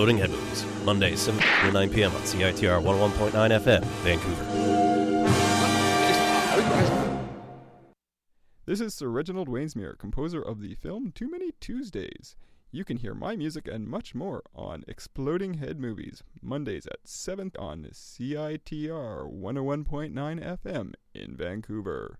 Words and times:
Exploding 0.00 0.16
Head 0.16 0.30
Movies, 0.30 0.64
Mondays, 0.82 1.20
7 1.20 1.42
to 1.60 1.72
9 1.72 1.90
p.m. 1.90 2.14
on 2.14 2.22
CITR 2.22 2.82
101.9 2.82 3.32
FM, 3.60 3.84
Vancouver. 4.00 4.44
This 8.64 8.80
is 8.80 8.94
Sir 8.94 9.08
Reginald 9.08 9.50
Wainsmere, 9.50 9.98
composer 9.98 10.40
of 10.40 10.62
the 10.62 10.74
film 10.74 11.12
Too 11.12 11.30
Many 11.30 11.52
Tuesdays. 11.60 12.34
You 12.72 12.82
can 12.82 12.96
hear 12.96 13.12
my 13.12 13.36
music 13.36 13.68
and 13.68 13.86
much 13.86 14.14
more 14.14 14.42
on 14.54 14.84
Exploding 14.88 15.58
Head 15.58 15.78
Movies, 15.78 16.22
Mondays 16.40 16.86
at 16.86 17.06
7 17.06 17.52
on 17.58 17.86
CITR 17.92 19.30
101.9 19.30 20.58
FM 20.62 20.94
in 21.12 21.36
Vancouver. 21.36 22.18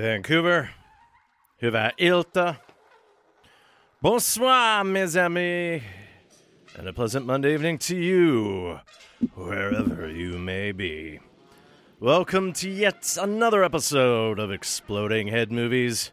Vancouver. 0.00 0.68
Hyvää 1.62 1.90
ilta. 1.98 2.54
Bonsoir, 4.02 4.84
mes 4.84 5.16
amis. 5.16 5.82
And 6.78 6.88
a 6.88 6.92
pleasant 6.92 7.26
Monday 7.26 7.54
evening 7.54 7.78
to 7.78 7.96
you, 7.96 8.78
wherever 9.36 10.08
you 10.08 10.38
may 10.38 10.72
be. 10.72 11.20
Welcome 12.00 12.52
to 12.52 12.70
yet 12.70 13.18
another 13.20 13.62
episode 13.62 14.38
of 14.38 14.50
Exploding 14.50 15.28
Head 15.28 15.52
Movies, 15.52 16.12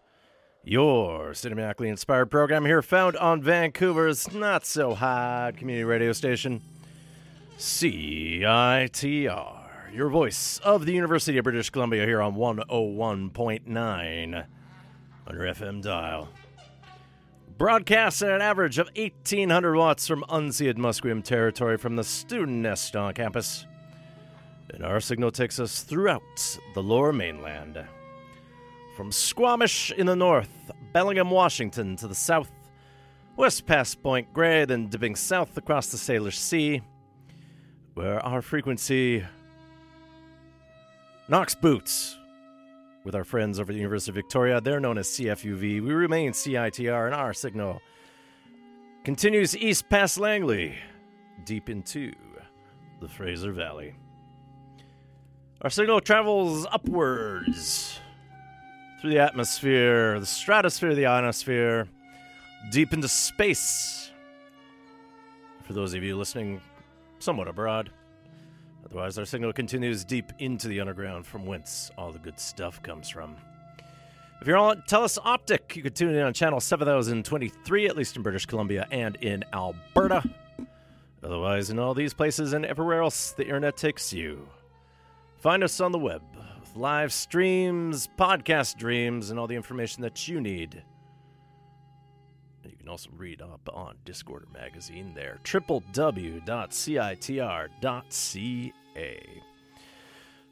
your 0.63 1.33
cinematically 1.33 1.87
inspired 1.87 2.29
program 2.29 2.65
here 2.65 2.81
found 2.81 3.15
on 3.17 3.41
Vancouver's 3.41 4.33
not 4.33 4.65
so 4.65 4.95
hot 4.95 5.57
community 5.57 5.85
radio 5.85 6.13
station, 6.13 6.61
CITR. 7.57 9.56
Your 9.93 10.09
voice 10.09 10.59
of 10.63 10.85
the 10.85 10.91
University 10.91 11.37
of 11.37 11.43
British 11.43 11.69
Columbia 11.69 12.05
here 12.05 12.21
on 12.21 12.35
101.9 12.35 14.45
on 15.27 15.35
your 15.35 15.45
FM 15.45 15.81
dial. 15.81 16.29
Broadcasts 17.57 18.21
at 18.21 18.31
an 18.31 18.41
average 18.41 18.77
of 18.77 18.89
1,800 18.95 19.75
watts 19.75 20.05
from 20.05 20.23
unceded 20.29 20.75
Musqueam 20.75 21.23
territory 21.23 21.77
from 21.77 21.95
the 21.95 22.03
student 22.03 22.57
nest 22.57 22.95
on 22.95 23.13
campus. 23.13 23.65
And 24.69 24.83
our 24.83 24.99
signal 24.99 25.31
takes 25.31 25.59
us 25.59 25.81
throughout 25.81 26.59
the 26.75 26.83
lower 26.83 27.13
mainland. 27.13 27.83
From 28.95 29.11
Squamish 29.11 29.91
in 29.91 30.05
the 30.05 30.15
north, 30.15 30.71
Bellingham, 30.91 31.31
Washington 31.31 31.95
to 31.95 32.07
the 32.07 32.15
south, 32.15 32.51
west 33.37 33.65
past 33.65 34.03
Point 34.03 34.33
Grey, 34.33 34.65
then 34.65 34.87
dipping 34.87 35.15
south 35.15 35.57
across 35.57 35.87
the 35.87 35.97
Salish 35.97 36.35
Sea, 36.35 36.81
where 37.93 38.23
our 38.23 38.41
frequency 38.41 39.25
knocks 41.29 41.55
boots 41.55 42.17
with 43.03 43.15
our 43.15 43.23
friends 43.23 43.59
over 43.59 43.71
at 43.71 43.73
the 43.73 43.79
University 43.79 44.11
of 44.11 44.15
Victoria. 44.15 44.61
They're 44.61 44.79
known 44.79 44.97
as 44.97 45.07
CFUV. 45.07 45.81
We 45.81 45.93
remain 45.93 46.31
CITR, 46.31 47.05
and 47.05 47.15
our 47.15 47.33
signal 47.33 47.81
continues 49.03 49.55
east 49.55 49.89
past 49.89 50.19
Langley, 50.19 50.75
deep 51.45 51.69
into 51.69 52.13
the 52.99 53.07
Fraser 53.07 53.51
Valley. 53.51 53.95
Our 55.61 55.69
signal 55.69 56.01
travels 56.01 56.67
upwards 56.71 57.99
through 59.01 59.11
the 59.11 59.19
atmosphere, 59.19 60.19
the 60.19 60.25
stratosphere, 60.25 60.95
the 60.95 61.07
ionosphere, 61.07 61.87
deep 62.71 62.93
into 62.93 63.07
space. 63.07 64.11
For 65.63 65.73
those 65.73 65.93
of 65.93 66.03
you 66.03 66.15
listening 66.15 66.61
somewhat 67.19 67.47
abroad, 67.47 67.91
otherwise, 68.87 69.17
our 69.17 69.25
signal 69.25 69.53
continues 69.53 70.03
deep 70.03 70.31
into 70.39 70.67
the 70.67 70.79
underground 70.79 71.25
from 71.25 71.45
whence 71.45 71.91
all 71.97 72.11
the 72.11 72.19
good 72.19 72.39
stuff 72.39 72.81
comes 72.81 73.09
from. 73.09 73.35
If 74.41 74.47
you're 74.47 74.57
on 74.57 74.83
Telus 74.87 75.17
Optic, 75.23 75.75
you 75.75 75.83
can 75.83 75.93
tune 75.93 76.15
in 76.15 76.21
on 76.21 76.33
channel 76.33 76.59
7023, 76.59 77.87
at 77.87 77.97
least 77.97 78.15
in 78.15 78.21
British 78.21 78.45
Columbia 78.45 78.87
and 78.91 79.15
in 79.17 79.43
Alberta. 79.51 80.23
Otherwise, 81.23 81.71
in 81.71 81.79
all 81.79 81.93
these 81.93 82.13
places 82.13 82.53
and 82.53 82.63
everywhere 82.65 83.01
else 83.01 83.31
the 83.31 83.43
internet 83.43 83.75
takes 83.75 84.13
you. 84.13 84.47
Find 85.37 85.63
us 85.63 85.81
on 85.81 85.91
the 85.91 85.97
web 85.97 86.21
with 86.59 86.75
live 86.75 87.11
streams, 87.11 88.07
podcast 88.17 88.77
dreams, 88.77 89.31
and 89.31 89.39
all 89.39 89.47
the 89.47 89.55
information 89.55 90.03
that 90.03 90.27
you 90.27 90.39
need. 90.39 90.83
Can 92.87 92.93
also 92.93 93.09
read 93.17 93.41
up 93.41 93.67
on 93.73 93.97
Discorder 94.05 94.53
magazine 94.53 95.11
there, 95.13 95.39
www.citr.ca. 95.43 96.43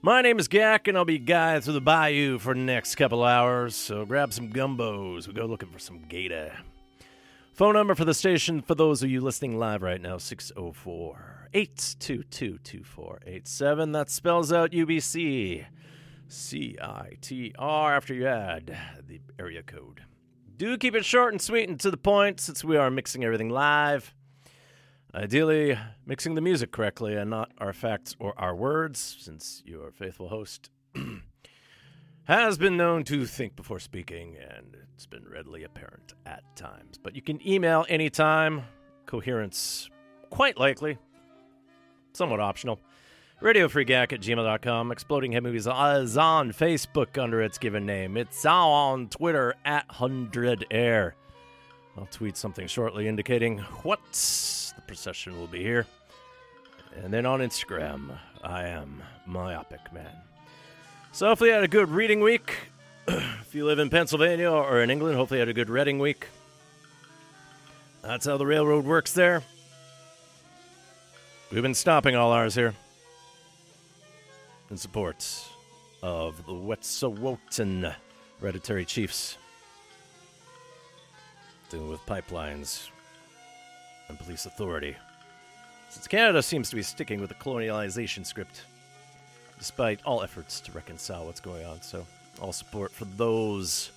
My 0.01 0.21
name 0.21 0.37
is 0.37 0.49
Gak, 0.49 0.89
and 0.89 0.97
I'll 0.97 1.05
be 1.05 1.17
guiding 1.17 1.61
through 1.61 1.75
the 1.75 1.79
bayou 1.79 2.37
for 2.37 2.53
the 2.53 2.59
next 2.59 2.95
couple 2.95 3.23
hours, 3.23 3.73
so 3.73 4.03
grab 4.03 4.33
some 4.33 4.51
gumbos. 4.51 5.29
We 5.29 5.33
go 5.33 5.45
looking 5.45 5.69
for 5.69 5.79
some 5.79 6.01
gator. 6.09 6.51
Phone 7.53 7.75
number 7.75 7.95
for 7.95 8.03
the 8.03 8.13
station 8.13 8.61
for 8.61 8.75
those 8.75 9.01
of 9.01 9.09
you 9.09 9.21
listening 9.21 9.57
live 9.57 9.81
right 9.81 10.01
now 10.01 10.17
604 10.17 11.51
822 11.53 12.57
2487. 12.65 13.93
That 13.93 14.09
spells 14.09 14.51
out 14.51 14.71
UBC 14.71 15.67
CITR 16.27 17.95
after 17.95 18.13
you 18.13 18.27
add 18.27 18.77
the 19.07 19.21
area 19.39 19.63
code. 19.63 20.01
Do 20.57 20.77
keep 20.77 20.95
it 20.95 21.03
short 21.03 21.33
and 21.33 21.41
sweet 21.41 21.67
and 21.67 21.77
to 21.81 21.91
the 21.91 21.97
point 21.97 22.39
since 22.39 22.63
we 22.63 22.77
are 22.77 22.89
mixing 22.89 23.25
everything 23.25 23.49
live. 23.49 24.13
Ideally, 25.13 25.77
mixing 26.05 26.35
the 26.35 26.41
music 26.41 26.71
correctly 26.71 27.15
and 27.15 27.29
not 27.29 27.51
our 27.57 27.73
facts 27.73 28.15
or 28.19 28.33
our 28.39 28.55
words, 28.55 29.17
since 29.19 29.61
your 29.65 29.91
faithful 29.91 30.29
host 30.29 30.69
has 32.23 32.57
been 32.57 32.77
known 32.77 33.03
to 33.05 33.25
think 33.25 33.57
before 33.57 33.79
speaking, 33.79 34.37
and 34.37 34.77
it's 34.93 35.05
been 35.05 35.25
readily 35.27 35.63
apparent 35.63 36.13
at 36.25 36.43
times. 36.55 36.97
But 37.01 37.15
you 37.15 37.21
can 37.21 37.45
email 37.45 37.85
anytime. 37.89 38.63
Coherence, 39.05 39.89
quite 40.29 40.57
likely, 40.57 40.97
somewhat 42.13 42.39
optional. 42.39 42.79
RadioFreeGack 43.45 44.11
at 44.11 44.21
gmail.com. 44.21 44.91
Exploding 44.91 45.31
Head 45.31 45.43
Movies 45.43 45.67
is 45.67 45.67
on 46.17 46.51
Facebook 46.51 47.21
under 47.21 47.43
its 47.43 47.59
given 47.59 47.85
name. 47.85 48.17
It's 48.17 48.43
on 48.43 49.07
Twitter 49.07 49.53
at 49.63 49.87
100 49.87 50.65
Air. 50.71 51.13
I'll 51.95 52.07
tweet 52.07 52.37
something 52.37 52.65
shortly 52.65 53.07
indicating 53.07 53.59
what 53.83 53.99
the 54.11 54.81
procession 54.87 55.37
will 55.37 55.45
be 55.45 55.61
here. 55.61 55.85
And 57.03 57.13
then 57.13 57.27
on 57.27 57.39
Instagram, 57.41 58.17
I 58.43 58.63
am 58.63 59.03
Myopic 59.27 59.93
Man. 59.93 60.09
So 61.11 61.27
hopefully 61.27 61.51
you 61.51 61.53
had 61.53 61.63
a 61.63 61.67
good 61.67 61.91
reading 61.91 62.21
week. 62.21 62.51
if 63.07 63.53
you 63.53 63.67
live 63.67 63.77
in 63.77 63.91
Pennsylvania 63.91 64.49
or 64.49 64.81
in 64.81 64.89
England, 64.89 65.17
hopefully 65.17 65.37
you 65.37 65.41
had 65.41 65.49
a 65.49 65.53
good 65.53 65.69
reading 65.69 65.99
week. 65.99 66.29
That's 68.01 68.25
how 68.25 68.37
the 68.37 68.47
railroad 68.47 68.85
works 68.85 69.13
there. 69.13 69.43
We've 71.51 71.61
been 71.61 71.75
stopping 71.75 72.15
all 72.15 72.31
ours 72.31 72.55
here 72.55 72.73
in 74.69 74.77
support 74.77 75.27
of 76.01 76.45
the 76.45 76.53
Wet'suwet'en 76.53 77.95
hereditary 78.39 78.85
chiefs 78.85 79.37
dealing 81.69 81.89
with 81.89 82.05
pipelines 82.05 82.89
and 84.07 84.19
police 84.19 84.45
authority. 84.45 84.95
Since 85.89 86.07
Canada 86.07 86.43
seems 86.43 86.69
to 86.69 86.75
be 86.75 86.83
sticking 86.83 87.21
with 87.21 87.29
the 87.29 87.35
colonialization 87.35 88.25
script, 88.25 88.65
despite 89.57 89.99
all 90.05 90.21
efforts 90.21 90.59
to 90.61 90.71
reconcile 90.71 91.25
what's 91.25 91.39
going 91.39 91.65
on. 91.65 91.81
So, 91.81 92.05
all 92.41 92.51
support 92.51 92.91
for 92.91 93.05
those 93.05 93.91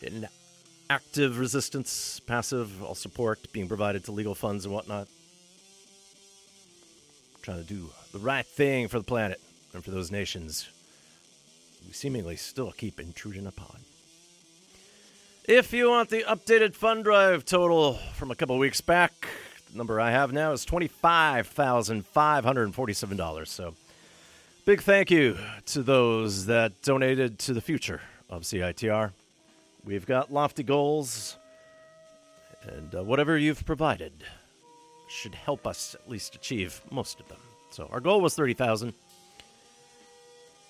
in 0.00 0.26
active 0.88 1.38
resistance, 1.38 2.20
passive, 2.20 2.82
all 2.82 2.94
support 2.94 3.52
being 3.52 3.68
provided 3.68 4.04
to 4.04 4.12
legal 4.12 4.34
funds 4.34 4.64
and 4.64 4.74
whatnot. 4.74 5.08
Trying 7.42 7.58
to 7.58 7.68
do 7.68 7.90
the 8.14 8.20
right 8.20 8.46
thing 8.46 8.86
for 8.86 8.98
the 8.98 9.04
planet 9.04 9.40
and 9.74 9.84
for 9.84 9.90
those 9.90 10.12
nations 10.12 10.68
we 11.84 11.92
seemingly 11.92 12.36
still 12.36 12.70
keep 12.70 13.00
intruding 13.00 13.46
upon. 13.46 13.80
If 15.46 15.72
you 15.72 15.90
want 15.90 16.10
the 16.10 16.22
updated 16.22 16.74
fund 16.74 17.02
drive 17.04 17.44
total 17.44 17.94
from 18.14 18.30
a 18.30 18.36
couple 18.36 18.56
weeks 18.56 18.80
back, 18.80 19.26
the 19.70 19.76
number 19.76 20.00
I 20.00 20.12
have 20.12 20.32
now 20.32 20.52
is 20.52 20.64
$25,547. 20.64 23.48
So, 23.48 23.74
big 24.64 24.80
thank 24.80 25.10
you 25.10 25.36
to 25.66 25.82
those 25.82 26.46
that 26.46 26.80
donated 26.82 27.38
to 27.40 27.52
the 27.52 27.60
future 27.60 28.00
of 28.30 28.44
CITR. 28.44 29.10
We've 29.84 30.06
got 30.06 30.32
lofty 30.32 30.62
goals, 30.62 31.36
and 32.62 32.94
uh, 32.94 33.02
whatever 33.02 33.36
you've 33.36 33.66
provided 33.66 34.12
should 35.08 35.34
help 35.34 35.66
us 35.66 35.94
at 35.94 36.08
least 36.08 36.36
achieve 36.36 36.80
most 36.90 37.18
of 37.18 37.28
them. 37.28 37.38
So, 37.74 37.88
our 37.90 37.98
goal 37.98 38.20
was 38.20 38.36
30,000. 38.36 38.94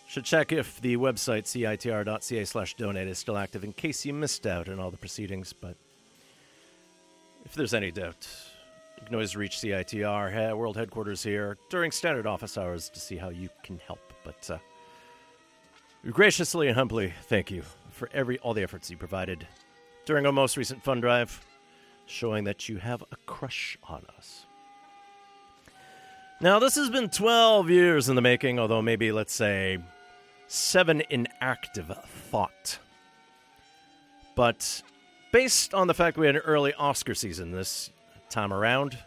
Should 0.08 0.24
check 0.24 0.52
if 0.52 0.80
the 0.80 0.96
website 0.96 1.42
citr.ca 1.42 2.44
slash 2.46 2.74
donate 2.76 3.08
is 3.08 3.18
still 3.18 3.36
active 3.36 3.62
in 3.62 3.74
case 3.74 4.06
you 4.06 4.14
missed 4.14 4.46
out 4.46 4.70
on 4.70 4.80
all 4.80 4.90
the 4.90 4.96
proceedings. 4.96 5.52
But 5.52 5.76
if 7.44 7.52
there's 7.52 7.74
any 7.74 7.90
doubt, 7.90 8.26
you 8.96 9.04
can 9.04 9.14
always 9.16 9.36
reach 9.36 9.58
CITR 9.58 10.56
World 10.56 10.78
Headquarters 10.78 11.22
here 11.22 11.58
during 11.68 11.90
standard 11.90 12.26
office 12.26 12.56
hours 12.56 12.88
to 12.88 12.98
see 12.98 13.16
how 13.16 13.28
you 13.28 13.50
can 13.62 13.78
help. 13.86 14.00
But 14.24 14.50
uh, 14.50 14.58
graciously 16.10 16.68
and 16.68 16.76
humbly 16.76 17.12
thank 17.24 17.50
you 17.50 17.64
for 17.90 18.08
every 18.14 18.38
all 18.38 18.54
the 18.54 18.62
efforts 18.62 18.90
you 18.90 18.96
provided 18.96 19.46
during 20.06 20.24
our 20.24 20.32
most 20.32 20.56
recent 20.56 20.82
fund 20.82 21.02
drive, 21.02 21.44
showing 22.06 22.44
that 22.44 22.66
you 22.70 22.78
have 22.78 23.02
a 23.12 23.16
crush 23.26 23.76
on 23.90 24.06
us. 24.16 24.43
Now, 26.44 26.58
this 26.58 26.74
has 26.74 26.90
been 26.90 27.08
12 27.08 27.70
years 27.70 28.10
in 28.10 28.16
the 28.16 28.20
making, 28.20 28.58
although 28.58 28.82
maybe, 28.82 29.12
let's 29.12 29.32
say, 29.32 29.78
seven 30.46 31.00
in 31.00 31.26
active 31.40 31.90
thought. 32.30 32.78
But 34.34 34.82
based 35.32 35.72
on 35.72 35.86
the 35.86 35.94
fact 35.94 36.18
we 36.18 36.26
had 36.26 36.36
an 36.36 36.42
early 36.42 36.74
Oscar 36.74 37.14
season 37.14 37.50
this 37.50 37.88
time 38.28 38.52
around, 38.52 38.98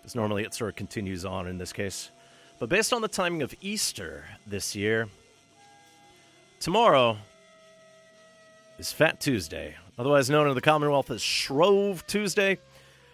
because 0.00 0.14
normally 0.14 0.44
it 0.44 0.54
sort 0.54 0.70
of 0.70 0.76
continues 0.76 1.24
on 1.24 1.48
in 1.48 1.58
this 1.58 1.72
case, 1.72 2.12
but 2.60 2.68
based 2.68 2.92
on 2.92 3.02
the 3.02 3.08
timing 3.08 3.42
of 3.42 3.52
Easter 3.60 4.26
this 4.46 4.76
year, 4.76 5.08
tomorrow 6.60 7.16
is 8.78 8.92
Fat 8.92 9.18
Tuesday, 9.18 9.74
otherwise 9.98 10.30
known 10.30 10.46
in 10.46 10.54
the 10.54 10.60
Commonwealth 10.60 11.10
as 11.10 11.20
Shrove 11.20 12.06
Tuesday. 12.06 12.60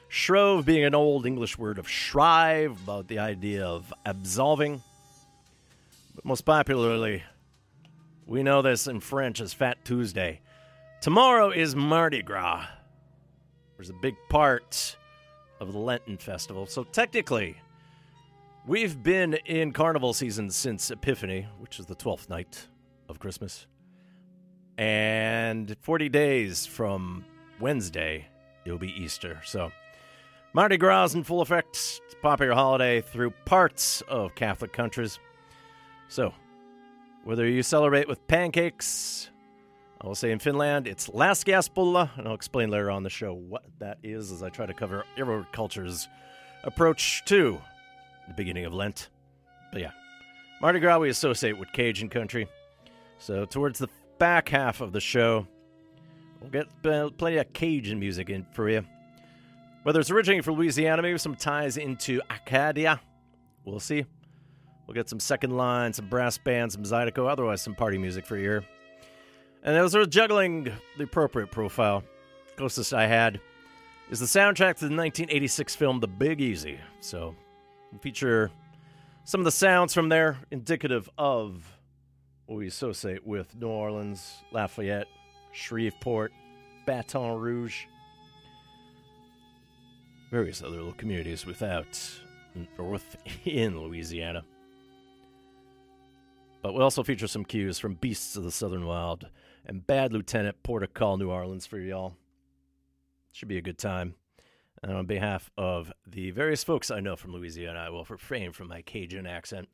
Shrove 0.09 0.65
being 0.65 0.85
an 0.85 0.95
old 0.95 1.27
English 1.27 1.59
word 1.59 1.79
of 1.79 1.89
shrive, 1.89 2.79
about 2.85 3.09
the 3.09 3.19
idea 3.19 3.67
of 3.67 3.93
absolving. 4.05 4.83
But 6.15 6.25
most 6.25 6.43
popularly, 6.43 7.23
we 8.27 8.43
know 8.43 8.63
this 8.63 8.87
in 8.87 9.01
French 9.01 9.41
as 9.41 9.53
Fat 9.53 9.85
Tuesday. 9.85 10.41
Tomorrow 11.01 11.51
is 11.51 11.77
Mardi 11.77 12.23
Gras. 12.23 12.67
There's 13.77 13.91
a 13.91 13.95
big 13.95 14.17
part 14.29 14.97
of 15.61 15.73
the 15.73 15.79
Lenten 15.79 16.17
festival. 16.17 16.67
So 16.67 16.85
technically, 16.85 17.57
we've 18.67 19.03
been 19.03 19.35
in 19.45 19.73
carnival 19.73 20.15
season 20.15 20.51
since 20.51 20.91
Epiphany, 20.91 21.47
which 21.59 21.79
is 21.79 21.87
the 21.87 21.97
12th 21.97 22.29
night 22.29 22.69
of 23.09 23.19
Christmas. 23.19 23.67
And 24.79 25.77
40 25.83 26.09
days 26.09 26.67
from 26.67 27.25
Wednesday, 27.61 28.27
it'll 28.65 28.79
be 28.79 28.93
Easter. 28.93 29.41
So 29.45 29.71
Mardi 30.57 30.79
Gras 30.79 31.13
in 31.13 31.23
full 31.23 31.43
effect. 31.43 32.01
It's 32.07 32.15
a 32.15 32.17
popular 32.23 32.55
holiday 32.55 33.03
through 33.03 33.33
parts 33.45 34.01
of 34.09 34.35
Catholic 34.35 34.73
countries. 34.73 35.19
So, 36.09 36.33
whether 37.25 37.47
you 37.47 37.63
celebrate 37.63 38.09
with 38.09 38.27
pancakes, 38.27 39.29
I 40.01 40.07
will 40.07 40.15
say 40.15 40.31
in 40.31 40.39
Finland 40.39 40.87
it's 40.87 41.11
laskiaispulla, 41.11 42.17
and 42.17 42.27
I'll 42.27 42.33
explain 42.33 42.71
later 42.71 42.91
on 42.91 43.03
the 43.03 43.11
show 43.11 43.35
what 43.35 43.67
that 43.81 43.99
is 44.03 44.33
as 44.33 44.43
I 44.43 44.49
try 44.49 44.65
to 44.65 44.73
cover 44.73 45.05
every 45.19 45.45
culture's 45.53 46.09
approach 46.65 47.23
to 47.27 47.61
the 48.27 48.33
beginning 48.33 48.65
of 48.65 48.73
Lent. 48.73 49.11
But 49.73 49.83
yeah, 49.83 49.91
Mardi 50.63 50.81
Gras 50.81 51.01
we 51.01 51.11
associate 51.11 51.59
with 51.59 51.71
Cajun 51.75 52.09
country. 52.09 52.49
So 53.19 53.45
towards 53.45 53.79
the 53.79 53.89
back 54.17 54.49
half 54.49 54.81
of 54.81 54.93
the 54.93 55.03
show, 55.03 55.47
we'll 56.41 56.49
get 56.49 56.69
uh, 56.87 57.11
plenty 57.11 57.37
of 57.37 57.53
Cajun 57.53 58.01
music 58.01 58.31
in 58.31 58.47
for 58.55 58.71
you. 58.71 58.87
Whether 59.87 60.01
it's 60.01 60.11
originating 60.11 60.43
from 60.43 60.55
Louisiana, 60.55 61.01
maybe 61.01 61.17
some 61.17 61.37
ties 61.37 61.77
into 61.77 62.21
Acadia. 62.29 63.01
We'll 63.65 63.79
see. 63.79 64.05
We'll 64.85 64.97
get 64.97 65.09
some 65.09 65.21
second 65.21 65.57
line, 65.57 65.93
some 65.93 66.09
brass 66.09 66.39
band, 66.39 66.73
some 66.73 66.83
Zydeco, 66.83 67.31
otherwise 67.31 67.63
some 67.63 67.77
party 67.77 67.97
music 67.97 68.27
for 68.27 68.37
ear. 68.37 68.65
And 69.63 69.77
I 69.77 69.83
was 69.83 69.97
juggling 70.09 70.73
the 70.99 71.05
appropriate 71.05 71.53
profile, 71.53 72.03
closest 72.57 72.93
I 72.93 73.07
had 73.07 73.41
is 74.11 74.19
the 74.19 74.27
soundtrack 74.27 74.75
to 74.79 74.89
the 74.89 74.97
1986 74.97 75.77
film 75.77 76.01
The 76.01 76.09
Big 76.09 76.41
Easy. 76.41 76.81
So 76.99 77.37
we'll 77.93 78.01
feature 78.01 78.51
some 79.23 79.41
of 79.41 79.45
the 79.45 79.53
sounds 79.53 79.95
from 79.95 80.09
there 80.09 80.37
indicative 80.51 81.09
of 81.17 81.65
what 82.47 82.57
we 82.57 82.67
associate 82.67 83.25
with 83.25 83.55
New 83.55 83.69
Orleans, 83.69 84.39
Lafayette, 84.51 85.07
Shreveport, 85.53 86.33
Baton 86.87 87.39
Rouge, 87.39 87.85
various 90.37 90.61
other 90.61 90.77
little 90.77 90.93
communities 90.93 91.47
without 91.47 91.99
or 92.77 92.85
within 92.85 93.81
Louisiana. 93.81 94.45
But 96.61 96.75
we 96.75 96.83
also 96.83 97.03
feature 97.03 97.27
some 97.27 97.43
cues 97.43 97.79
from 97.79 97.95
Beasts 97.95 98.37
of 98.37 98.45
the 98.45 98.51
Southern 98.51 98.85
Wild 98.85 99.31
and 99.65 99.87
Bad 99.87 100.13
Lieutenant 100.13 100.63
Port 100.63 100.83
of 100.83 100.93
Call, 100.93 101.17
New 101.17 101.31
Orleans 101.31 101.65
for 101.65 101.79
y'all. 101.79 102.17
Should 103.33 103.49
be 103.49 103.57
a 103.57 103.63
good 103.63 103.79
time. 103.79 104.15
And 104.83 104.93
on 104.93 105.07
behalf 105.07 105.51
of 105.57 105.91
the 106.07 106.33
various 106.33 106.63
folks 106.63 106.91
I 106.91 107.01
know 107.01 107.17
from 107.17 107.33
Louisiana, 107.33 107.79
I 107.79 107.89
will 107.89 108.05
refrain 108.05 108.53
from 108.53 108.69
my 108.69 108.83
Cajun 108.83 109.27
accent. 109.27 109.71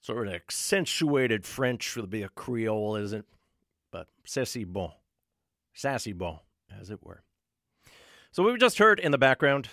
Sort 0.00 0.26
of 0.26 0.34
accentuated 0.34 1.46
French 1.46 1.94
would 1.94 2.10
be 2.10 2.22
a 2.22 2.28
Creole, 2.28 2.96
isn't? 2.96 3.26
But 3.92 4.08
c'est 4.24 4.64
bon. 4.64 4.90
Sassy 5.74 6.12
bon, 6.12 6.40
as 6.76 6.90
it 6.90 7.04
were. 7.04 7.22
So 8.30 8.42
we 8.42 8.56
just 8.58 8.78
heard 8.78 9.00
in 9.00 9.10
the 9.10 9.18
background. 9.18 9.68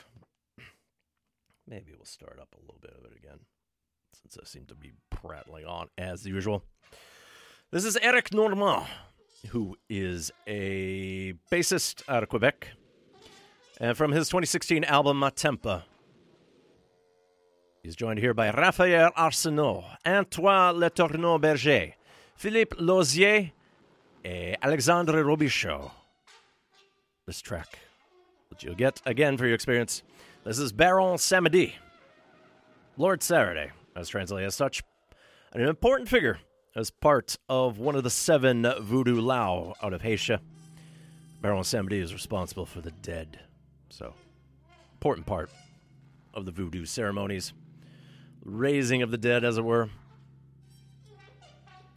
Maybe 1.68 1.92
we'll 1.96 2.06
start 2.06 2.40
up 2.42 2.56
a 2.56 2.62
little 2.62 2.80
bit 2.82 2.94
of 2.98 3.04
it 3.06 3.18
again, 3.18 3.40
since 4.14 4.38
I 4.42 4.46
seem 4.46 4.66
to 4.68 4.76
be 4.76 4.94
prattling 5.10 5.66
on 5.66 5.90
as 5.98 6.26
usual. 6.26 6.64
This 7.72 7.84
is 7.84 7.98
Eric 7.98 8.34
Normand, 8.34 8.86
who 9.50 9.78
is 9.90 10.32
a 10.48 11.34
bassist 11.52 12.04
out 12.08 12.24
of 12.24 12.30
Quebec. 12.30 12.70
And 13.80 13.98
from 13.98 14.14
his 14.14 14.30
2016 14.30 14.86
album 14.86 15.20
Mattempa, 15.20 15.84
he's 17.84 17.96
joined 17.96 18.20
here 18.20 18.34
by 18.34 18.52
Raphaël 18.52 19.14
Arsenault, 19.16 19.84
Antoine 20.08 20.76
Letourneau 20.76 21.42
Berger, 21.42 21.94
Philippe 22.38 22.78
Lozier, 22.80 23.52
and 24.24 24.58
Alexandre 24.62 25.24
Robichaud. 25.24 25.92
This 27.28 27.42
track, 27.42 27.80
which 28.56 28.64
you'll 28.64 28.74
get 28.74 29.02
again 29.06 29.36
for 29.36 29.46
your 29.46 29.54
experience, 29.54 30.02
this 30.46 30.60
is 30.60 30.72
Baron 30.72 31.18
Samedi, 31.18 31.74
Lord 32.96 33.22
Saturday, 33.22 33.72
as 33.98 34.08
translated 34.08 34.48
as 34.48 34.56
such, 34.56 34.82
an 35.52 35.60
important 35.60 36.08
figure 36.08 36.40
as 36.74 36.90
part 36.90 37.38
of 37.50 37.80
one 37.80 37.98
of 37.98 38.06
the 38.06 38.10
seven 38.10 38.66
voodoo 38.80 39.20
Lao 39.20 39.74
out 39.84 39.92
of 39.92 40.02
Haïtia. 40.02 40.40
Baron 41.42 41.64
Samedi 41.64 42.00
is 42.00 42.14
responsible 42.14 42.66
for 42.66 42.80
the 42.80 42.92
dead. 42.92 43.42
So, 43.90 44.14
important 44.94 45.28
part 45.28 45.50
of 46.34 46.46
the 46.46 46.52
voodoo 46.52 46.86
ceremonies. 46.86 47.52
Raising 48.46 49.02
of 49.02 49.12
the 49.12 49.18
dead, 49.18 49.44
as 49.44 49.58
it 49.58 49.66
were. 49.66 49.90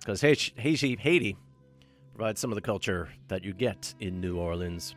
Because 0.00 0.22
Haiti, 0.22 0.96
Haiti 0.96 1.36
provides 2.16 2.40
some 2.40 2.50
of 2.50 2.56
the 2.56 2.62
culture 2.62 3.10
that 3.28 3.44
you 3.44 3.52
get 3.52 3.94
in 4.00 4.20
New 4.20 4.38
Orleans. 4.38 4.96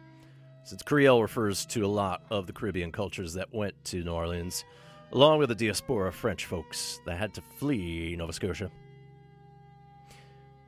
Since 0.71 0.83
Creole 0.83 1.21
refers 1.21 1.65
to 1.65 1.85
a 1.85 1.87
lot 1.87 2.21
of 2.29 2.47
the 2.47 2.53
Caribbean 2.53 2.93
cultures 2.93 3.33
that 3.33 3.53
went 3.53 3.73
to 3.83 4.05
New 4.05 4.13
Orleans, 4.13 4.63
along 5.11 5.39
with 5.39 5.49
the 5.49 5.55
diaspora 5.55 6.07
of 6.07 6.15
French 6.15 6.45
folks 6.45 7.01
that 7.05 7.17
had 7.17 7.33
to 7.33 7.41
flee 7.41 8.15
Nova 8.17 8.31
Scotia. 8.31 8.71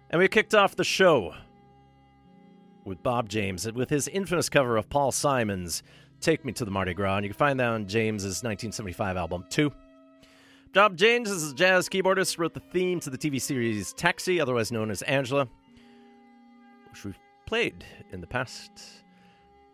And 0.09 0.19
we 0.19 0.27
kicked 0.27 0.53
off 0.53 0.75
the 0.75 0.83
show 0.83 1.33
with 2.83 3.01
Bob 3.01 3.29
James 3.29 3.71
with 3.71 3.89
his 3.89 4.09
infamous 4.09 4.49
cover 4.49 4.75
of 4.75 4.89
Paul 4.89 5.13
Simon's 5.13 5.83
Take 6.19 6.43
Me 6.43 6.51
to 6.51 6.65
the 6.65 6.71
Mardi 6.71 6.93
Gras. 6.93 7.15
And 7.15 7.23
you 7.23 7.29
can 7.29 7.37
find 7.37 7.57
that 7.61 7.69
on 7.69 7.87
James's 7.87 8.43
1975 8.43 9.15
album, 9.15 9.45
2. 9.49 9.71
Bob 10.73 10.97
James 10.97 11.31
is 11.31 11.53
a 11.53 11.55
jazz 11.55 11.87
keyboardist, 11.87 12.37
wrote 12.37 12.53
the 12.53 12.59
theme 12.59 12.99
to 12.99 13.09
the 13.09 13.17
TV 13.17 13.39
series 13.39 13.93
Taxi, 13.93 14.41
otherwise 14.41 14.69
known 14.69 14.91
as 14.91 15.01
Angela, 15.03 15.47
which 16.89 17.05
we've 17.05 17.19
played 17.45 17.85
in 18.11 18.19
the 18.19 18.27
past. 18.27 19.02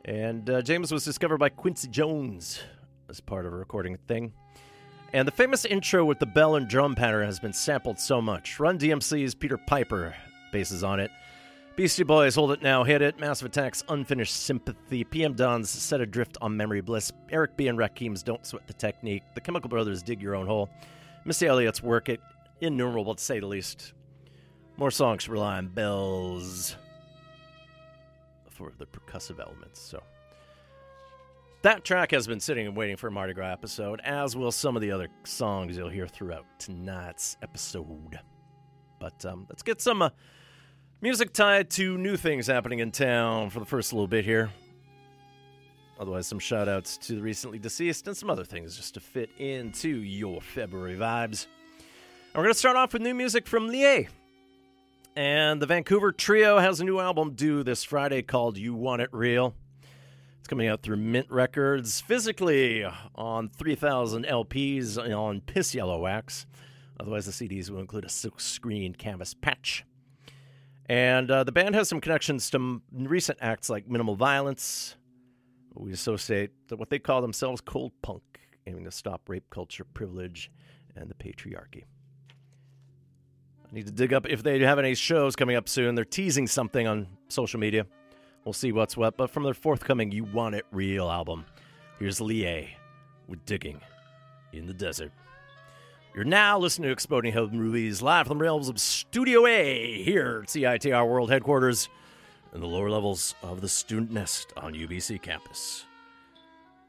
And 0.06 0.50
uh, 0.50 0.62
James 0.62 0.92
was 0.92 1.04
discovered 1.04 1.38
by 1.38 1.50
Quincy 1.50 1.88
Jones 1.88 2.62
as 3.10 3.20
part 3.20 3.46
of 3.46 3.54
a 3.54 3.56
recording 3.56 3.98
thing. 4.08 4.34
And 5.12 5.28
the 5.28 5.32
famous 5.32 5.66
intro 5.66 6.06
with 6.06 6.20
the 6.20 6.26
bell 6.26 6.56
and 6.56 6.68
drum 6.68 6.96
pattern 6.96 7.26
has 7.26 7.40
been 7.40 7.54
sampled 7.54 8.00
so 8.00 8.22
much. 8.22 8.60
Run 8.60 8.78
DMC's 8.78 9.34
Peter 9.34 9.58
Piper 9.58 10.16
bases 10.52 10.84
on 10.84 11.00
it. 11.00 11.12
Beastie 11.76 12.04
Boys, 12.04 12.36
Hold 12.36 12.52
It 12.52 12.62
Now, 12.62 12.84
Hit 12.84 13.02
It, 13.02 13.20
Massive 13.20 13.48
Attack's 13.48 13.84
Unfinished 13.88 14.36
Sympathy, 14.36 15.04
PM 15.06 15.34
Dawn's 15.34 15.70
Set 15.70 16.02
Adrift 16.02 16.38
on 16.42 16.58
Memory 16.58 16.82
Bliss, 16.82 17.12
Eric 17.32 17.56
B. 17.56 17.70
and 17.70 17.78
Rakim's 17.78 18.22
Don't 18.22 18.46
Sweat 18.46 18.68
the 18.68 18.74
Technique, 18.74 19.24
The 19.34 19.42
Chemical 19.42 19.70
Brothers' 19.70 20.04
Dig 20.04 20.22
Your 20.22 20.36
Own 20.36 20.46
Hole, 20.46 20.70
Missy 21.24 21.48
Elliott's 21.48 21.82
Work 21.82 22.10
It, 22.10 22.20
innumerable 22.60 23.16
to 23.16 23.24
say 23.24 23.40
the 23.40 23.48
least. 23.48 23.94
More 24.76 24.92
songs 24.92 25.30
rely 25.30 25.58
on 25.58 25.68
bells 25.68 26.76
for 28.60 28.74
the 28.78 28.86
percussive 28.86 29.40
elements, 29.40 29.80
so. 29.80 30.04
That 31.62 31.86
track 31.86 32.12
has 32.12 32.28
been 32.28 32.42
sitting 32.42 32.68
and 32.68 32.76
waiting 32.76 32.98
for 32.98 33.08
a 33.08 33.12
Mardi 33.12 33.34
Gras 33.34 33.52
episode, 33.52 34.02
as 34.04 34.36
will 34.36 34.52
some 34.52 34.76
of 34.76 34.82
the 34.82 34.92
other 34.92 35.08
songs 35.24 35.78
you'll 35.78 35.90
hear 35.90 36.08
throughout 36.08 36.46
tonight's 36.58 37.38
episode. 37.42 38.20
But 39.00 39.26
um, 39.26 39.46
let's 39.50 39.64
get 39.64 39.82
some 39.82 40.02
uh, 40.02 40.10
music 41.02 41.32
tied 41.32 41.70
to 41.72 41.98
new 41.98 42.18
things 42.18 42.48
happening 42.48 42.80
in 42.80 42.92
town 42.92 43.50
for 43.50 43.60
the 43.60 43.66
first 43.66 43.94
little 43.94 44.08
bit 44.08 44.26
here. 44.26 44.50
Otherwise, 45.98 46.28
some 46.28 46.40
shout 46.40 46.68
outs 46.68 46.98
to 46.98 47.16
the 47.16 47.22
recently 47.22 47.60
deceased 47.60 48.08
and 48.08 48.16
some 48.16 48.30
other 48.30 48.46
things 48.46 48.76
just 48.76 48.94
to 48.96 49.00
fit 49.00 49.30
into 49.38 49.90
your 49.90 50.42
February 50.42 50.96
vibes. 50.96 51.48
And 51.78 52.36
we're 52.36 52.44
going 52.44 52.54
to 52.54 52.60
start 52.60 52.76
off 52.76 52.92
with 52.94 53.02
new 53.02 53.14
music 53.14 53.48
from 53.48 53.70
Lié. 53.70 54.08
And 55.20 55.62
the 55.62 55.66
Vancouver 55.66 56.14
Trio 56.14 56.60
has 56.60 56.80
a 56.80 56.86
new 56.86 56.98
album 56.98 57.34
due 57.34 57.62
this 57.62 57.84
Friday 57.84 58.22
called 58.22 58.58
You 58.58 58.74
Want 58.74 59.02
It 59.02 59.10
Real. 59.12 59.54
It's 60.40 60.48
coming 60.48 60.70
out 60.70 60.82
through 60.82 60.96
Mint 60.96 61.30
Records, 61.30 62.00
physically 62.00 62.86
on 63.16 63.50
3,000 63.50 64.26
LPs 64.26 64.98
on 64.98 65.42
Piss 65.42 65.76
Yellow 65.76 66.00
Wax. 66.00 66.46
Otherwise, 67.02 67.26
the 67.26 67.34
CDs 67.34 67.70
will 67.70 67.82
include 67.82 68.06
a 68.06 68.10
silk 68.10 68.40
screen 68.40 68.96
canvas 68.96 69.34
patch. 69.34 69.84
And 70.86 71.30
uh, 71.30 71.44
the 71.44 71.52
band 71.52 71.76
has 71.76 71.90
some 71.90 72.00
connections 72.00 72.50
to 72.52 72.56
m- 72.56 72.82
recent 72.94 73.40
acts 73.42 73.70
like 73.70 73.90
Minimal 73.90 74.16
Violence. 74.16 74.96
We 75.74 75.92
associate 75.92 76.52
what 76.74 76.90
they 76.90 77.00
call 77.00 77.22
themselves 77.22 77.60
cold 77.60 77.92
punk, 78.02 78.24
aiming 78.68 78.86
to 78.86 78.92
stop 78.92 79.28
rape 79.28 79.50
culture, 79.50 79.84
privilege, 79.84 80.50
and 80.96 81.10
the 81.10 81.14
patriarchy. 81.14 81.84
Need 83.72 83.86
to 83.86 83.92
dig 83.92 84.14
up 84.14 84.26
if 84.28 84.42
they 84.42 84.60
have 84.60 84.80
any 84.80 84.96
shows 84.96 85.36
coming 85.36 85.56
up 85.56 85.70
soon. 85.70 85.94
They're 85.94 86.06
teasing 86.06 86.48
something 86.48 86.88
on 86.88 87.08
social 87.28 87.60
media. 87.60 87.86
We'll 88.44 88.54
see 88.54 88.72
what's 88.72 88.98
what. 88.98 89.16
But 89.16 89.30
from 89.30 89.44
their 89.44 89.54
forthcoming 89.54 90.12
You 90.12 90.24
Want 90.24 90.56
It 90.56 90.66
Real 90.72 91.10
album, 91.10 91.46
here's 92.00 92.20
Lié 92.20 92.70
with 93.28 93.46
Digging 93.46 93.80
in 94.54 94.66
the 94.66 94.74
Desert. 94.74 95.12
You're 96.16 96.24
now 96.24 96.58
listening 96.58 96.88
to 96.88 96.92
Exploding 96.94 97.32
Head 97.32 97.54
Movies 97.54 98.02
live 98.02 98.28
from 98.28 98.40
the 98.40 98.44
realms 98.44 98.70
of 98.70 98.80
Studio 98.80 99.46
A 99.46 100.02
here 100.02 100.40
at 100.44 100.50
CITR 100.50 101.08
World 101.08 101.30
Headquarters 101.30 101.88
in 102.54 102.62
the 102.62 102.68
lower 102.68 102.90
levels 102.90 103.36
of 103.44 103.62
the 103.62 103.70
student 103.70 104.12
nest 104.12 104.52
on 104.58 104.74
UBC 104.74 105.22
campus. 105.22 105.86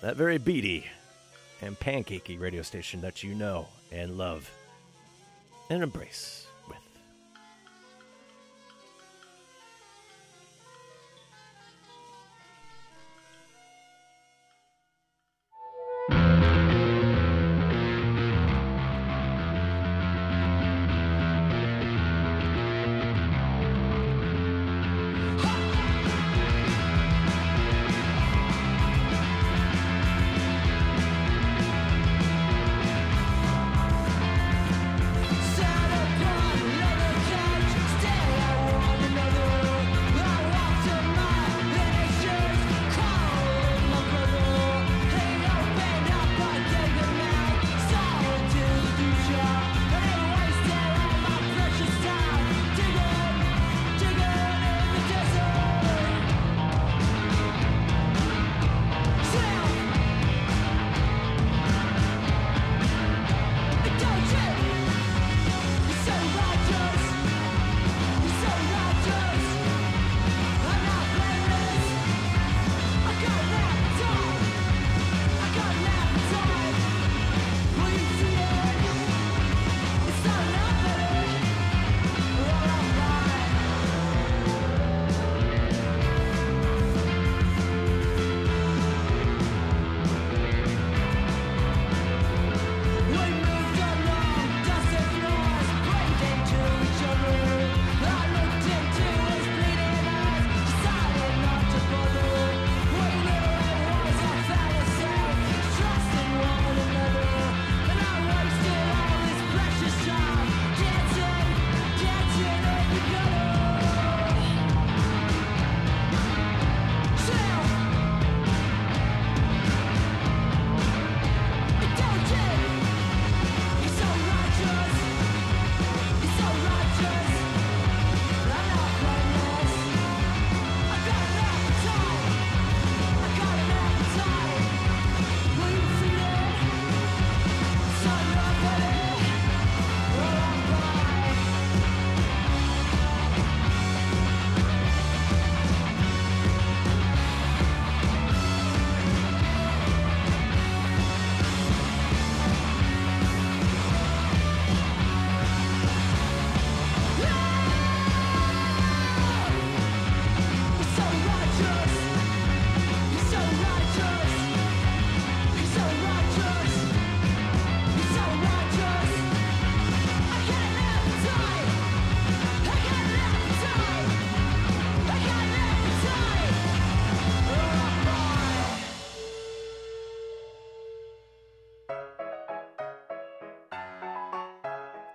that 0.00 0.16
very 0.16 0.38
beady 0.38 0.86
and 1.62 1.78
pancakey 1.80 2.40
radio 2.40 2.62
station 2.62 3.00
that 3.00 3.22
you 3.22 3.34
know 3.34 3.66
and 3.90 4.16
love 4.16 4.50
and 5.70 5.82
embrace 5.82 6.47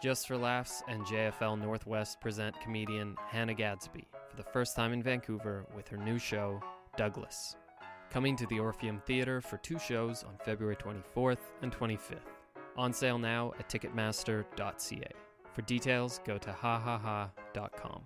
Just 0.04 0.28
for 0.28 0.38
Laughs 0.38 0.84
and 0.90 1.06
JFL 1.06 1.62
Northwest 1.62 2.20
present 2.20 2.60
comedian 2.60 3.16
Hannah 3.30 3.54
Gadsby 3.54 4.06
for 4.30 4.36
the 4.36 4.44
first 4.44 4.76
time 4.76 4.92
in 4.92 5.02
Vancouver 5.02 5.66
with 5.74 5.88
her 5.88 5.96
new 5.96 6.20
show, 6.20 6.62
Douglas. 6.98 7.56
Coming 8.10 8.36
to 8.36 8.46
the 8.48 8.60
Orpheum 8.60 9.02
Theatre 9.06 9.40
for 9.40 9.56
two 9.56 9.80
shows 9.80 10.26
on 10.26 10.38
February 10.44 10.76
24th 10.76 11.38
and 11.62 11.72
25th. 11.72 12.18
On 12.76 12.92
sale 12.92 13.18
now 13.18 13.54
at 13.58 13.70
Ticketmaster.ca. 13.70 15.12
For 15.54 15.62
details, 15.62 16.20
go 16.26 16.38
to 16.38 16.52
hahaha.com. 16.52 18.04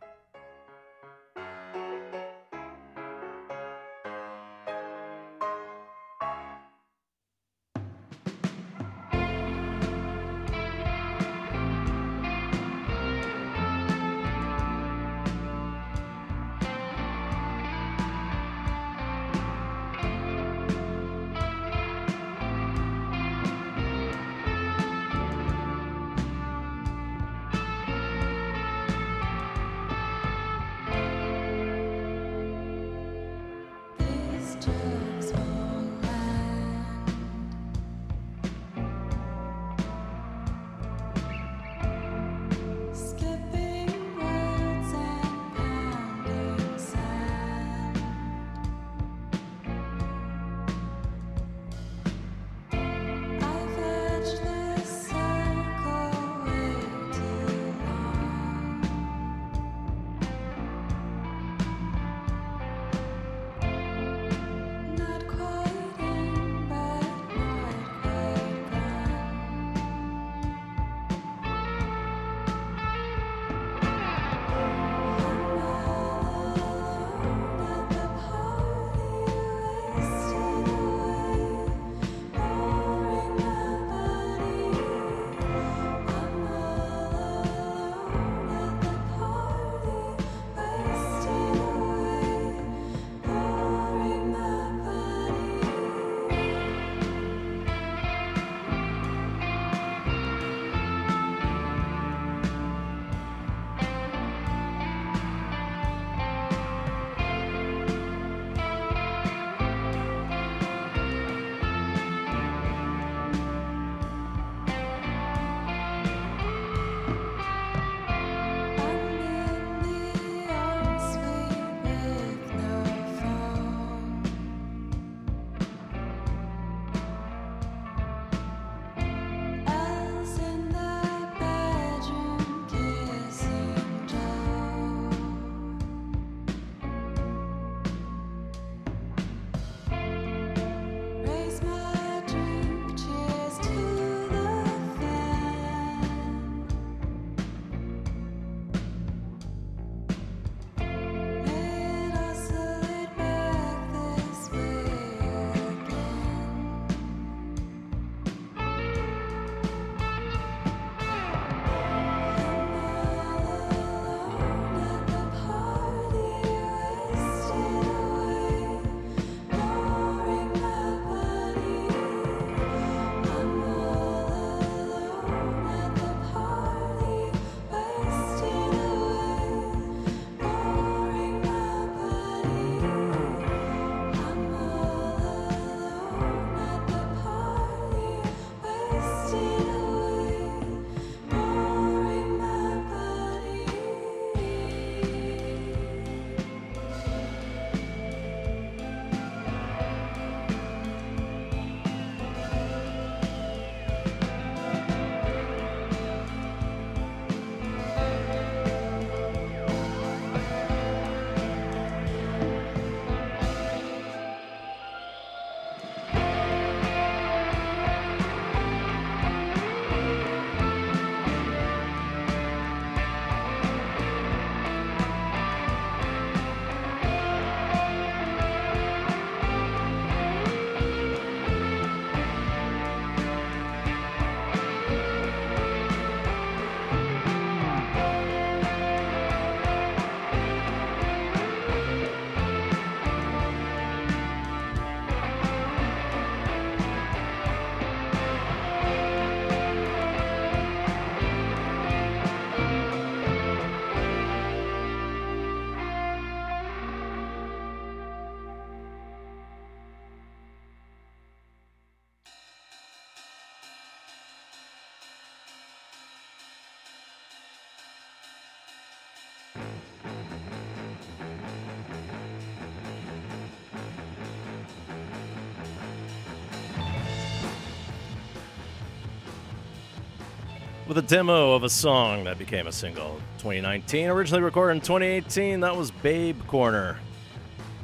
with 280.97 281.05
a 281.05 281.15
demo 281.15 281.53
of 281.53 281.61
a 281.61 281.69
song 281.69 282.23
that 282.23 282.39
became 282.39 282.65
a 282.65 282.71
single. 282.71 283.19
2019 283.37 284.09
originally 284.09 284.41
recorded 284.41 284.77
in 284.77 284.81
2018 284.81 285.59
that 285.59 285.75
was 285.75 285.91
babe 285.91 286.35
corner 286.47 286.97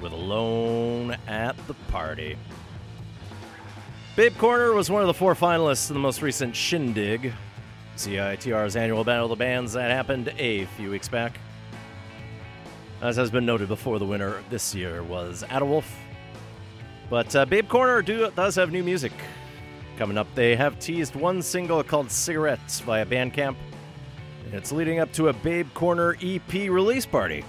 with 0.02 0.12
alone 0.12 1.16
at 1.28 1.56
the 1.68 1.76
party. 1.92 2.36
Babe 4.16 4.36
corner 4.40 4.74
was 4.74 4.90
one 4.90 5.02
of 5.02 5.08
the 5.08 5.14
four 5.14 5.36
finalists 5.36 5.92
in 5.92 5.94
the 5.94 6.00
most 6.00 6.24
recent 6.24 6.56
shindig 6.56 7.34
citr's 7.96 8.76
annual 8.76 9.04
battle 9.04 9.26
of 9.26 9.30
the 9.30 9.36
bands 9.36 9.74
that 9.74 9.92
happened 9.92 10.34
a 10.40 10.66
few 10.66 10.90
weeks 10.90 11.08
back. 11.08 11.38
As 13.00 13.16
has 13.18 13.30
been 13.30 13.46
noted 13.46 13.68
before 13.68 14.00
the 14.00 14.06
winner 14.06 14.42
this 14.50 14.74
year 14.74 15.04
was 15.04 15.44
Adawolf. 15.50 15.86
but 17.12 17.36
uh, 17.36 17.46
babe 17.46 17.70
corner 17.70 18.02
do, 18.02 18.32
does 18.32 18.56
have 18.56 18.72
new 18.72 18.84
music 18.84 19.14
Coming 19.98 20.18
up, 20.18 20.28
they 20.34 20.56
have 20.56 20.80
teased 20.80 21.16
one 21.16 21.42
single 21.42 21.84
called 21.84 22.10
Cigarettes 22.10 22.80
via 22.80 23.06
Bandcamp. 23.06 23.56
It's 24.52 24.72
leading 24.72 25.00
up 25.00 25.12
to 25.14 25.30
a 25.30 25.34
Babe 25.34 25.68
Corner 25.74 26.16
EP 26.22 26.54
release 26.54 27.06
party. 27.06 27.44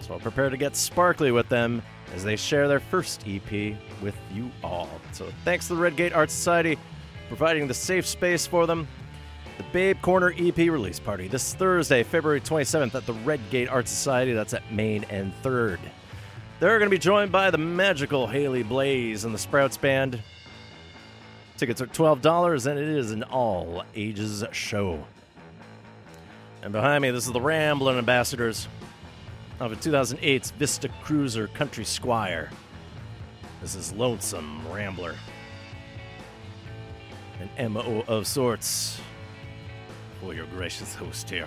So 0.00 0.18
prepare 0.18 0.50
to 0.50 0.56
get 0.56 0.76
sparkly 0.76 1.32
with 1.32 1.48
them 1.48 1.82
as 2.14 2.24
they 2.24 2.36
share 2.36 2.68
their 2.68 2.80
first 2.80 3.24
EP 3.26 3.76
with 4.02 4.14
you 4.32 4.50
all. 4.62 4.88
So 5.12 5.28
thanks 5.44 5.68
to 5.68 5.74
the 5.74 5.80
Redgate 5.80 6.12
Art 6.12 6.30
Society 6.30 6.78
providing 7.28 7.66
the 7.66 7.74
safe 7.74 8.06
space 8.06 8.46
for 8.46 8.66
them. 8.66 8.86
The 9.56 9.64
Babe 9.72 9.96
Corner 10.02 10.34
EP 10.38 10.56
release 10.56 11.00
party 11.00 11.28
this 11.28 11.54
Thursday, 11.54 12.02
February 12.02 12.40
27th 12.40 12.94
at 12.94 13.06
the 13.06 13.14
Redgate 13.14 13.68
Art 13.68 13.88
Society. 13.88 14.32
That's 14.32 14.54
at 14.54 14.70
Main 14.72 15.04
and 15.04 15.32
3rd. 15.42 15.78
They're 16.60 16.78
going 16.78 16.90
to 16.90 16.94
be 16.94 16.98
joined 16.98 17.32
by 17.32 17.50
the 17.50 17.58
magical 17.58 18.26
Haley 18.26 18.64
Blais 18.64 19.24
and 19.24 19.34
the 19.34 19.38
Sprouts 19.38 19.76
Band. 19.76 20.22
Tickets 21.56 21.80
are 21.80 21.86
$12 21.86 22.66
and 22.66 22.78
it 22.78 22.88
is 22.88 23.10
an 23.10 23.22
all 23.24 23.84
ages 23.94 24.44
show. 24.52 25.04
And 26.62 26.72
behind 26.72 27.02
me, 27.02 27.10
this 27.10 27.26
is 27.26 27.32
the 27.32 27.40
Ramblin' 27.40 27.98
Ambassadors 27.98 28.68
of 29.60 29.72
a 29.72 29.76
2008's 29.76 30.50
Vista 30.52 30.88
Cruiser 31.02 31.48
Country 31.48 31.84
Squire. 31.84 32.50
This 33.60 33.74
is 33.74 33.92
Lonesome 33.92 34.60
Rambler. 34.72 35.14
An 37.40 37.72
MO 37.72 38.04
of 38.08 38.26
sorts 38.26 39.00
for 40.20 40.34
your 40.34 40.46
gracious 40.46 40.94
host 40.94 41.28
here. 41.30 41.46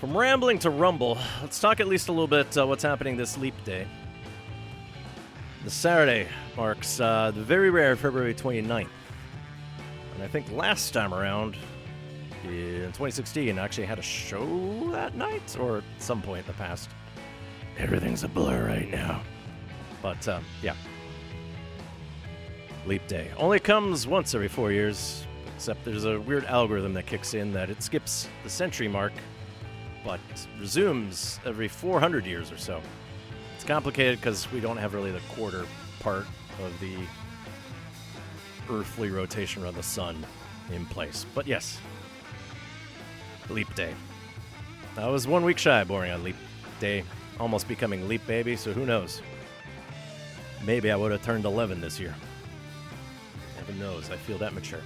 From 0.00 0.16
rambling 0.16 0.58
to 0.60 0.70
rumble, 0.70 1.18
let's 1.42 1.58
talk 1.58 1.80
at 1.80 1.88
least 1.88 2.08
a 2.08 2.12
little 2.12 2.28
bit 2.28 2.56
uh, 2.56 2.66
what's 2.66 2.82
happening 2.82 3.16
this 3.16 3.36
leap 3.36 3.54
day. 3.64 3.86
The 5.64 5.70
Saturday 5.70 6.28
marks 6.58 6.98
uh, 6.98 7.30
the 7.32 7.40
very 7.40 7.70
rare 7.70 7.94
February 7.94 8.34
29th. 8.34 8.88
And 10.14 10.22
I 10.24 10.26
think 10.26 10.50
last 10.50 10.92
time 10.92 11.14
around, 11.14 11.54
in 12.42 12.88
2016, 12.88 13.56
I 13.56 13.62
actually 13.62 13.86
had 13.86 14.00
a 14.00 14.02
show 14.02 14.90
that 14.90 15.14
night, 15.14 15.56
or 15.60 15.78
at 15.78 15.84
some 15.98 16.20
point 16.20 16.40
in 16.40 16.46
the 16.48 16.58
past. 16.58 16.90
Everything's 17.78 18.24
a 18.24 18.28
blur 18.28 18.66
right 18.66 18.90
now. 18.90 19.22
But, 20.02 20.26
um, 20.26 20.44
yeah. 20.60 20.74
Leap 22.86 23.06
Day. 23.06 23.30
Only 23.36 23.60
comes 23.60 24.08
once 24.08 24.34
every 24.34 24.48
four 24.48 24.72
years, 24.72 25.28
except 25.54 25.84
there's 25.84 26.06
a 26.06 26.18
weird 26.18 26.44
algorithm 26.46 26.92
that 26.94 27.06
kicks 27.06 27.34
in 27.34 27.52
that 27.52 27.70
it 27.70 27.84
skips 27.84 28.28
the 28.42 28.50
century 28.50 28.88
mark, 28.88 29.12
but 30.04 30.18
resumes 30.58 31.38
every 31.46 31.68
400 31.68 32.26
years 32.26 32.50
or 32.50 32.58
so. 32.58 32.82
It's 33.54 33.64
complicated 33.64 34.18
because 34.18 34.50
we 34.50 34.58
don't 34.58 34.76
have 34.76 34.92
really 34.92 35.12
the 35.12 35.22
quarter 35.36 35.64
part 36.00 36.26
of 36.64 36.78
the 36.80 36.96
earthly 38.70 39.10
rotation 39.10 39.62
around 39.62 39.76
the 39.76 39.82
sun 39.82 40.24
in 40.72 40.84
place. 40.86 41.24
But 41.34 41.46
yes, 41.46 41.80
Leap 43.48 43.74
Day. 43.74 43.94
I 44.96 45.08
was 45.08 45.26
one 45.26 45.44
week 45.44 45.58
shy 45.58 45.84
boring 45.84 46.10
on 46.10 46.24
Leap 46.24 46.36
Day, 46.80 47.04
almost 47.38 47.68
becoming 47.68 48.08
Leap 48.08 48.26
Baby, 48.26 48.56
so 48.56 48.72
who 48.72 48.84
knows? 48.84 49.22
Maybe 50.66 50.90
I 50.90 50.96
would 50.96 51.12
have 51.12 51.22
turned 51.22 51.44
11 51.44 51.80
this 51.80 52.00
year. 52.00 52.14
Heaven 53.56 53.78
knows, 53.78 54.10
I 54.10 54.16
feel 54.16 54.38
that 54.38 54.54
mature. 54.54 54.82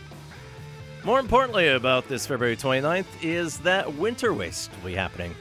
More 1.04 1.18
importantly 1.18 1.68
about 1.68 2.06
this 2.08 2.26
February 2.26 2.56
29th 2.56 3.06
is 3.22 3.58
that 3.58 3.92
Winter 3.94 4.32
Waste 4.32 4.70
will 4.76 4.90
be 4.90 4.94
happening. 4.94 5.34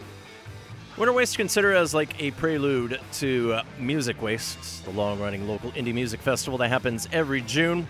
Winter 1.02 1.14
Waste 1.14 1.36
consider 1.36 1.74
as 1.74 1.96
like 1.96 2.22
a 2.22 2.30
prelude 2.30 3.00
to 3.14 3.54
uh, 3.54 3.64
Music 3.80 4.22
Waste, 4.22 4.86
the 4.86 4.92
long-running 4.92 5.48
local 5.48 5.72
indie 5.72 5.96
music 5.96 6.22
festival 6.22 6.60
that 6.60 6.68
happens 6.68 7.10
every 7.12 7.42
June. 7.42 7.88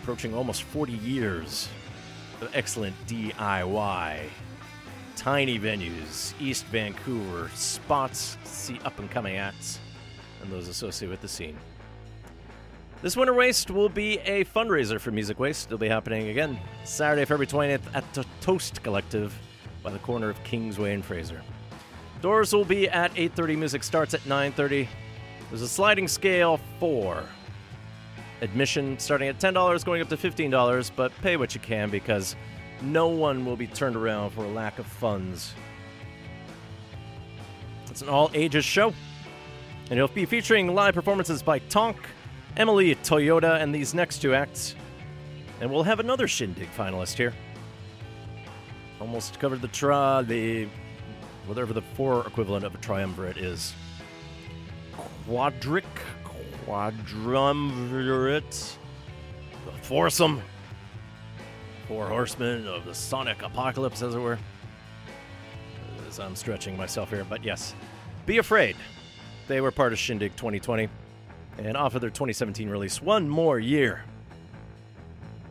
Approaching 0.00 0.32
almost 0.32 0.62
40 0.62 0.92
years 0.94 1.68
of 2.40 2.50
excellent 2.54 2.96
DIY. 3.06 4.20
Tiny 5.14 5.58
venues, 5.58 6.32
East 6.40 6.64
Vancouver, 6.68 7.50
spots 7.54 8.38
see 8.44 8.80
up-and-coming 8.82 9.36
acts, 9.36 9.80
and 10.40 10.50
those 10.50 10.68
associated 10.68 11.10
with 11.10 11.20
the 11.20 11.28
scene. 11.28 11.58
This 13.02 13.18
Winter 13.18 13.34
Waste 13.34 13.70
will 13.70 13.90
be 13.90 14.16
a 14.20 14.46
fundraiser 14.46 14.98
for 14.98 15.10
Music 15.10 15.38
Waste. 15.38 15.66
It'll 15.66 15.76
be 15.76 15.88
happening 15.88 16.28
again 16.28 16.58
Saturday, 16.84 17.26
February 17.26 17.48
20th 17.48 17.82
at 17.92 18.14
the 18.14 18.24
Toast 18.40 18.82
Collective 18.82 19.38
by 19.82 19.90
the 19.90 19.98
corner 19.98 20.28
of 20.28 20.42
Kingsway 20.44 20.94
and 20.94 21.04
Fraser. 21.04 21.42
Doors 22.20 22.52
will 22.52 22.64
be 22.64 22.88
at 22.88 23.12
8:30. 23.16 23.56
Music 23.56 23.82
starts 23.82 24.14
at 24.14 24.24
9:30. 24.26 24.88
There's 25.48 25.62
a 25.62 25.68
sliding 25.68 26.08
scale 26.08 26.60
for 26.78 27.24
admission 28.40 28.98
starting 28.98 29.28
at 29.28 29.38
$10 29.38 29.84
going 29.84 30.02
up 30.02 30.08
to 30.08 30.16
$15, 30.16 30.90
but 30.94 31.12
pay 31.22 31.36
what 31.36 31.54
you 31.54 31.60
can 31.60 31.90
because 31.90 32.36
no 32.80 33.08
one 33.08 33.44
will 33.44 33.56
be 33.56 33.66
turned 33.66 33.96
around 33.96 34.30
for 34.30 34.44
a 34.44 34.48
lack 34.48 34.78
of 34.78 34.86
funds. 34.86 35.54
It's 37.90 38.02
an 38.02 38.08
all 38.08 38.30
ages 38.34 38.64
show, 38.64 38.94
and 39.90 39.98
it'll 39.98 40.08
be 40.08 40.24
featuring 40.24 40.74
live 40.74 40.94
performances 40.94 41.42
by 41.42 41.58
Tonk, 41.60 41.96
Emily 42.56 42.94
Toyota, 42.96 43.60
and 43.60 43.74
these 43.74 43.94
next 43.94 44.18
two 44.18 44.34
acts. 44.34 44.74
And 45.60 45.70
we'll 45.70 45.84
have 45.84 46.00
another 46.00 46.26
Shindig 46.26 46.68
finalist 46.76 47.14
here 47.14 47.34
almost 49.02 49.38
covered 49.40 49.60
the 49.60 49.68
tri 49.68 50.22
the 50.22 50.68
whatever 51.46 51.72
the 51.72 51.82
four 51.82 52.24
equivalent 52.24 52.64
of 52.64 52.72
a 52.72 52.78
triumvirate 52.78 53.36
is. 53.36 53.74
Quadric, 55.26 55.82
quadrumvirate, 56.64 58.76
the 59.66 59.72
foursome, 59.82 60.40
four 61.88 62.06
horsemen 62.06 62.68
of 62.68 62.84
the 62.84 62.94
sonic 62.94 63.42
apocalypse, 63.42 64.02
as 64.02 64.14
it 64.14 64.20
were. 64.20 64.38
As 66.06 66.20
I'm 66.20 66.36
stretching 66.36 66.76
myself 66.76 67.10
here, 67.10 67.26
but 67.28 67.42
yes, 67.42 67.74
be 68.24 68.38
afraid. 68.38 68.76
They 69.48 69.60
were 69.60 69.72
part 69.72 69.92
of 69.92 69.98
Shindig 69.98 70.36
2020 70.36 70.88
and 71.58 71.76
off 71.76 71.96
of 71.96 72.00
their 72.00 72.10
2017 72.10 72.68
release 72.68 73.02
one 73.02 73.28
more 73.28 73.58
year. 73.58 74.04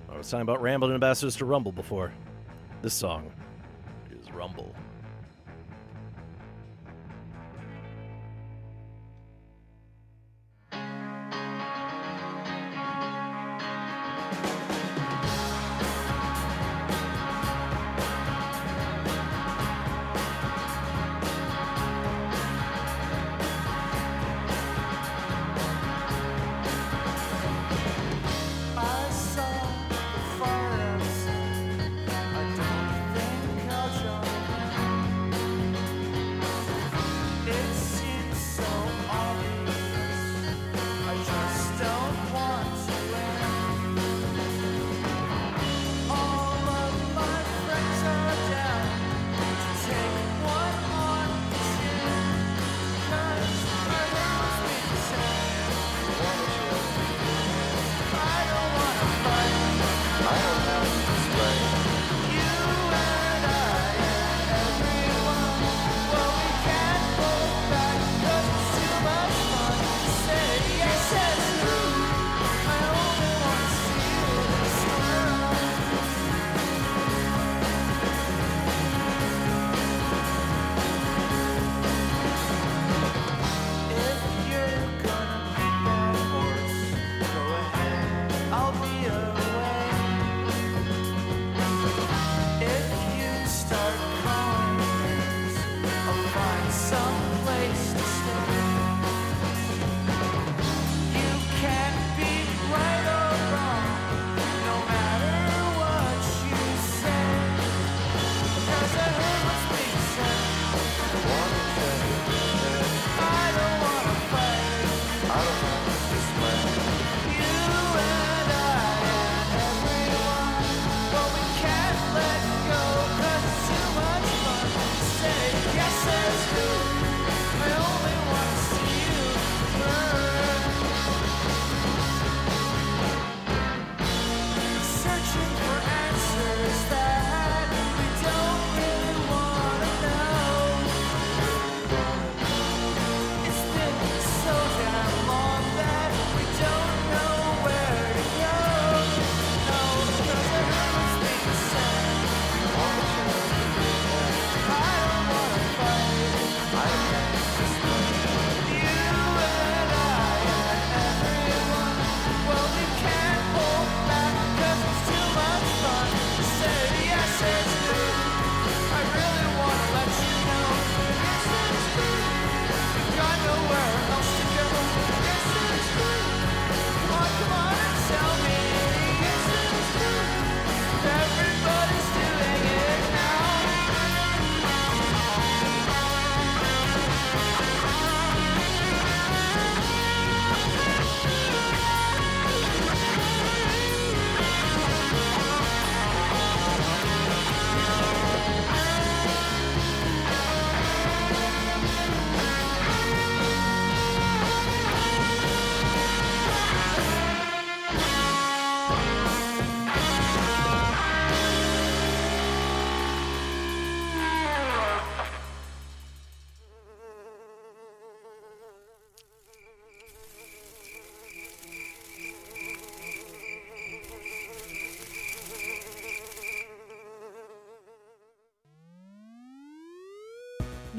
I 0.10 0.18
was 0.18 0.30
talking 0.30 0.44
about 0.44 0.62
Ramblin' 0.62 0.94
Ambassadors 0.94 1.36
to 1.38 1.46
Rumble 1.46 1.74
before. 1.74 2.14
This 2.82 2.94
song 2.94 3.32
Rumble. 4.42 4.81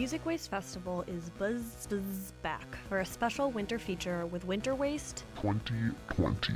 Music 0.02 0.26
Waste 0.26 0.50
Festival 0.50 1.04
is 1.06 1.30
buzz 1.38 1.86
buzz 1.88 2.32
back 2.42 2.66
for 2.88 2.98
a 2.98 3.06
special 3.06 3.52
winter 3.52 3.78
feature 3.78 4.26
with 4.26 4.44
Winter 4.44 4.74
Waste, 4.74 5.22
2020. 5.36 6.54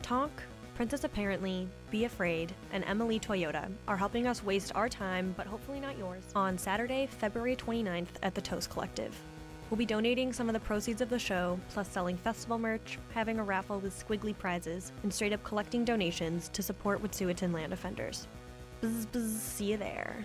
Tonk, 0.00 0.32
Princess 0.76 1.04
Apparently, 1.04 1.68
Be 1.90 2.06
Afraid, 2.06 2.54
and 2.72 2.82
Emily 2.86 3.20
Toyota 3.20 3.70
are 3.86 3.98
helping 3.98 4.26
us 4.26 4.42
waste 4.42 4.72
our 4.74 4.88
time, 4.88 5.34
but 5.36 5.46
hopefully 5.46 5.78
not 5.78 5.98
yours, 5.98 6.22
on 6.34 6.56
Saturday, 6.56 7.06
February 7.06 7.54
29th 7.54 8.16
at 8.22 8.34
the 8.34 8.40
Toast 8.40 8.70
Collective. 8.70 9.14
We'll 9.68 9.76
be 9.76 9.84
donating 9.84 10.32
some 10.32 10.48
of 10.48 10.54
the 10.54 10.60
proceeds 10.60 11.02
of 11.02 11.10
the 11.10 11.18
show, 11.18 11.60
plus 11.74 11.86
selling 11.86 12.16
festival 12.16 12.58
merch, 12.58 12.98
having 13.12 13.38
a 13.38 13.44
raffle 13.44 13.78
with 13.80 13.92
squiggly 14.08 14.36
prizes, 14.38 14.90
and 15.02 15.12
straight 15.12 15.34
up 15.34 15.44
collecting 15.44 15.84
donations 15.84 16.48
to 16.54 16.62
support 16.62 17.02
Wet'suwet'en 17.02 17.52
land 17.52 17.74
offenders. 17.74 18.26
Buzz 18.80 19.04
buzz, 19.04 19.38
see 19.38 19.72
you 19.72 19.76
there. 19.76 20.24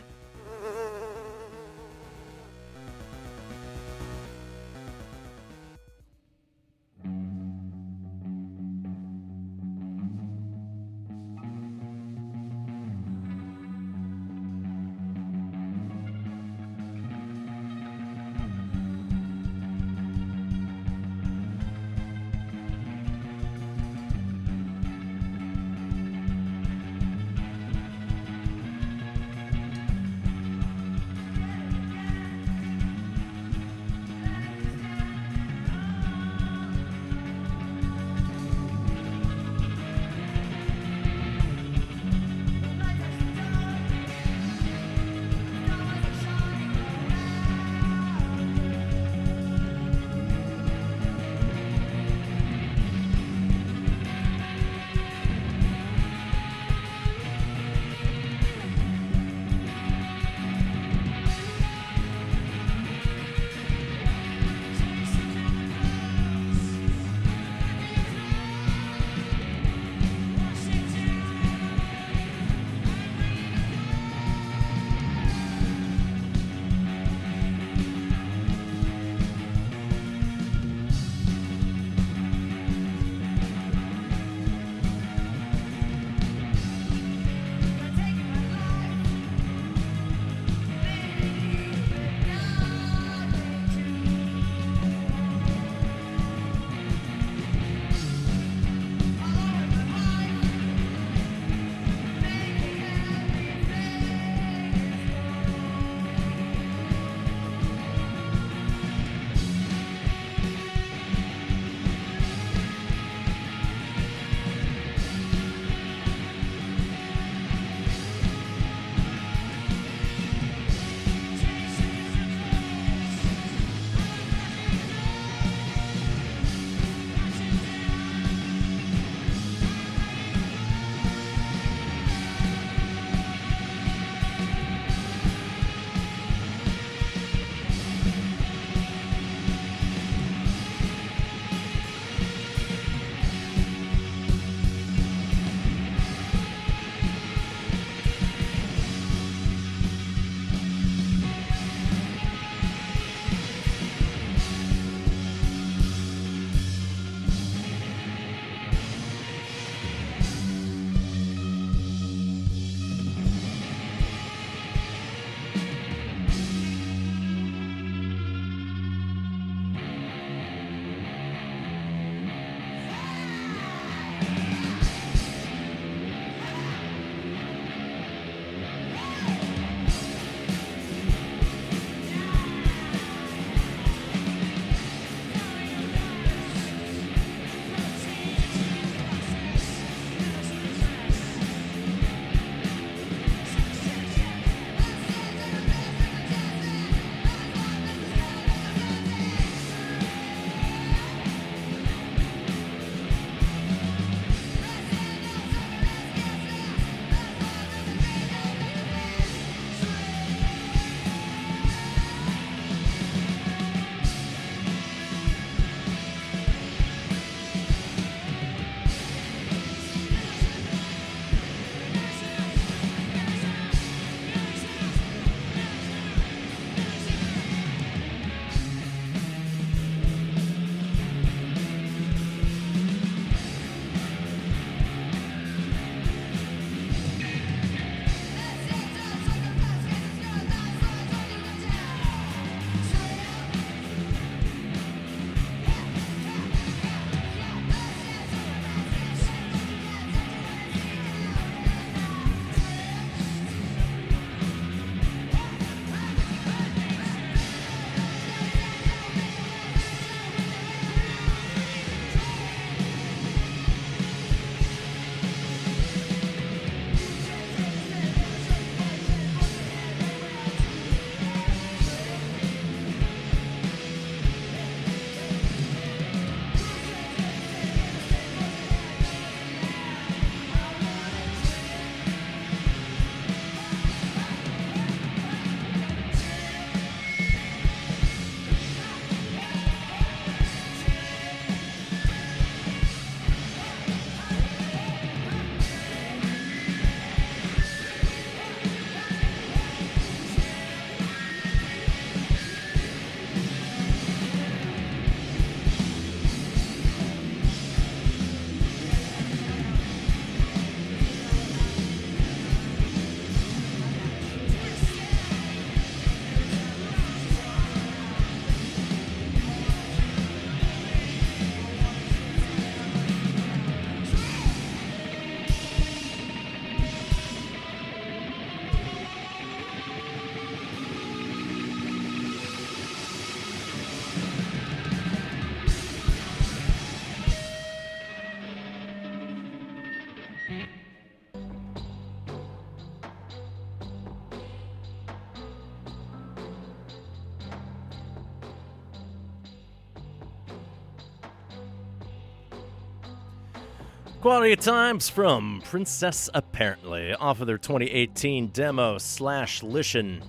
Quality 354.26 354.56
Times 354.56 355.08
from 355.08 355.62
Princess 355.66 356.32
Apparently 356.34 357.14
off 357.14 357.42
of 357.42 357.46
their 357.46 357.60
2018 357.60 358.48
demo 358.48 358.98
slash 358.98 359.62
Lition. 359.62 360.24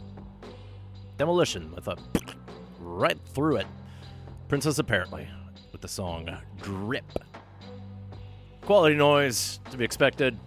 Demolition. 1.16 1.74
with 1.74 1.88
a 1.88 1.96
right 2.78 3.18
through 3.28 3.56
it. 3.56 3.66
Princess 4.48 4.78
Apparently 4.78 5.26
with 5.72 5.80
the 5.80 5.88
song 5.88 6.28
Drip. 6.60 7.10
Quality 8.60 8.96
noise 8.96 9.60
to 9.70 9.78
be 9.78 9.84
expected. 9.86 10.38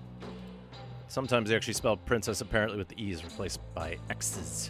Sometimes 1.08 1.50
they 1.50 1.56
actually 1.56 1.74
spell 1.74 1.97
princess 1.97 2.41
apparently 2.41 2.78
with 2.78 2.89
the 2.89 3.04
E's 3.04 3.24
replaced 3.24 3.62
by 3.74 3.97
X's. 4.12 4.70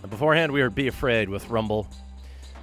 And 0.00 0.10
beforehand, 0.10 0.50
we 0.50 0.60
heard 0.60 0.74
Be 0.74 0.88
Afraid 0.88 1.28
with 1.28 1.50
Rumble. 1.50 1.86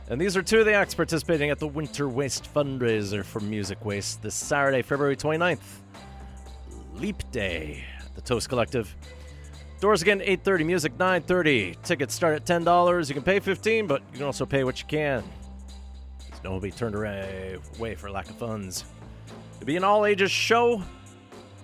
And 0.08 0.22
these 0.22 0.38
are 0.38 0.44
two 0.44 0.60
of 0.60 0.66
the 0.66 0.74
acts 0.74 0.94
participating 0.94 1.50
at 1.50 1.58
the 1.58 1.68
Winter 1.68 2.08
Waste 2.08 2.54
fundraiser 2.54 3.26
for 3.26 3.40
Music 3.40 3.84
Waste 3.84 4.22
this 4.22 4.36
Saturday, 4.36 4.84
February 4.84 5.16
29th. 5.16 5.82
Leap 6.94 7.24
Day 7.32 7.84
at 8.00 8.14
the 8.14 8.22
Toast 8.22 8.48
Collective. 8.48 8.96
Doors 9.82 10.04
again 10.04 10.22
8:30, 10.22 10.64
music 10.64 10.98
9:30. 10.98 11.76
Tickets 11.82 12.14
start 12.14 12.36
at 12.36 12.46
$10. 12.46 13.10
You 13.10 13.16
can 13.16 13.24
pay 13.24 13.40
15, 13.40 13.88
but 13.88 14.02
you 14.12 14.20
can 14.20 14.26
also 14.28 14.46
pay 14.46 14.64
what 14.64 14.80
you 14.80 14.86
can. 14.86 15.24
So 16.20 16.52
no 16.52 16.60
be 16.60 16.72
turned 16.72 16.96
away 16.96 17.96
for 17.98 18.12
lack 18.12 18.30
of 18.30 18.36
funds. 18.38 18.86
It'll 19.56 19.66
be 19.66 19.76
an 19.76 19.84
all 19.84 20.06
ages 20.06 20.32
show. 20.32 20.84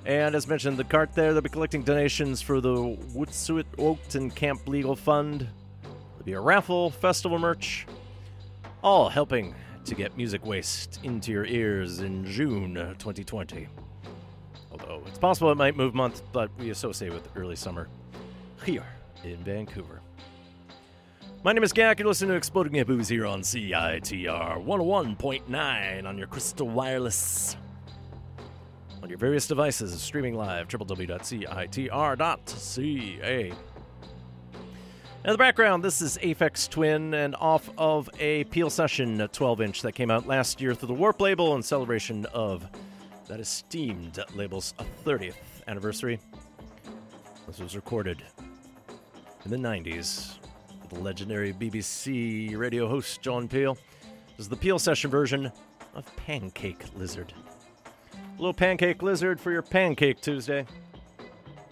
And 0.04 0.34
as 0.34 0.48
mentioned, 0.48 0.78
the 0.78 0.84
cart 0.84 1.14
there, 1.14 1.32
they'll 1.32 1.44
be 1.44 1.50
collecting 1.50 1.84
donations 1.84 2.42
for 2.42 2.60
the 2.60 2.74
Wet'suwit 3.14 3.66
Oakton 3.78 4.34
Camp 4.34 4.68
Legal 4.68 4.96
Fund. 4.96 5.48
There'll 5.84 6.26
be 6.26 6.34
a 6.34 6.42
raffle, 6.42 6.90
festival 6.90 7.38
merch, 7.38 7.86
all 8.84 9.10
helping 9.10 9.54
to 9.86 9.96
get 9.96 10.16
music 10.18 10.46
waste 10.46 11.00
into 11.04 11.32
your 11.32 11.46
ears 11.46 12.00
in 12.00 12.26
June 12.26 12.76
2020. 12.98 13.68
Although 14.72 15.04
it's 15.08 15.18
possible 15.18 15.52
it 15.52 15.58
might 15.58 15.76
move 15.76 15.94
month, 15.94 16.22
but 16.32 16.50
we 16.58 16.70
associate 16.70 17.14
with 17.14 17.28
early 17.36 17.56
summer 17.56 17.88
here 18.64 18.86
in 19.24 19.38
Vancouver. 19.44 20.02
My 21.44 21.54
name 21.54 21.64
is 21.64 21.74
Gak. 21.74 22.00
You're 22.00 22.08
listening 22.08 22.30
to 22.30 22.36
Exploding 22.36 22.76
Head 22.76 22.88
here 22.88 23.26
on 23.26 23.42
CITR 23.42 24.64
101.9 24.64 26.06
on 26.06 26.18
your 26.18 26.28
Crystal 26.28 26.68
Wireless. 26.68 27.58
On 29.02 29.10
your 29.10 29.18
various 29.18 29.48
devices, 29.48 30.00
streaming 30.00 30.36
live, 30.36 30.68
www.citr.ca. 30.68 31.12
In 35.24 35.32
the 35.34 35.38
background, 35.38 35.84
this 35.84 36.02
is 36.02 36.18
Aphex 36.24 36.68
Twin 36.68 37.14
and 37.14 37.36
off 37.36 37.70
of 37.78 38.10
a 38.20 38.44
Peel 38.46 38.72
Session 38.72 39.20
12 39.32 39.62
inch 39.62 39.84
that 39.84 39.92
came 39.92 40.10
out 40.10 40.26
last 40.26 40.60
year 40.60 40.74
through 40.74 40.88
the 40.88 40.96
Warp 40.96 41.22
label 41.22 41.56
in 41.56 41.62
celebration 41.62 42.26
of 42.34 42.66
that 43.28 43.40
esteemed 43.40 44.20
label's 44.34 44.74
30th 45.06 45.36
anniversary. 45.68 46.20
This 47.46 47.60
was 47.60 47.76
recorded 47.76 48.24
in 49.46 49.52
the 49.52 49.58
90s 49.58 50.40
with 50.82 50.90
the 50.90 51.00
legendary 51.00 51.54
BBC 51.54 52.58
radio 52.58 52.88
host 52.88 53.22
John 53.22 53.48
Peel. 53.48 53.76
This 54.38 54.46
is 54.46 54.50
the 54.50 54.58
Peel 54.58 54.80
Session 54.80 55.12
version 55.12 55.52
of 55.94 56.16
Pancake 56.16 56.84
Lizard. 56.96 57.32
A 58.16 58.42
little 58.42 58.56
Pancake 58.56 59.04
Lizard 59.04 59.40
for 59.40 59.52
your 59.52 59.62
Pancake 59.62 60.20
Tuesday 60.20 60.66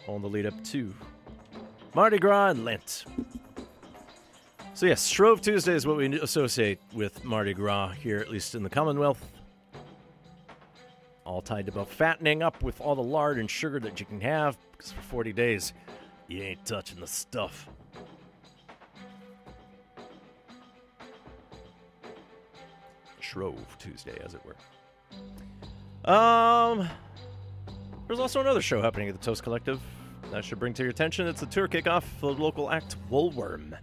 on 0.08 0.22
the 0.22 0.30
lead 0.30 0.45
up 0.45 0.64
to 0.66 0.93
Mardi 1.93 2.19
Gras 2.19 2.49
and 2.49 2.65
Lent. 2.65 3.05
So, 4.73 4.85
yes, 4.85 5.07
Shrove 5.07 5.41
Tuesday 5.41 5.73
is 5.73 5.85
what 5.85 5.97
we 5.97 6.19
associate 6.19 6.79
with 6.93 7.25
Mardi 7.25 7.53
Gras 7.53 7.89
here, 7.89 8.19
at 8.19 8.29
least 8.29 8.55
in 8.55 8.63
the 8.63 8.69
Commonwealth. 8.69 9.25
All 11.25 11.41
tied 11.41 11.65
to 11.65 11.71
about 11.71 11.89
fattening 11.89 12.41
up 12.41 12.63
with 12.63 12.79
all 12.79 12.95
the 12.95 13.03
lard 13.03 13.39
and 13.39 13.49
sugar 13.49 13.79
that 13.81 13.99
you 13.99 14.05
can 14.05 14.21
have, 14.21 14.57
because 14.71 14.91
for 14.91 15.01
40 15.01 15.33
days, 15.33 15.73
you 16.27 16.41
ain't 16.41 16.65
touching 16.65 16.99
the 16.99 17.07
stuff. 17.07 17.67
Shrove 23.19 23.77
Tuesday, 23.77 24.17
as 24.23 24.33
it 24.33 24.41
were. 24.45 24.55
Um, 26.09 26.87
there's 28.07 28.19
also 28.19 28.39
another 28.39 28.61
show 28.61 28.81
happening 28.81 29.09
at 29.09 29.19
the 29.19 29.23
Toast 29.23 29.43
Collective 29.43 29.81
that 30.32 30.45
should 30.45 30.59
bring 30.59 30.73
to 30.73 30.84
your 30.84 30.91
attention. 30.91 31.27
It's 31.27 31.39
the 31.39 31.45
tour 31.45 31.67
kickoff 31.67 32.03
for 32.19 32.34
the 32.34 32.41
local 32.41 32.69
act 32.69 32.95
Woolworm. 33.09 33.77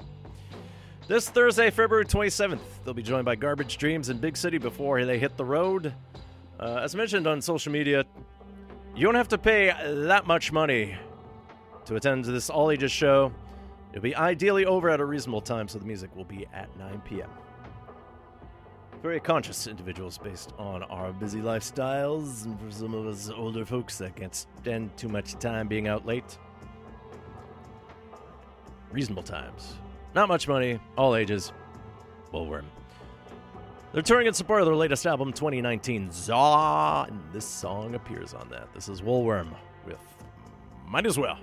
This 1.08 1.28
Thursday, 1.28 1.70
February 1.70 2.04
27th, 2.04 2.58
they'll 2.84 2.94
be 2.94 3.02
joined 3.02 3.24
by 3.24 3.36
Garbage 3.36 3.76
Dreams 3.78 4.08
and 4.08 4.20
Big 4.20 4.36
City 4.36 4.58
before 4.58 5.04
they 5.04 5.18
hit 5.18 5.36
the 5.36 5.44
road. 5.44 5.94
Uh, 6.58 6.80
as 6.82 6.96
mentioned 6.96 7.26
on 7.26 7.40
social 7.40 7.70
media, 7.70 8.04
you 8.94 9.04
don't 9.04 9.14
have 9.14 9.28
to 9.28 9.38
pay 9.38 9.72
that 10.06 10.26
much 10.26 10.52
money 10.52 10.96
to 11.84 11.96
attend 11.96 12.24
this 12.24 12.50
all 12.50 12.70
ages 12.70 12.90
show. 12.90 13.32
It'll 13.92 14.02
be 14.02 14.16
ideally 14.16 14.66
over 14.66 14.90
at 14.90 15.00
a 15.00 15.04
reasonable 15.04 15.42
time, 15.42 15.68
so 15.68 15.78
the 15.78 15.84
music 15.84 16.14
will 16.16 16.24
be 16.24 16.46
at 16.52 16.76
9 16.76 17.02
p.m. 17.04 17.30
Very 19.06 19.20
conscious 19.20 19.68
individuals 19.68 20.18
based 20.18 20.52
on 20.58 20.82
our 20.82 21.12
busy 21.12 21.38
lifestyles, 21.38 22.44
and 22.44 22.58
for 22.58 22.72
some 22.72 22.92
of 22.92 23.06
us 23.06 23.30
older 23.30 23.64
folks 23.64 23.98
that 23.98 24.16
can't 24.16 24.34
spend 24.34 24.96
too 24.96 25.06
much 25.06 25.34
time 25.34 25.68
being 25.68 25.86
out 25.86 26.04
late. 26.04 26.36
Reasonable 28.90 29.22
times. 29.22 29.74
Not 30.16 30.26
much 30.26 30.48
money, 30.48 30.80
all 30.98 31.14
ages. 31.14 31.52
Woolworm. 32.34 32.64
They're 33.92 34.02
touring 34.02 34.26
in 34.26 34.34
support 34.34 34.60
of 34.60 34.66
their 34.66 34.74
latest 34.74 35.06
album, 35.06 35.32
2019 35.32 36.10
Zaw, 36.10 37.04
and 37.04 37.22
this 37.32 37.46
song 37.46 37.94
appears 37.94 38.34
on 38.34 38.48
that. 38.48 38.74
This 38.74 38.88
is 38.88 39.02
Woolworm 39.02 39.54
with 39.86 40.00
Might 40.88 41.06
As 41.06 41.16
Well. 41.16 41.38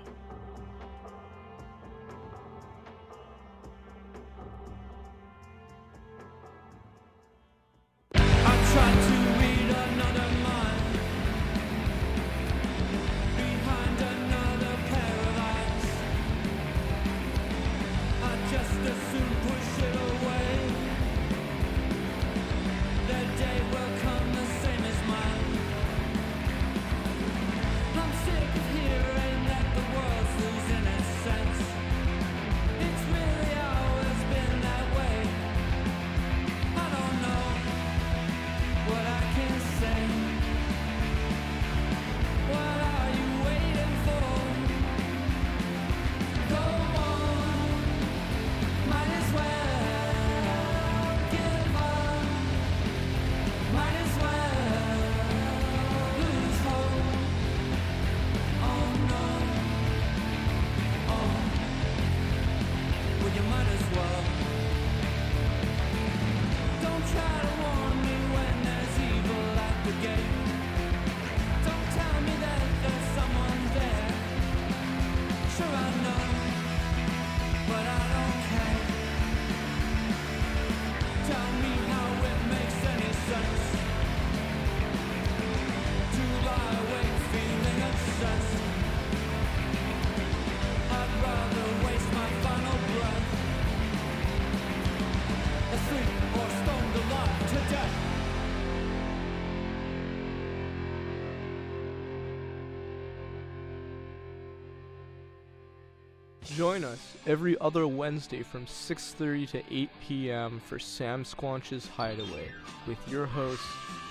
Join 106.55 106.83
us 106.83 107.15
every 107.25 107.57
other 107.59 107.87
Wednesday 107.87 108.43
from 108.43 108.67
6:30 108.67 109.49
to 109.49 109.63
8 109.71 109.89
p.m. 110.07 110.61
for 110.63 110.77
Sam 110.77 111.23
Squanch's 111.23 111.87
Hideaway 111.87 112.51
with 112.85 112.99
your 113.09 113.25
host 113.25 113.63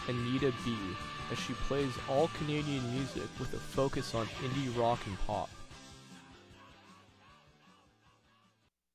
Anita 0.09 0.53
B 0.65 0.77
as 1.31 1.39
she 1.39 1.53
plays 1.53 1.93
all 2.09 2.29
Canadian 2.39 2.83
music 2.93 3.29
with 3.39 3.55
a 3.55 3.59
focus 3.59 4.17
on 4.17 4.27
indie 4.43 4.77
rock 4.77 4.99
and 5.07 5.17
pop. 5.25 5.51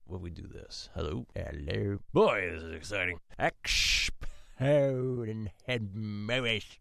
Will 0.06 0.20
we 0.20 0.30
do 0.30 0.48
this? 0.48 0.90
Hello? 0.94 1.26
Hello? 1.34 2.00
Boy, 2.12 2.50
this 2.52 2.64
is 2.64 2.74
exciting. 2.74 3.22
Exploding 3.40 5.52
head 5.66 5.96
movies. 5.96 6.80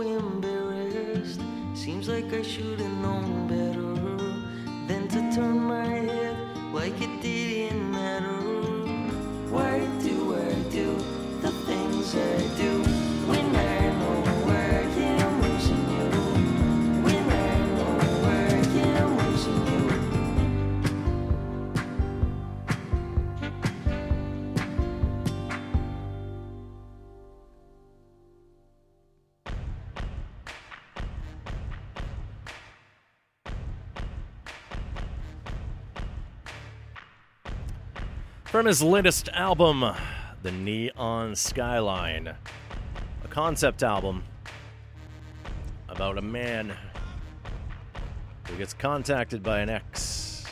Embarrassed. 0.00 1.40
Seems 1.74 2.08
like 2.08 2.32
I 2.32 2.42
should 2.42 2.80
have 2.80 2.98
known 3.04 3.46
better 3.46 3.94
than 4.88 5.08
to 5.08 5.20
turn 5.34 5.58
my 5.60 5.86
head 5.86 6.36
like 6.72 7.00
it 7.00 7.22
didn't 7.22 7.90
matter. 7.90 8.40
Why 9.54 9.74
do 10.02 10.16
I 10.34 10.52
do 10.70 10.88
the 11.40 11.52
things 11.68 12.14
I 12.14 12.36
do 12.62 12.95
From 38.56 38.64
his 38.64 38.82
latest 38.82 39.28
album, 39.34 39.84
The 40.42 40.50
Neon 40.50 41.36
Skyline, 41.36 42.28
a 43.22 43.28
concept 43.28 43.82
album 43.82 44.24
about 45.90 46.16
a 46.16 46.22
man 46.22 46.74
who 48.48 48.56
gets 48.56 48.72
contacted 48.72 49.42
by 49.42 49.60
an 49.60 49.68
ex, 49.68 50.46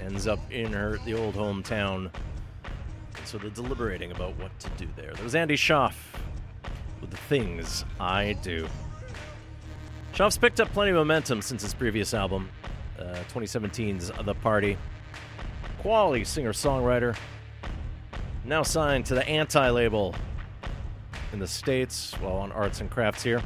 ends 0.00 0.28
up 0.28 0.38
in 0.52 0.72
her 0.72 0.98
the 1.04 1.14
old 1.14 1.34
hometown, 1.34 2.12
and 3.16 3.26
sort 3.26 3.42
of 3.42 3.54
deliberating 3.54 4.12
about 4.12 4.38
what 4.38 4.56
to 4.60 4.70
do 4.76 4.86
there. 4.94 5.12
There 5.12 5.24
was 5.24 5.34
Andy 5.34 5.56
Shauf 5.56 5.94
with 7.00 7.10
the 7.10 7.16
things 7.16 7.84
I 7.98 8.34
do. 8.34 8.68
Shauf's 10.12 10.38
picked 10.38 10.60
up 10.60 10.72
plenty 10.72 10.92
of 10.92 10.96
momentum 10.96 11.42
since 11.42 11.62
his 11.62 11.74
previous 11.74 12.14
album, 12.14 12.50
uh, 13.00 13.16
2017's 13.34 14.12
The 14.24 14.34
Party 14.36 14.78
quality 15.78 16.24
singer 16.24 16.52
songwriter. 16.52 17.16
Now 18.44 18.62
signed 18.62 19.06
to 19.06 19.14
the 19.14 19.26
Anti 19.28 19.70
label 19.70 20.14
in 21.32 21.38
the 21.38 21.46
States, 21.46 22.12
while 22.20 22.36
on 22.36 22.52
Arts 22.52 22.80
and 22.80 22.90
Crafts 22.90 23.22
here. 23.22 23.42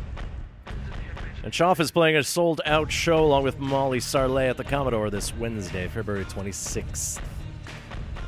And 1.43 1.53
Shauf 1.53 1.81
is 1.81 1.91
playing 1.91 2.17
a 2.17 2.23
sold 2.23 2.61
out 2.67 2.93
show 2.93 3.25
along 3.25 3.45
with 3.45 3.59
Molly 3.59 3.99
Sarlé 3.99 4.51
at 4.51 4.59
the 4.59 4.65
Commodore 4.65 5.09
this 5.09 5.35
Wednesday, 5.35 5.89
February 5.89 6.27
26th. 6.27 7.21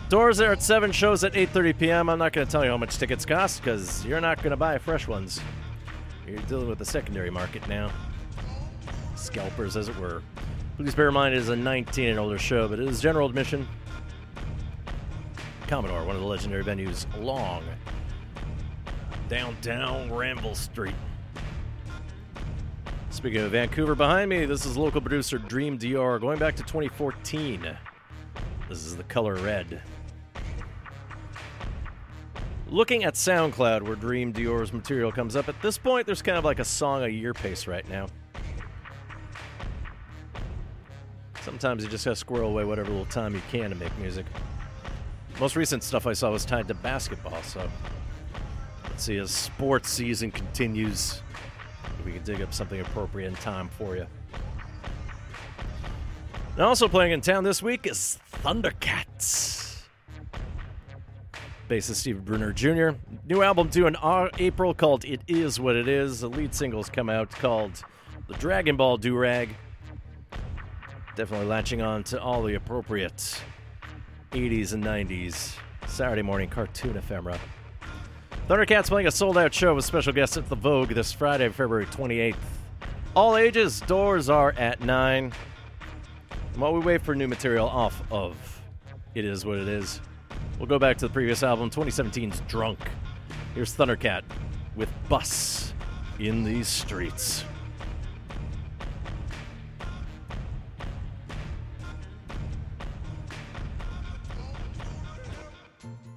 Doors 0.09 0.40
are 0.40 0.53
at 0.53 0.62
7, 0.62 0.92
shows 0.92 1.22
at 1.24 1.32
8.30 1.34 1.78
p.m. 1.78 2.09
I'm 2.09 2.18
not 2.18 2.32
going 2.32 2.46
to 2.46 2.50
tell 2.50 2.64
you 2.64 2.70
how 2.70 2.76
much 2.76 2.98
tickets 2.98 3.24
cost 3.24 3.62
because 3.62 4.05
you're 4.05 4.20
not 4.20 4.38
going 4.38 4.50
to 4.50 4.57
buy 4.57 4.78
fresh 4.78 5.09
ones. 5.09 5.40
You're 6.26 6.38
dealing 6.40 6.68
with 6.68 6.78
the 6.78 6.84
secondary 6.84 7.30
market 7.30 7.66
now. 7.68 7.90
Scalpers, 9.14 9.76
as 9.76 9.88
it 9.88 9.98
were. 9.98 10.22
Please 10.76 10.94
bear 10.94 11.09
in 11.09 11.14
mind 11.14 11.34
it 11.34 11.38
is 11.38 11.50
a 11.50 11.57
19 11.57 12.09
and 12.09 12.18
older 12.18 12.38
show, 12.38 12.66
but 12.68 12.78
it 12.78 12.88
is 12.88 13.00
general 13.00 13.28
admission. 13.28 13.68
Commodore, 15.73 16.05
one 16.05 16.14
of 16.14 16.20
the 16.20 16.29
legendary 16.29 16.62
venues 16.62 17.07
long 17.18 17.64
downtown 19.31 20.07
Granville 20.07 20.55
Street. 20.55 20.95
Speaking 23.09 23.41
of 23.41 23.53
Vancouver, 23.53 23.95
behind 23.95 24.29
me, 24.29 24.45
this 24.45 24.66
is 24.66 24.77
local 24.77 25.01
producer 25.01 25.39
Dream 25.39 25.79
Dior, 25.79 26.20
going 26.20 26.39
back 26.39 26.57
to 26.57 26.62
2014. 26.64 27.75
This 28.68 28.85
is 28.85 28.99
the 28.99 29.05
color 29.05 29.37
red. 29.37 29.81
Looking 32.68 33.05
at 33.05 33.14
SoundCloud, 33.14 33.81
where 33.81 33.97
Dream 33.97 34.31
Dior's 34.31 34.75
material 34.75 35.11
comes 35.11 35.37
up, 35.37 35.49
at 35.49 35.62
this 35.62 35.79
point, 35.79 36.05
there's 36.05 36.20
kind 36.20 36.37
of 36.37 36.45
like 36.45 36.59
a 36.59 36.66
song 36.66 37.03
a 37.03 37.09
year 37.09 37.33
pace 37.33 37.66
right 37.66 37.89
now. 37.89 38.09
Sometimes 41.41 41.83
you 41.83 41.89
just 41.89 42.05
gotta 42.05 42.14
squirrel 42.14 42.51
away 42.51 42.64
whatever 42.64 42.91
little 42.91 43.07
time 43.07 43.33
you 43.33 43.43
can 43.51 43.70
to 43.70 43.77
make 43.77 43.97
music. 43.97 44.27
Most 45.41 45.57
recent 45.57 45.83
stuff 45.83 46.07
I 46.07 46.12
saw 46.12 46.30
was 46.30 46.45
tied 46.45 46.68
to 46.68 46.74
basketball, 46.74 47.43
so 47.43 47.68
let's 48.85 49.03
see 49.03 49.16
as 49.16 49.30
sports 49.30 49.91
season 49.91 50.30
continues, 50.30 51.22
we 52.05 52.12
can 52.12 52.22
dig 52.22 52.43
up 52.43 52.55
something 52.55 52.80
appropriate 52.80 53.28
in 53.28 53.35
time 53.37 53.68
for 53.68 53.97
you. 53.97 54.07
And 56.55 56.61
also 56.61 56.87
playing 56.87 57.12
in 57.12 57.20
town 57.22 57.45
this 57.45 57.62
week 57.62 57.87
is 57.87 58.18
Thundercats. 58.43 59.83
Bassist 61.68 61.95
Steve 61.95 62.24
Bruner 62.24 62.53
Jr. 62.53 62.91
New 63.26 63.41
album 63.41 63.68
due 63.68 63.87
in 63.87 63.97
April 64.39 64.74
called 64.74 65.07
It 65.07 65.22
Is 65.26 65.59
What 65.59 65.74
It 65.76 65.89
Is. 65.89 66.20
The 66.20 66.28
lead 66.28 66.55
singles 66.55 66.91
come 66.91 67.09
out 67.09 67.30
called 67.30 67.83
The 68.28 68.35
Dragonball 68.35 69.01
Durag. 69.01 69.49
Definitely 71.16 71.47
latching 71.47 71.80
on 71.80 72.05
to 72.05 72.20
all 72.20 72.43
the 72.43 72.55
appropriate 72.55 73.43
80s 74.33 74.72
and 74.72 74.83
90s 74.83 75.55
Saturday 75.87 76.22
morning 76.22 76.49
cartoon 76.49 76.97
ephemera. 76.97 77.39
Thundercats 78.49 78.89
playing 78.89 79.07
a 79.07 79.11
sold 79.11 79.39
out 79.39 79.53
show 79.53 79.74
with 79.74 79.85
special 79.85 80.12
guests 80.12 80.37
at 80.37 80.49
the 80.49 80.57
Vogue 80.57 80.91
this 80.95 81.12
Friday, 81.12 81.49
February 81.51 81.87
28th. 81.87 82.37
All 83.14 83.37
ages, 83.37 83.80
doors 83.80 84.30
are 84.30 84.53
at 84.57 84.80
9. 84.80 85.33
And 86.53 86.61
while 86.61 86.72
we 86.72 86.80
wait 86.80 87.03
for 87.03 87.14
new 87.14 87.28
material 87.28 87.68
off 87.68 88.03
of 88.11 88.35
It 89.14 89.24
Is 89.24 89.45
What 89.45 89.59
It 89.59 89.68
Is, 89.68 90.01
we'll 90.59 90.66
go 90.66 90.78
back 90.78 90.97
to 90.99 91.07
the 91.07 91.12
previous 91.12 91.43
album, 91.43 91.70
2017's 91.70 92.41
Drunk. 92.49 92.78
Here's 93.55 93.74
Thundercat 93.74 94.22
with 94.76 94.89
Bus 95.09 95.74
in 96.18 96.43
These 96.43 96.68
Streets. 96.68 97.45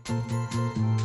Música 0.07 1.04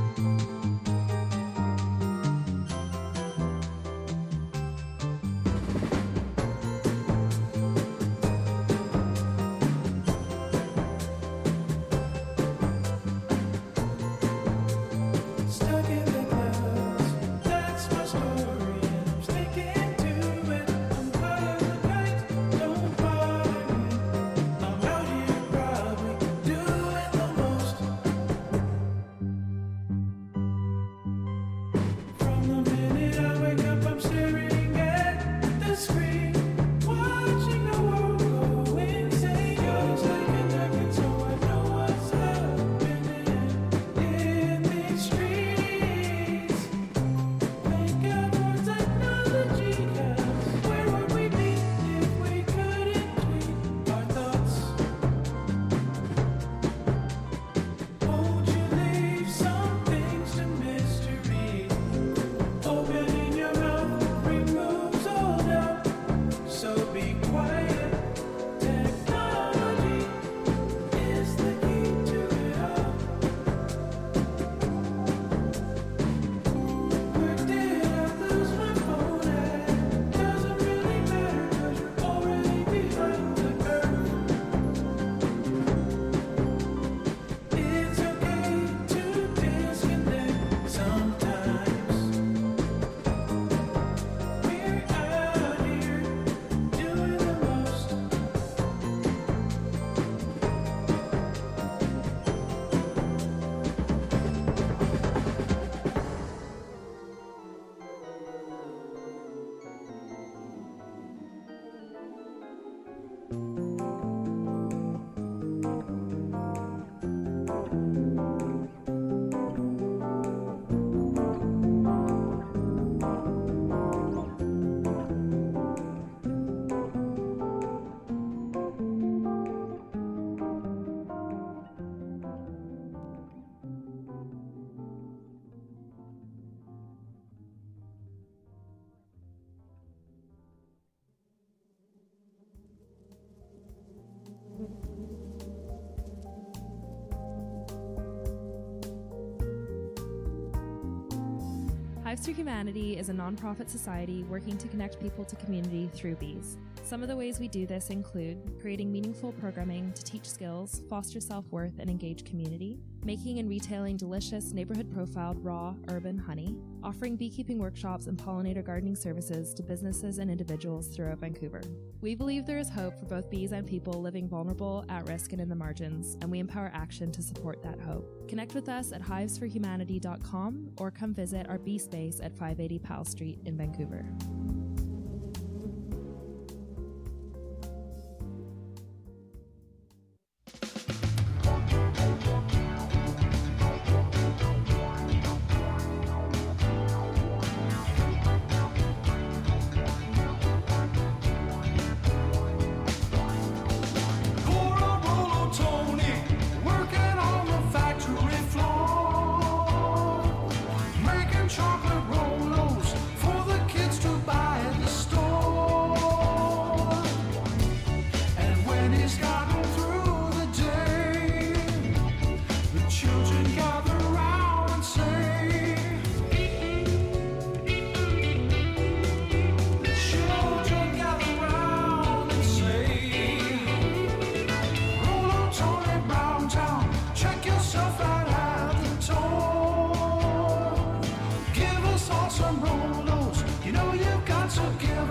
For 152.31 152.37
Humanity 152.37 152.97
is 152.97 153.09
a 153.09 153.13
nonprofit 153.13 153.69
society 153.69 154.23
working 154.31 154.57
to 154.59 154.69
connect 154.69 155.01
people 155.01 155.25
to 155.25 155.35
community 155.35 155.91
through 155.93 156.15
bees. 156.15 156.59
Some 156.91 157.05
of 157.05 157.09
the 157.09 157.15
ways 157.15 157.39
we 157.39 157.47
do 157.47 157.69
this 157.69 157.91
include 157.91 158.59
creating 158.61 158.91
meaningful 158.91 159.31
programming 159.31 159.93
to 159.93 160.03
teach 160.03 160.29
skills, 160.29 160.83
foster 160.91 161.21
self 161.21 161.45
worth, 161.53 161.79
and 161.79 161.89
engage 161.89 162.25
community, 162.25 162.81
making 163.05 163.39
and 163.39 163.49
retailing 163.49 163.97
delicious 163.97 164.53
neighborhood 164.53 164.93
profiled 164.93 165.39
raw 165.45 165.77
urban 165.87 166.19
honey, 166.19 166.57
offering 166.83 167.15
beekeeping 167.15 167.61
workshops 167.61 168.09
and 168.09 168.19
pollinator 168.19 168.65
gardening 168.65 168.97
services 168.97 169.55
to 169.55 169.63
businesses 169.63 170.19
and 170.19 170.33
individuals 170.33 170.89
throughout 170.89 171.21
Vancouver. 171.21 171.61
We 172.01 172.17
believe 172.17 172.45
there 172.45 172.59
is 172.59 172.69
hope 172.69 172.99
for 172.99 173.07
both 173.07 173.31
bees 173.31 173.53
and 173.53 173.69
people 173.69 174.03
living 174.03 174.29
vulnerable, 174.29 174.85
at 174.89 175.07
risk, 175.07 175.31
and 175.31 175.41
in 175.41 175.49
the 175.49 175.55
margins, 175.55 176.17
and 176.23 176.29
we 176.29 176.41
empower 176.41 176.73
action 176.75 177.13
to 177.13 177.23
support 177.23 177.63
that 177.63 177.79
hope. 177.79 178.29
Connect 178.29 178.53
with 178.53 178.69
us 178.69 178.91
at 178.91 179.01
hivesforhumanity.com 179.01 180.73
or 180.79 180.91
come 180.91 181.15
visit 181.15 181.49
our 181.49 181.59
bee 181.59 181.79
space 181.79 182.19
at 182.21 182.33
580 182.33 182.81
Powell 182.81 183.05
Street 183.05 183.39
in 183.45 183.57
Vancouver. 183.57 184.05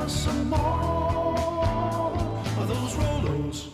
Some 0.10 0.50
more 0.50 1.36
of 2.58 2.68
those. 2.68 3.70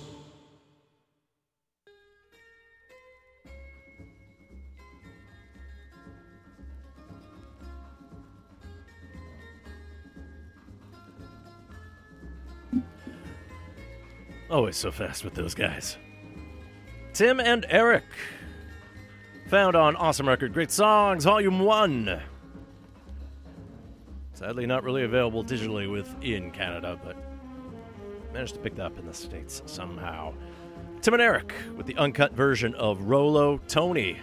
Always 14.50 14.78
so 14.78 14.92
fast 14.92 15.24
with 15.24 15.34
those 15.34 15.56
guys. 15.56 15.98
Tim 17.14 17.40
and 17.40 17.66
Eric 17.68 18.04
Found 19.50 19.76
on 19.76 19.96
Awesome 19.96 20.28
Record 20.28 20.54
Great 20.54 20.72
Songs, 20.72 21.24
Volume 21.24 21.60
1. 21.60 22.22
Sadly, 24.36 24.66
not 24.66 24.84
really 24.84 25.04
available 25.04 25.46
digitally 25.46 25.90
within 25.90 26.52
Canada, 26.52 27.00
but 27.02 27.16
managed 28.34 28.54
to 28.56 28.60
pick 28.60 28.76
that 28.76 28.88
up 28.88 29.00
in 29.00 29.08
the 29.08 29.14
States 29.14 29.62
somehow. 29.66 30.34
Tim 31.02 31.14
and 31.14 31.24
Eric 31.24 31.54
with 31.78 31.86
the 31.86 31.96
uncut 31.96 32.34
version 32.34 32.76
of 32.76 33.00
Rolo 33.04 33.60
Tony. 33.70 34.18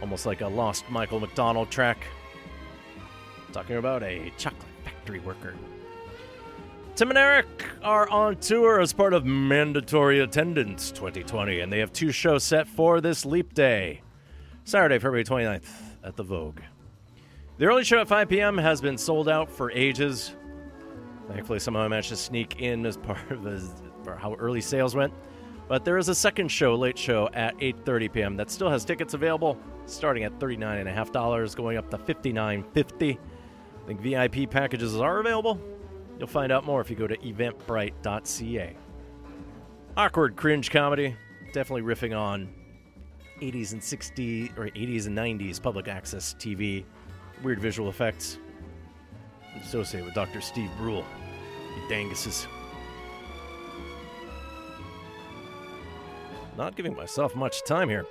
Almost 0.00 0.24
like 0.24 0.40
a 0.40 0.48
lost 0.48 0.88
Michael 0.88 1.20
McDonald 1.20 1.70
track. 1.70 1.98
Talking 3.52 3.76
about 3.76 4.02
a 4.02 4.32
chocolate 4.38 4.62
factory 4.84 5.18
worker. 5.20 5.54
Tim 6.96 7.10
and 7.10 7.18
Eric 7.18 7.66
are 7.82 8.08
on 8.08 8.36
tour 8.36 8.80
as 8.80 8.94
part 8.94 9.12
of 9.12 9.26
Mandatory 9.26 10.20
Attendance 10.20 10.90
2020, 10.92 11.60
and 11.60 11.70
they 11.70 11.78
have 11.80 11.92
two 11.92 12.10
shows 12.10 12.42
set 12.42 12.66
for 12.66 13.02
this 13.02 13.26
Leap 13.26 13.52
Day. 13.52 14.00
Saturday, 14.64 14.96
February 14.96 15.24
29th 15.24 15.68
at 16.02 16.16
the 16.16 16.22
Vogue. 16.22 16.60
The 17.58 17.66
early 17.66 17.82
show 17.82 17.98
at 17.98 18.06
5 18.06 18.28
p.m. 18.28 18.56
has 18.56 18.80
been 18.80 18.96
sold 18.96 19.28
out 19.28 19.50
for 19.50 19.72
ages. 19.72 20.36
Thankfully, 21.26 21.58
somehow 21.58 21.82
I 21.82 21.88
managed 21.88 22.10
to 22.10 22.16
sneak 22.16 22.60
in 22.60 22.86
as 22.86 22.96
part 22.96 23.30
of 23.32 23.42
for 24.04 24.14
how 24.14 24.34
early 24.34 24.60
sales 24.60 24.94
went. 24.94 25.12
But 25.66 25.84
there 25.84 25.98
is 25.98 26.08
a 26.08 26.14
second 26.14 26.48
show, 26.48 26.76
late 26.76 26.96
show, 26.96 27.28
at 27.34 27.58
8:30 27.58 28.12
p.m. 28.12 28.36
that 28.36 28.52
still 28.52 28.70
has 28.70 28.84
tickets 28.84 29.14
available, 29.14 29.58
starting 29.86 30.22
at 30.22 30.38
$39.5, 30.38 31.56
going 31.56 31.76
up 31.76 31.90
to 31.90 31.98
$59.50. 31.98 33.18
I 33.18 33.86
think 33.88 34.00
VIP 34.00 34.48
packages 34.48 34.96
are 34.96 35.18
available. 35.18 35.60
You'll 36.16 36.28
find 36.28 36.52
out 36.52 36.64
more 36.64 36.80
if 36.80 36.88
you 36.88 36.94
go 36.96 37.08
to 37.08 37.16
eventbrite.ca. 37.16 38.76
Awkward 39.96 40.36
cringe 40.36 40.70
comedy, 40.70 41.16
definitely 41.52 41.82
riffing 41.82 42.16
on 42.16 42.54
80s 43.40 43.72
and 43.72 43.80
60s 43.80 44.56
or 44.56 44.66
80s 44.68 45.06
and 45.06 45.18
90s 45.18 45.60
public 45.60 45.88
access 45.88 46.34
TV, 46.34 46.84
weird 47.42 47.60
visual 47.60 47.88
effects 47.88 48.38
associated 49.62 50.04
with 50.06 50.14
Dr. 50.14 50.40
Steve 50.40 50.70
Brule. 50.76 51.04
You 51.76 51.82
danguses. 51.88 52.46
Not 56.56 56.76
giving 56.76 56.96
myself 56.96 57.36
much 57.36 57.62
time 57.64 57.88
here. 57.88 58.04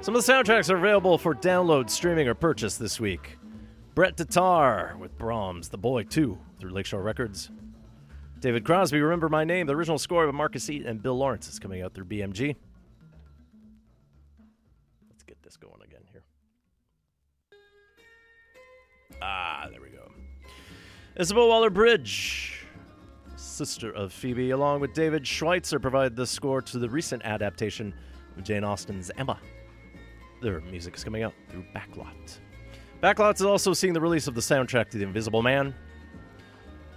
Some 0.00 0.16
of 0.16 0.24
the 0.24 0.32
soundtracks 0.32 0.70
are 0.70 0.76
available 0.76 1.18
for 1.18 1.34
download, 1.34 1.90
streaming, 1.90 2.26
or 2.26 2.34
purchase 2.34 2.76
this 2.76 2.98
week. 2.98 3.38
Brett 3.94 4.16
Detar 4.16 4.96
with 4.98 5.16
Brahms, 5.18 5.68
The 5.68 5.78
Boy 5.78 6.04
2 6.04 6.38
through 6.58 6.70
Lakeshore 6.70 7.02
Records. 7.02 7.50
David 8.40 8.64
Crosby, 8.64 9.00
Remember 9.00 9.28
My 9.28 9.44
Name, 9.44 9.66
the 9.66 9.76
original 9.76 9.98
score 9.98 10.24
of 10.24 10.34
Marcus 10.34 10.68
Eaton 10.68 10.88
and 10.88 11.02
Bill 11.02 11.16
Lawrence 11.16 11.48
is 11.48 11.60
coming 11.60 11.82
out 11.82 11.94
through 11.94 12.06
BMG. 12.06 12.56
Let's 15.10 15.22
get 15.22 15.40
this 15.42 15.56
going 15.56 15.80
again 15.84 15.91
Ah, 19.24 19.68
there 19.70 19.80
we 19.80 19.90
go. 19.90 20.10
Isobel 21.16 21.46
Waller-Bridge, 21.46 22.66
sister 23.36 23.92
of 23.92 24.12
Phoebe, 24.12 24.50
along 24.50 24.80
with 24.80 24.94
David 24.94 25.24
Schweitzer, 25.24 25.78
provide 25.78 26.16
the 26.16 26.26
score 26.26 26.60
to 26.62 26.78
the 26.78 26.88
recent 26.88 27.22
adaptation 27.24 27.94
of 28.36 28.42
Jane 28.42 28.64
Austen's 28.64 29.12
Emma. 29.16 29.38
Their 30.40 30.60
music 30.62 30.96
is 30.96 31.04
coming 31.04 31.22
out 31.22 31.34
through 31.48 31.64
Backlot. 31.72 32.40
Backlot 33.00 33.36
is 33.36 33.42
also 33.42 33.72
seeing 33.72 33.92
the 33.92 34.00
release 34.00 34.26
of 34.26 34.34
the 34.34 34.40
soundtrack 34.40 34.90
to 34.90 34.98
The 34.98 35.04
Invisible 35.04 35.42
Man. 35.42 35.72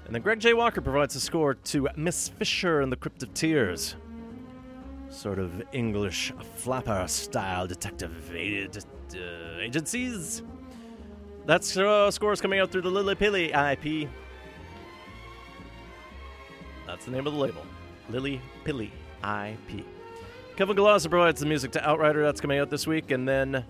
And 0.06 0.16
then 0.16 0.24
Greg 0.24 0.40
J. 0.40 0.56
Walker 0.56 0.82
provides 0.82 1.14
the 1.14 1.20
score 1.20 1.54
to 1.54 1.88
Miss 1.96 2.30
Fisher 2.30 2.82
and 2.82 2.92
the 2.92 2.96
Crypt 2.96 3.22
of 3.22 3.36
Tears. 3.36 3.96
Sort 5.10 5.38
of 5.38 5.62
English 5.74 6.34
flapper 6.56 7.06
style 7.08 7.68
detective 7.68 8.36
agencies. 8.36 10.42
That 11.46 11.78
uh, 11.78 12.10
score 12.10 12.34
is 12.34 12.42
coming 12.42 12.60
out 12.60 12.72
through 12.72 12.82
the 12.82 12.90
Lily 12.90 13.14
Pilly 13.14 13.52
IP. 13.52 14.10
That's 16.88 17.06
the 17.06 17.12
name 17.12 17.28
of 17.28 17.34
the 17.34 17.40
label. 17.40 17.64
Lily 18.10 18.42
Pilly 18.64 18.92
IP. 19.24 19.86
Kevin 20.56 20.76
Galazza 20.76 21.10
provides 21.10 21.40
the 21.40 21.46
music 21.46 21.72
to 21.74 21.88
Outrider. 21.88 22.24
That's 22.24 22.42
coming 22.42 22.58
out 22.58 22.72
this 22.72 22.88
week. 22.88 23.12
And 23.12 23.28
then 23.28 23.64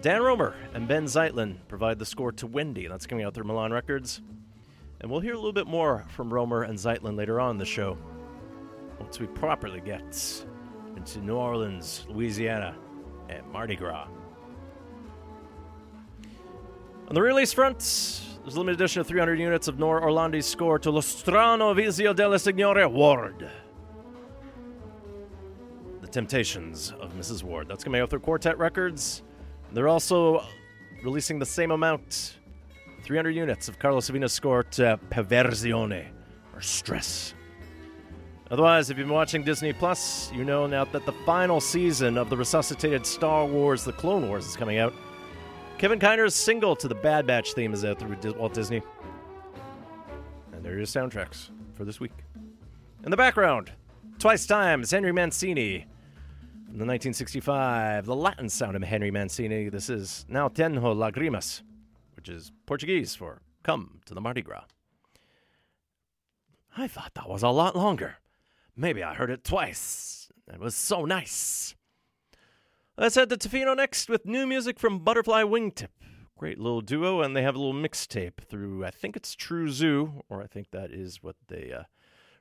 Dan 0.00 0.22
Romer 0.22 0.54
and 0.72 0.88
Ben 0.88 1.04
Zeitlin 1.04 1.56
provide 1.68 1.98
the 1.98 2.06
score 2.06 2.32
to 2.32 2.46
Wendy. 2.46 2.86
That's 2.86 3.06
coming 3.06 3.24
out 3.24 3.34
through 3.34 3.44
Milan 3.44 3.72
Records. 3.72 4.22
And 5.00 5.10
we'll 5.10 5.20
hear 5.20 5.34
a 5.34 5.36
little 5.36 5.52
bit 5.52 5.66
more 5.66 6.06
from 6.08 6.32
Romer 6.32 6.62
and 6.62 6.78
Zeitlin 6.78 7.16
later 7.16 7.40
on 7.40 7.52
in 7.52 7.58
the 7.58 7.66
show. 7.66 7.98
Once 8.98 9.20
we 9.20 9.26
properly 9.26 9.80
get 9.80 10.44
into 10.96 11.20
New 11.20 11.36
Orleans, 11.36 12.06
Louisiana, 12.08 12.74
and 13.28 13.46
Mardi 13.48 13.76
Gras. 13.76 14.08
On 17.10 17.14
the 17.14 17.22
release 17.22 17.52
front, 17.52 17.78
there's 18.44 18.54
a 18.54 18.58
limited 18.58 18.80
edition 18.80 19.00
of 19.00 19.06
300 19.08 19.36
units 19.36 19.66
of 19.66 19.80
Nora 19.80 20.00
Orlandi's 20.00 20.46
score 20.46 20.78
to 20.78 20.92
Lo 20.92 21.00
strano 21.00 21.74
vizio 21.74 22.14
della 22.14 22.38
signora 22.38 22.88
Ward. 22.88 23.50
The 26.02 26.06
Temptations 26.06 26.92
of 27.00 27.14
Mrs. 27.14 27.42
Ward. 27.42 27.66
That's 27.66 27.82
coming 27.82 28.00
out 28.00 28.10
through 28.10 28.20
Quartet 28.20 28.56
Records. 28.58 29.24
They're 29.72 29.88
also 29.88 30.46
releasing 31.02 31.40
the 31.40 31.46
same 31.46 31.72
amount, 31.72 32.38
300 33.02 33.30
units 33.30 33.66
of 33.66 33.80
Carlos 33.80 34.08
Savina's 34.08 34.32
score 34.32 34.62
to 34.62 35.00
Perversione, 35.10 36.06
or 36.54 36.60
Stress. 36.60 37.34
Otherwise, 38.52 38.88
if 38.88 38.98
you've 38.98 39.08
been 39.08 39.16
watching 39.16 39.42
Disney 39.42 39.72
Plus, 39.72 40.30
you 40.32 40.44
know 40.44 40.68
now 40.68 40.84
that 40.84 41.04
the 41.06 41.12
final 41.26 41.60
season 41.60 42.16
of 42.16 42.30
the 42.30 42.36
resuscitated 42.36 43.04
Star 43.04 43.46
Wars 43.46 43.82
The 43.82 43.94
Clone 43.94 44.28
Wars 44.28 44.46
is 44.46 44.54
coming 44.54 44.78
out. 44.78 44.94
Kevin 45.80 45.98
Kiner's 45.98 46.34
single 46.34 46.76
to 46.76 46.88
the 46.88 46.94
Bad 46.94 47.26
Batch 47.26 47.54
theme 47.54 47.72
is 47.72 47.86
out 47.86 47.98
through 47.98 48.34
Walt 48.34 48.52
Disney. 48.52 48.82
And 50.52 50.62
there 50.62 50.74
are 50.74 50.76
your 50.76 50.84
soundtracks 50.84 51.48
for 51.72 51.86
this 51.86 51.98
week. 51.98 52.12
In 53.02 53.10
the 53.10 53.16
background, 53.16 53.72
twice 54.18 54.44
times 54.44 54.90
Henry 54.90 55.10
Mancini. 55.10 55.86
From 56.66 56.76
the 56.76 56.84
1965, 56.84 58.04
the 58.04 58.14
Latin 58.14 58.50
sound 58.50 58.76
of 58.76 58.82
Henry 58.82 59.10
Mancini. 59.10 59.70
This 59.70 59.88
is 59.88 60.26
Não 60.28 60.50
Tenho 60.50 60.94
Lágrimas, 60.94 61.62
which 62.14 62.28
is 62.28 62.52
Portuguese 62.66 63.14
for 63.14 63.40
Come 63.62 64.00
to 64.04 64.12
the 64.12 64.20
Mardi 64.20 64.42
Gras. 64.42 64.64
I 66.76 66.88
thought 66.88 67.12
that 67.14 67.26
was 67.26 67.42
a 67.42 67.48
lot 67.48 67.74
longer. 67.74 68.16
Maybe 68.76 69.02
I 69.02 69.14
heard 69.14 69.30
it 69.30 69.44
twice. 69.44 70.28
It 70.46 70.60
was 70.60 70.74
so 70.74 71.06
nice. 71.06 71.74
Let's 73.00 73.14
head 73.14 73.30
to 73.30 73.38
Tofino 73.38 73.74
next 73.74 74.10
with 74.10 74.26
new 74.26 74.46
music 74.46 74.78
from 74.78 75.00
Butterflywingtip. 75.00 75.88
Great 76.36 76.58
little 76.58 76.82
duo, 76.82 77.22
and 77.22 77.34
they 77.34 77.40
have 77.40 77.54
a 77.54 77.58
little 77.58 77.72
mixtape 77.72 78.44
through, 78.46 78.84
I 78.84 78.90
think 78.90 79.16
it's 79.16 79.34
True 79.34 79.70
Zoo, 79.70 80.22
or 80.28 80.42
I 80.42 80.46
think 80.46 80.70
that 80.72 80.90
is 80.90 81.22
what 81.22 81.36
they 81.48 81.72
uh, 81.72 81.84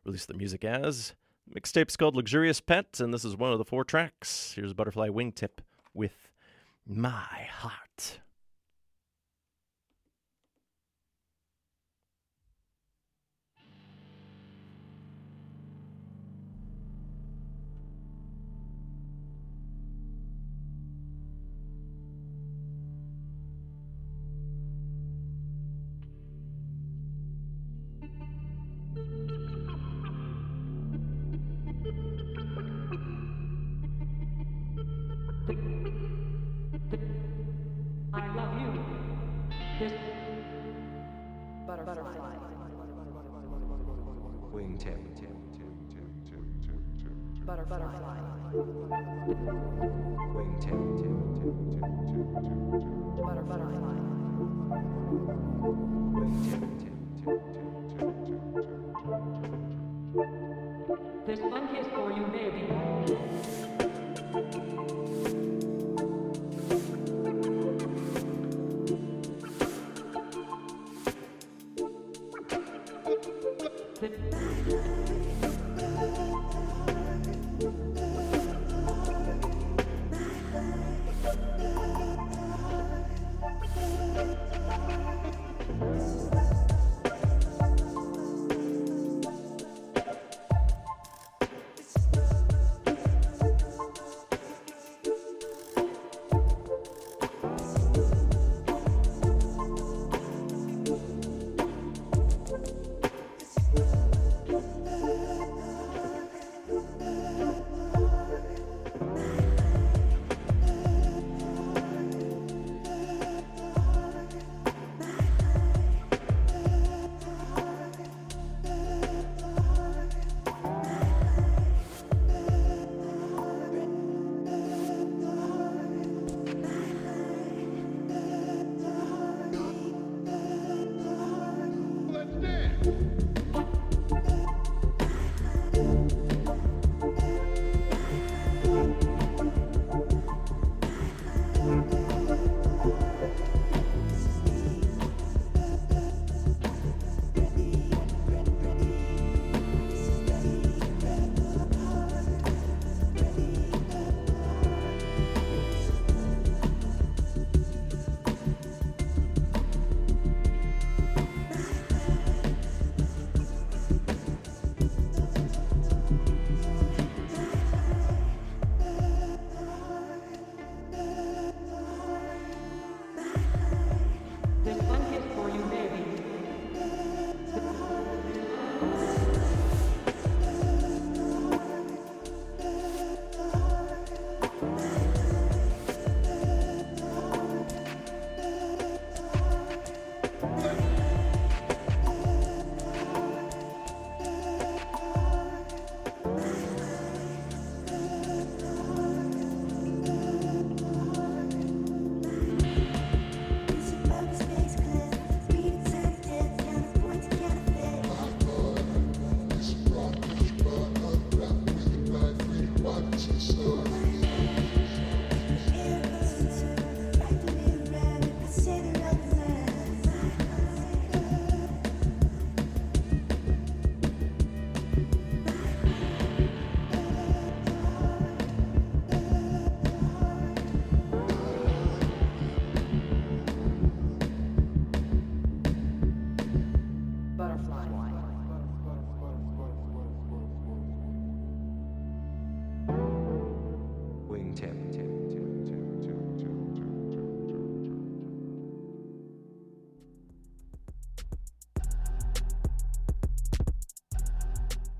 released 0.04 0.28
the 0.28 0.34
music 0.34 0.66
as. 0.66 1.16
Mixtape's 1.50 1.96
called 1.96 2.18
Luxurious 2.18 2.60
Pet, 2.60 3.00
and 3.00 3.14
this 3.14 3.24
is 3.24 3.38
one 3.38 3.54
of 3.54 3.58
the 3.58 3.64
four 3.64 3.86
tracks. 3.86 4.52
Here's 4.54 4.74
Butterflywingtip 4.74 5.60
with 5.94 6.30
My 6.86 7.48
Heart. 7.50 8.20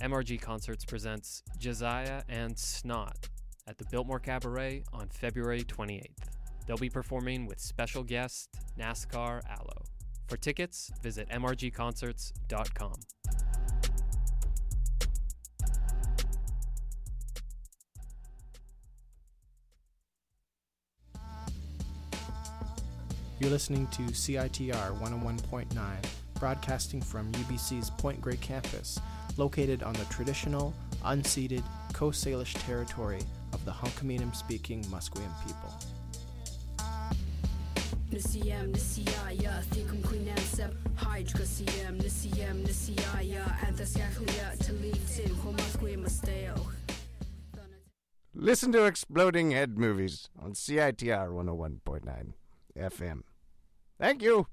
MRG 0.10 0.42
Concerts 0.42 0.84
presents 0.84 1.44
Josiah 1.60 2.24
and 2.28 2.58
Snot 2.58 3.30
at 3.68 3.78
the 3.78 3.86
Biltmore 3.92 4.18
Cabaret 4.18 4.84
on 4.92 5.08
February 5.10 5.62
28th. 5.62 6.08
They'll 6.66 6.78
be 6.78 6.90
performing 6.90 7.46
with 7.46 7.60
special 7.60 8.02
guest 8.02 8.50
NASCAR 8.80 9.42
Allo. 9.48 9.84
For 10.28 10.36
tickets, 10.36 10.92
visit 11.04 11.30
mrgconcerts.com. 11.30 12.96
You're 23.40 23.52
listening 23.52 23.86
to 23.88 24.02
CITR 24.02 25.00
101.9, 25.00 25.76
broadcasting 26.40 27.00
from 27.00 27.32
UBC's 27.34 27.92
Point 27.92 28.20
Grey 28.20 28.38
campus, 28.38 29.00
located 29.38 29.84
on 29.84 29.94
the 29.94 30.06
traditional, 30.06 30.74
unceded 31.04 31.64
Coast 31.94 32.26
Salish 32.26 32.54
territory 32.66 33.22
of 33.54 33.64
the 33.66 33.72
Hunkaminam 33.72 34.36
speaking 34.36 34.84
Musqueam 34.86 35.32
people. 35.46 35.74
Nisiyam 38.12 38.72
nisiyaya 38.74 39.62
thikum 39.70 40.02
quinansep 40.02 40.74
hydra 40.96 41.46
siyam 41.46 41.98
nisiyam 42.02 42.64
nisiyaya 42.64 43.46
anthasgachlia 43.68 44.58
talitin 44.58 45.36
homasque 45.44 45.98
masteo. 45.98 46.56
Listen 48.34 48.72
to 48.72 48.86
Exploding 48.86 49.52
Head 49.52 49.78
Movies 49.78 50.30
on 50.42 50.54
CITR 50.54 51.30
101.9 51.30 52.34
FM. 52.78 53.22
Thank 54.00 54.24
you. 54.24 54.48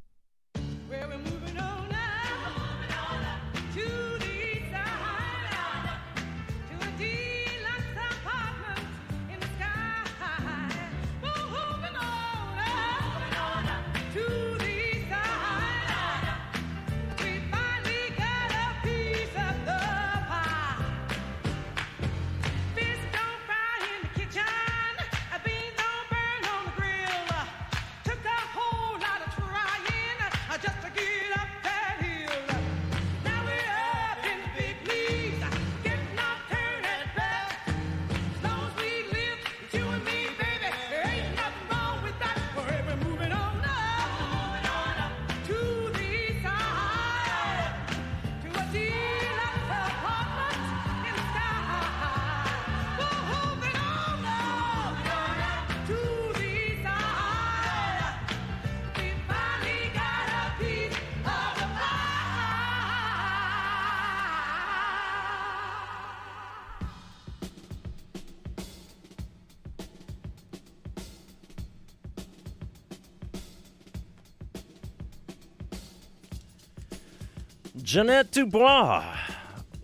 Ja'Net 77.97 78.31
DuBois 78.31 79.17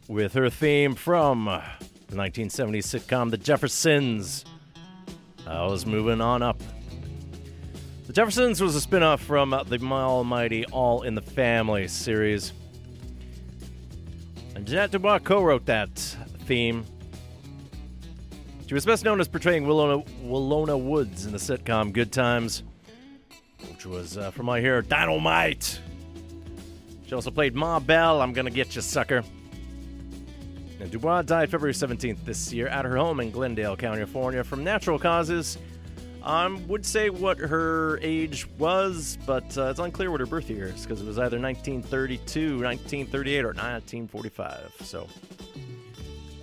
with 0.07 0.35
her 0.35 0.51
theme 0.51 0.95
from 0.95 1.47
the 1.47 2.15
1970s 2.15 2.85
sitcom 2.85 3.31
The 3.31 3.39
Jeffersons. 3.39 4.45
I 5.47 5.65
was 5.65 5.87
moving 5.87 6.21
on 6.21 6.43
up. 6.43 6.61
The 8.07 8.13
Jeffersons 8.13 8.61
was 8.61 8.77
a 8.77 8.83
spin 8.83 9.03
off 9.03 9.23
from 9.23 9.49
the 9.67 9.79
almighty 9.91 10.67
All 10.67 11.05
in 11.05 11.15
the 11.15 11.23
Family 11.23 11.89
series. 11.89 12.53
And 14.57 14.67
Ja'Net 14.67 14.91
DuBois 14.91 15.21
co 15.21 15.43
wrote 15.43 15.65
that 15.65 15.97
theme. 16.45 16.85
She 18.67 18.75
was 18.75 18.85
best 18.85 19.07
known 19.07 19.23
as 19.23 19.29
portraying 19.29 19.65
Willona, 19.65 20.07
Willona 20.23 20.79
Woods 20.79 21.25
in 21.25 21.33
the 21.33 21.39
sitcom 21.39 21.95
Good 21.95 22.13
Times, 22.13 22.63
which 23.71 23.87
was, 23.87 24.19
uh, 24.19 24.31
from 24.33 24.45
my 24.45 24.61
hero 24.61 24.83
Dynamite. 24.83 25.81
She 27.13 27.15
also 27.15 27.31
played 27.31 27.55
Ma 27.55 27.79
Bell, 27.79 28.23
I'm 28.23 28.33
Gonna 28.33 28.49
Get 28.49 28.75
You, 28.75 28.81
Sucker. 28.81 29.23
And 30.81 30.91
DuBois 30.91 31.21
died 31.21 31.51
February 31.51 31.75
17th 31.75 32.25
this 32.25 32.55
year 32.55 32.69
at 32.69 32.87
her 32.87 32.97
home 32.97 33.21
in 33.21 33.31
Glendale, 33.31 33.77
California, 33.77 34.43
from 34.43 34.65
natural 34.65 34.99
causes. 34.99 35.59
I 36.23 36.49
would 36.69 36.87
say 36.87 37.11
what 37.11 37.39
her 37.39 37.99
age 38.01 38.49
was, 38.57 39.19
but 39.27 39.45
uh, 39.59 39.65
it's 39.65 39.79
unclear 39.79 40.11
what 40.11 40.21
her 40.21 40.27
birth 40.27 40.49
year 40.49 40.69
is 40.69 40.87
because 40.87 41.03
it 41.03 41.07
was 41.07 41.19
either 41.19 41.39
1932, 41.39 42.63
1938, 42.63 43.41
or 43.41 43.49
1945. 43.49 44.73
So, 44.81 45.07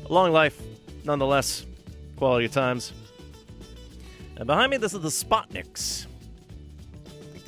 a 0.05 0.13
long 0.13 0.31
life, 0.31 0.61
nonetheless. 1.03 1.65
Quality 2.15 2.45
of 2.45 2.51
times. 2.51 2.93
And 4.37 4.45
behind 4.45 4.69
me, 4.69 4.77
this 4.77 4.93
is 4.93 5.01
the 5.01 5.09
Spotnicks. 5.09 6.05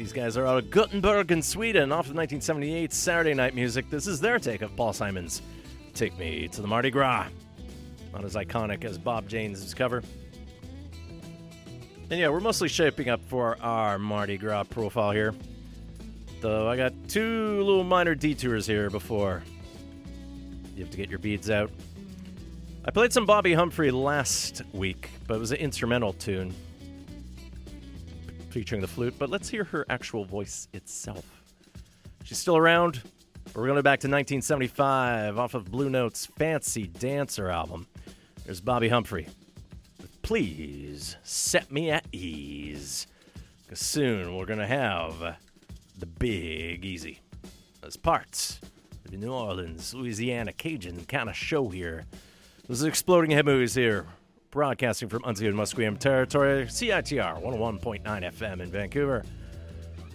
These 0.01 0.13
guys 0.13 0.35
are 0.35 0.47
out 0.47 0.57
of 0.57 0.71
Gothenburg 0.71 1.31
in 1.31 1.43
Sweden, 1.43 1.91
off 1.91 2.07
the 2.07 2.15
1978 2.15 2.91
Saturday 2.91 3.35
Night 3.35 3.53
Music. 3.53 3.87
This 3.91 4.07
is 4.07 4.19
their 4.19 4.39
take 4.39 4.63
of 4.63 4.75
Paul 4.75 4.93
Simon's 4.93 5.43
Take 5.93 6.17
Me 6.17 6.47
to 6.47 6.61
the 6.63 6.67
Mardi 6.67 6.89
Gras. 6.89 7.27
Not 8.11 8.25
as 8.25 8.33
iconic 8.33 8.83
as 8.83 8.97
Bob 8.97 9.29
James' 9.29 9.75
cover. 9.75 10.01
And 12.09 12.19
yeah, 12.19 12.29
we're 12.29 12.39
mostly 12.39 12.67
shaping 12.67 13.09
up 13.09 13.23
for 13.27 13.61
our 13.61 13.99
Mardi 13.99 14.39
Gras 14.39 14.63
profile 14.63 15.11
here. 15.11 15.35
Though 16.39 16.67
I 16.67 16.77
got 16.77 16.93
two 17.07 17.61
little 17.61 17.83
minor 17.83 18.15
detours 18.15 18.65
here 18.65 18.89
before 18.89 19.43
you 20.75 20.83
have 20.83 20.89
to 20.89 20.97
get 20.97 21.11
your 21.11 21.19
beads 21.19 21.51
out. 21.51 21.69
I 22.83 22.89
played 22.89 23.13
some 23.13 23.27
Bobbi 23.27 23.55
Humphrey 23.55 23.91
last 23.91 24.63
week, 24.73 25.11
but 25.27 25.35
it 25.35 25.39
was 25.39 25.51
an 25.51 25.57
instrumental 25.57 26.13
tune 26.13 26.55
featuring 28.51 28.81
the 28.81 28.87
flute, 28.87 29.15
but 29.17 29.29
let's 29.29 29.49
hear 29.49 29.63
her 29.63 29.85
actual 29.89 30.25
voice 30.25 30.67
itself. 30.73 31.25
She's 32.23 32.37
still 32.37 32.57
around. 32.57 33.01
We're 33.55 33.67
going 33.67 33.81
back 33.81 33.99
to 34.01 34.07
1975 34.07 35.39
off 35.39 35.53
of 35.53 35.71
Blue 35.71 35.89
Note's 35.89 36.25
Fancy 36.25 36.87
Dancer 36.87 37.49
album. 37.49 37.87
There's 38.45 38.61
Bobbi 38.61 38.89
Humphrey. 38.89 39.27
Please 40.21 41.17
set 41.23 41.71
me 41.71 41.89
at 41.89 42.05
ease. 42.11 43.07
Because 43.63 43.79
soon 43.79 44.35
we're 44.35 44.45
going 44.45 44.59
to 44.59 44.67
have 44.67 45.37
the 45.97 46.05
Big 46.05 46.85
Easy 46.85 47.19
as 47.83 47.97
parts 47.97 48.59
of 49.05 49.11
the 49.11 49.17
New 49.17 49.33
Orleans, 49.33 49.93
Louisiana 49.93 50.53
Cajun 50.53 51.05
kind 51.05 51.29
of 51.29 51.35
show 51.35 51.69
here. 51.69 52.05
This 52.67 52.77
is 52.79 52.83
Exploding 52.83 53.31
Head 53.31 53.45
Movies 53.45 53.73
here, 53.73 54.05
broadcasting 54.51 55.09
from 55.09 55.23
unceded 55.23 55.53
Musqueam 55.53 55.97
territory, 55.97 56.65
CITR 56.65 57.41
101.9 57.41 58.03
FM 58.03 58.59
in 58.59 58.69
Vancouver. 58.69 59.23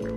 Nothing 0.00 0.16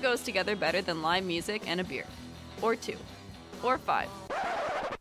goes 0.00 0.22
together 0.22 0.54
better 0.54 0.82
than 0.82 1.00
live 1.00 1.24
music 1.24 1.62
and 1.66 1.80
a 1.80 1.84
beer. 1.84 2.04
Or 2.60 2.76
two. 2.76 2.96
Or 3.62 3.78
five. 3.78 4.10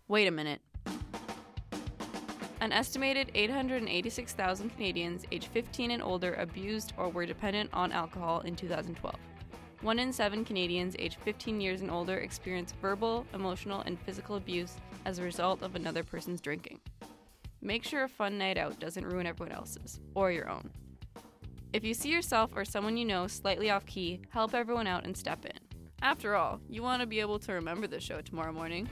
Wait 0.08 0.28
a 0.28 0.32
minute. 0.32 0.62
An 2.66 2.72
estimated 2.72 3.30
886,000 3.36 4.72
Canadians 4.72 5.24
aged 5.32 5.50
15 5.50 5.92
and 5.92 6.02
older 6.02 6.34
abused 6.34 6.94
or 6.98 7.10
were 7.10 7.28
dependent 7.28 7.70
on 7.74 7.92
alcohol 7.92 8.40
in 8.40 8.56
2012. 8.56 9.16
One 9.82 10.00
in 10.00 10.12
seven 10.12 10.44
Canadians 10.44 10.96
aged 10.98 11.20
15 11.24 11.62
years 11.62 11.82
and 11.82 11.92
older 11.92 12.18
experience 12.18 12.74
verbal, 12.82 13.24
emotional, 13.36 13.82
and 13.82 14.00
physical 14.00 14.38
abuse 14.38 14.78
as 15.06 15.20
a 15.20 15.24
result 15.24 15.62
of 15.62 15.76
another 15.76 16.04
person's 16.04 16.42
drinking. 16.42 16.80
Make 17.62 17.84
sure 17.84 18.06
a 18.06 18.10
fun 18.10 18.40
night 18.40 18.58
out 18.58 18.80
doesn't 18.80 19.06
ruin 19.06 19.28
everyone 19.28 19.56
else's, 19.56 20.00
or 20.16 20.32
your 20.32 20.50
own. 20.50 20.72
If 21.72 21.84
you 21.84 21.94
see 21.94 22.10
yourself 22.10 22.50
or 22.56 22.66
someone 22.66 22.98
you 22.98 23.06
know 23.06 23.28
slightly 23.28 23.70
off 23.70 23.86
key, 23.86 24.22
help 24.32 24.56
everyone 24.56 24.88
out 24.88 25.06
and 25.06 25.16
step 25.16 25.46
in. 25.46 25.60
After 26.02 26.36
all, 26.36 26.60
you 26.68 26.82
want 26.82 27.02
to 27.02 27.06
be 27.06 27.20
able 27.20 27.38
to 27.38 27.54
remember 27.54 27.86
the 27.86 28.00
show 28.00 28.22
tomorrow 28.22 28.52
morning. 28.52 28.90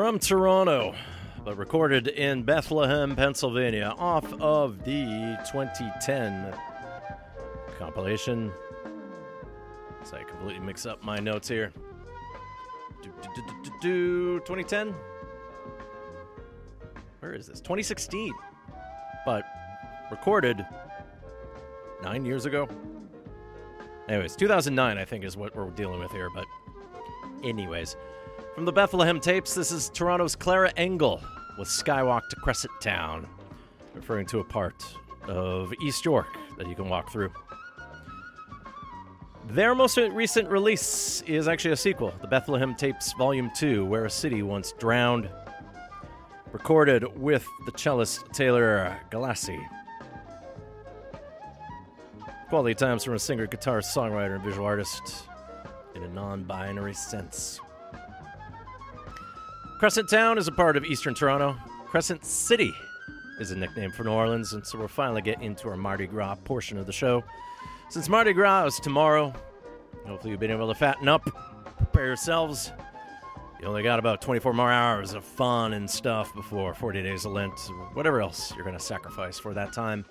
From 0.00 0.18
Toronto, 0.18 0.94
but 1.44 1.58
recorded 1.58 2.08
in 2.08 2.42
Bethlehem, 2.42 3.14
Pennsylvania, 3.14 3.94
off 3.98 4.32
of 4.40 4.82
the 4.82 5.36
2010 5.52 6.54
compilation. 7.78 8.50
So 10.04 10.16
I 10.16 10.22
completely 10.22 10.64
mix 10.64 10.86
up 10.86 11.04
my 11.04 11.18
notes 11.18 11.48
here. 11.48 11.70
Do, 13.02 13.10
do, 13.20 13.28
do, 13.34 13.42
do, 13.42 13.52
do, 13.62 13.70
do, 13.82 14.38
2010? 14.38 14.94
Where 17.18 17.34
is 17.34 17.48
this? 17.48 17.60
2016. 17.60 18.32
But 19.26 19.44
recorded 20.10 20.64
nine 22.02 22.24
years 22.24 22.46
ago. 22.46 22.70
Anyways, 24.08 24.34
2009, 24.34 24.96
I 24.96 25.04
think, 25.04 25.24
is 25.24 25.36
what 25.36 25.54
we're 25.54 25.68
dealing 25.68 26.00
with 26.00 26.10
here. 26.10 26.30
But, 26.34 26.46
anyways, 27.44 27.98
from 28.60 28.66
the 28.66 28.72
Bethlehem 28.72 29.18
tapes, 29.18 29.54
this 29.54 29.72
is 29.72 29.88
Toronto's 29.88 30.36
Clara 30.36 30.70
Engel 30.76 31.22
with 31.58 31.66
Skywalk 31.66 32.28
to 32.28 32.36
Crescent 32.36 32.70
Town, 32.82 33.26
referring 33.94 34.26
to 34.26 34.40
a 34.40 34.44
part 34.44 34.84
of 35.28 35.72
East 35.82 36.04
York 36.04 36.26
that 36.58 36.68
you 36.68 36.74
can 36.74 36.86
walk 36.86 37.10
through. 37.10 37.30
Their 39.48 39.74
most 39.74 39.96
recent 39.96 40.46
release 40.50 41.22
is 41.22 41.48
actually 41.48 41.70
a 41.70 41.76
sequel, 41.76 42.12
the 42.20 42.26
Bethlehem 42.26 42.74
Tapes 42.74 43.14
Volume 43.14 43.50
2, 43.56 43.86
Where 43.86 44.04
a 44.04 44.10
City 44.10 44.42
Once 44.42 44.72
Drowned, 44.72 45.30
recorded 46.52 47.18
with 47.18 47.46
the 47.64 47.72
cellist 47.72 48.30
Taylor 48.34 48.94
Galassi. 49.10 49.58
Quality 52.50 52.74
times 52.74 53.04
from 53.04 53.14
a 53.14 53.18
singer, 53.18 53.46
guitarist, 53.46 53.96
songwriter, 53.96 54.34
and 54.34 54.44
visual 54.44 54.66
artist 54.66 55.28
in 55.94 56.02
a 56.02 56.08
non 56.08 56.42
binary 56.44 56.92
sense. 56.92 57.58
Crescent 59.80 60.10
Town 60.10 60.36
is 60.36 60.46
a 60.46 60.52
part 60.52 60.76
of 60.76 60.84
Eastern 60.84 61.14
Toronto. 61.14 61.56
Crescent 61.86 62.22
City 62.22 62.70
is 63.38 63.50
a 63.50 63.56
nickname 63.56 63.90
for 63.90 64.04
New 64.04 64.10
Orleans, 64.10 64.52
and 64.52 64.66
so 64.66 64.78
we're 64.78 64.88
finally 64.88 65.22
getting 65.22 65.44
into 65.44 65.70
our 65.70 65.76
Mardi 65.78 66.06
Gras 66.06 66.34
portion 66.44 66.76
of 66.76 66.84
the 66.84 66.92
show. 66.92 67.24
Since 67.88 68.06
Mardi 68.10 68.34
Gras 68.34 68.66
is 68.66 68.76
tomorrow, 68.78 69.32
hopefully 70.06 70.32
you've 70.32 70.40
been 70.40 70.50
able 70.50 70.68
to 70.68 70.74
fatten 70.74 71.08
up, 71.08 71.22
prepare 71.78 72.04
yourselves. 72.04 72.72
You 73.58 73.68
only 73.68 73.82
got 73.82 73.98
about 73.98 74.20
24 74.20 74.52
more 74.52 74.70
hours 74.70 75.14
of 75.14 75.24
fun 75.24 75.72
and 75.72 75.90
stuff 75.90 76.34
before 76.34 76.74
40 76.74 77.02
days 77.02 77.24
of 77.24 77.32
Lent, 77.32 77.58
whatever 77.94 78.20
else 78.20 78.54
you're 78.54 78.64
going 78.64 78.76
to 78.76 78.84
sacrifice 78.84 79.38
for 79.38 79.54
that 79.54 79.72
time, 79.72 80.04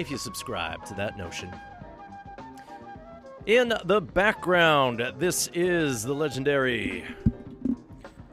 if 0.00 0.10
you 0.10 0.18
subscribe 0.18 0.84
to 0.86 0.94
that 0.94 1.16
notion. 1.16 1.52
In 3.46 3.74
the 3.84 4.00
background, 4.00 5.00
this 5.18 5.50
is 5.54 6.02
the 6.02 6.14
legendary 6.14 7.04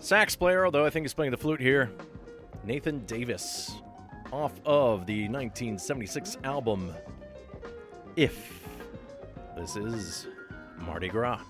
sax 0.01 0.35
player, 0.35 0.65
although 0.65 0.85
I 0.85 0.89
think 0.89 1.05
he's 1.05 1.13
playing 1.13 1.31
the 1.31 1.37
flute 1.37 1.61
here, 1.61 1.91
Nathan 2.63 3.05
Davis, 3.05 3.71
off 4.31 4.53
of 4.65 5.05
the 5.05 5.29
1976 5.29 6.37
album 6.43 6.93
If. 8.15 8.63
This 9.55 9.75
is 9.75 10.27
Mardi 10.79 11.07
Gras. 11.07 11.41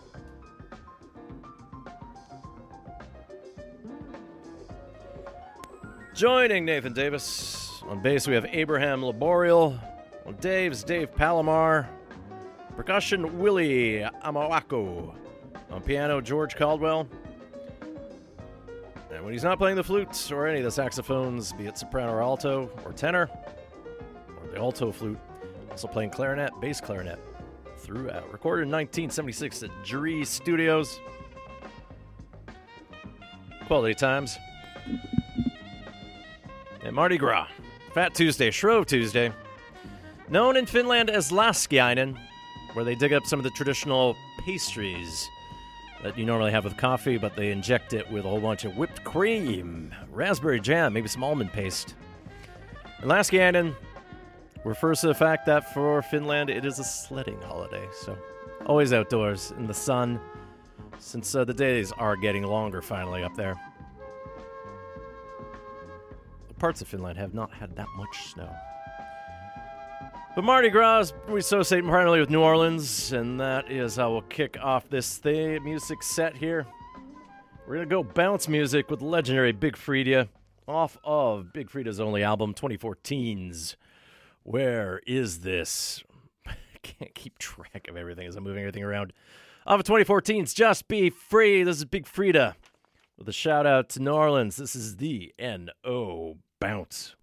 Joining 6.13 6.65
Nathan 6.65 6.93
Davis 6.93 7.81
on 7.87 8.01
bass, 8.01 8.27
we 8.27 8.35
have 8.35 8.45
Abraham 8.51 9.01
Laboriel. 9.01 9.79
On 10.25 10.35
Dave's 10.35 10.83
Dave 10.83 11.13
Palamar. 11.15 11.87
Percussion, 12.75 13.39
Willie 13.39 14.05
Amawako. 14.23 15.15
On 15.71 15.81
piano, 15.81 16.21
George 16.21 16.55
Caldwell. 16.55 17.07
And 19.13 19.25
when 19.25 19.33
he's 19.33 19.43
not 19.43 19.57
playing 19.57 19.75
the 19.75 19.83
flute 19.83 20.31
or 20.31 20.47
any 20.47 20.59
of 20.59 20.63
the 20.63 20.71
saxophones, 20.71 21.51
be 21.53 21.65
it 21.65 21.77
soprano 21.77 22.13
or 22.13 22.21
alto 22.21 22.69
or 22.85 22.93
tenor, 22.93 23.29
or 24.41 24.47
the 24.49 24.57
alto 24.57 24.91
flute, 24.91 25.19
also 25.69 25.87
playing 25.87 26.11
clarinet, 26.11 26.51
bass 26.61 26.79
clarinet 26.79 27.19
throughout. 27.77 28.31
Recorded 28.31 28.63
in 28.63 28.71
1976 28.71 29.63
at 29.63 29.69
Jury 29.83 30.23
Studios. 30.23 30.99
Quality 33.67 33.95
times. 33.95 34.37
And 36.83 36.95
Mardi 36.95 37.17
Gras. 37.17 37.47
Fat 37.93 38.13
Tuesday, 38.13 38.49
Shrove 38.49 38.85
Tuesday. 38.85 39.33
Known 40.29 40.55
in 40.55 40.65
Finland 40.65 41.09
as 41.09 41.31
Laskiainen, 41.31 42.17
where 42.73 42.85
they 42.85 42.95
dig 42.95 43.11
up 43.11 43.25
some 43.25 43.39
of 43.39 43.43
the 43.43 43.49
traditional 43.49 44.15
pastries 44.45 45.29
that 46.03 46.17
you 46.17 46.25
normally 46.25 46.51
have 46.51 46.63
with 46.63 46.77
coffee, 46.77 47.17
but 47.17 47.35
they 47.35 47.51
inject 47.51 47.93
it 47.93 48.09
with 48.11 48.25
a 48.25 48.29
whole 48.29 48.39
bunch 48.39 48.65
of 48.65 48.75
whipped 48.77 49.03
cream, 49.03 49.93
raspberry 50.11 50.59
jam, 50.59 50.93
maybe 50.93 51.07
some 51.07 51.23
almond 51.23 51.51
paste. 51.51 51.95
And 52.99 53.09
Laskiainen 53.09 53.75
refers 54.63 55.01
to 55.01 55.07
the 55.07 55.13
fact 55.13 55.45
that 55.45 55.73
for 55.73 56.01
Finland 56.01 56.49
it 56.49 56.65
is 56.65 56.79
a 56.79 56.83
sledding 56.83 57.41
holiday, 57.41 57.87
so 57.91 58.17
always 58.65 58.93
outdoors 58.93 59.51
in 59.57 59.67
the 59.67 59.73
sun, 59.73 60.19
since 60.99 61.33
uh, 61.33 61.43
the 61.43 61.53
days 61.53 61.91
are 61.93 62.15
getting 62.15 62.43
longer 62.43 62.81
finally 62.81 63.23
up 63.23 63.35
there. 63.35 63.59
Parts 66.59 66.81
of 66.81 66.87
Finland 66.87 67.17
have 67.17 67.33
not 67.33 67.51
had 67.51 67.75
that 67.75 67.87
much 67.97 68.31
snow. 68.33 68.49
But 70.33 70.45
Mardi 70.45 70.69
Gras, 70.69 71.11
we 71.27 71.41
associate 71.41 71.81
primarily 71.81 72.21
with 72.21 72.29
New 72.29 72.39
Orleans, 72.39 73.11
and 73.11 73.37
that 73.41 73.69
is 73.69 73.97
how 73.97 74.11
we'll 74.11 74.21
kick 74.21 74.57
off 74.61 74.89
this 74.89 75.17
theme 75.17 75.61
music 75.65 76.01
set 76.01 76.37
here. 76.37 76.65
We're 77.67 77.75
going 77.75 77.89
to 77.89 77.93
go 77.93 78.01
bounce 78.01 78.47
music 78.47 78.89
with 78.89 79.01
legendary 79.01 79.51
Big 79.51 79.75
Freedia 79.75 80.29
off 80.69 80.97
of 81.03 81.51
Big 81.51 81.69
Freedia's 81.69 81.99
only 81.99 82.23
album, 82.23 82.53
2014's 82.53 83.75
Where 84.43 85.01
Is 85.05 85.39
This? 85.39 86.01
I 86.47 86.53
can't 86.81 87.13
keep 87.13 87.37
track 87.37 87.89
of 87.89 87.97
everything 87.97 88.25
as 88.25 88.37
I'm 88.37 88.45
moving 88.45 88.61
everything 88.61 88.83
around. 88.83 89.11
Off 89.67 89.81
of 89.81 89.85
2014's 89.85 90.53
Just 90.53 90.87
Be 90.87 91.09
Free. 91.09 91.63
This 91.63 91.75
is 91.75 91.85
Big 91.85 92.05
Freedia 92.05 92.55
with 93.17 93.27
a 93.27 93.33
shout 93.33 93.67
out 93.67 93.89
to 93.89 93.99
New 94.01 94.13
Orleans. 94.13 94.55
This 94.55 94.77
is 94.77 94.95
the 94.95 95.33
N.O. 95.37 96.37
Bounce. 96.61 97.15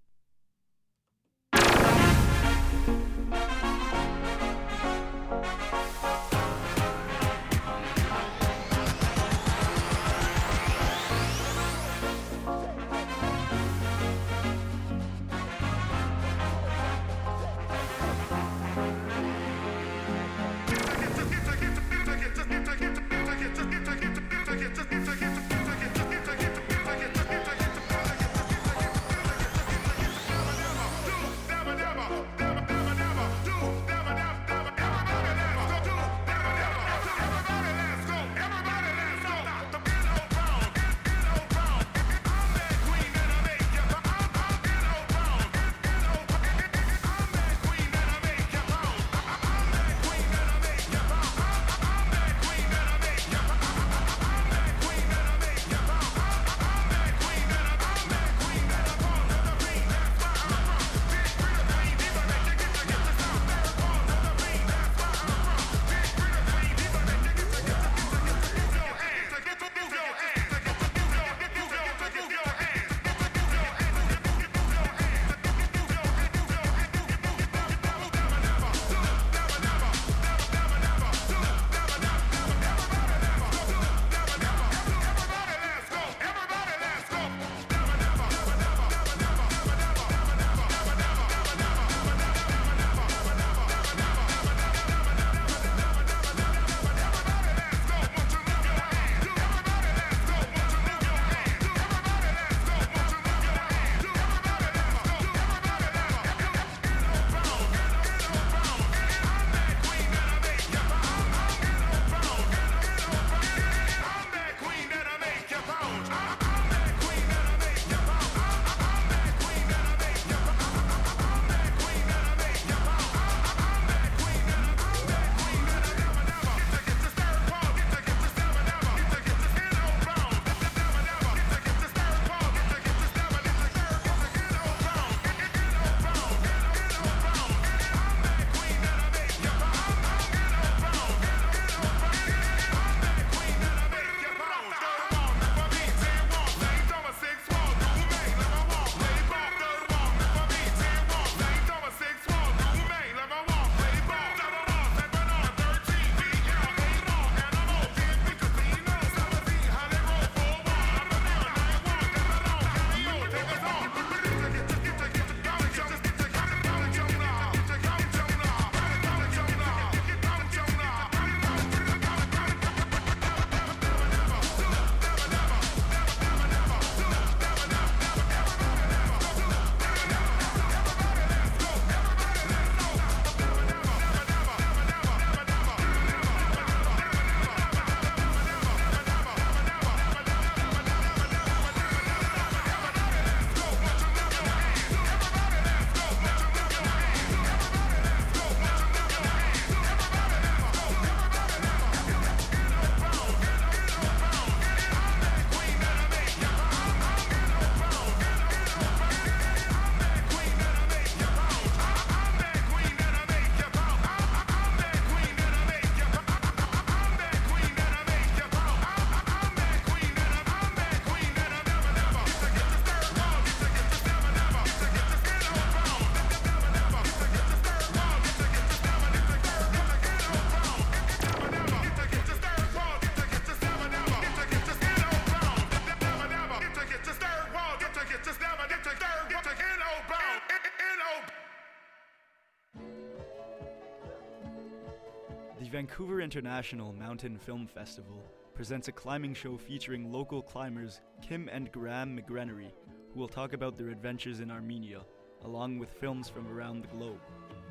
Vancouver 245.79 246.21
International 246.21 246.93
Mountain 246.93 247.39
Film 247.39 247.65
Festival 247.65 248.21
presents 248.53 248.89
a 248.89 248.93
climbing 248.93 249.33
show 249.33 249.57
featuring 249.57 250.13
local 250.13 250.43
climbers 250.43 251.01
Kim 251.23 251.49
and 251.53 251.71
Graham 251.71 252.19
McGrenery, 252.19 252.73
who 253.15 253.21
will 253.21 253.29
talk 253.29 253.53
about 253.53 253.79
their 253.79 253.91
adventures 253.91 254.41
in 254.41 254.51
Armenia, 254.51 255.03
along 255.45 255.79
with 255.79 255.93
films 255.93 256.29
from 256.29 256.49
around 256.49 256.83
the 256.83 256.89
globe. 256.89 257.21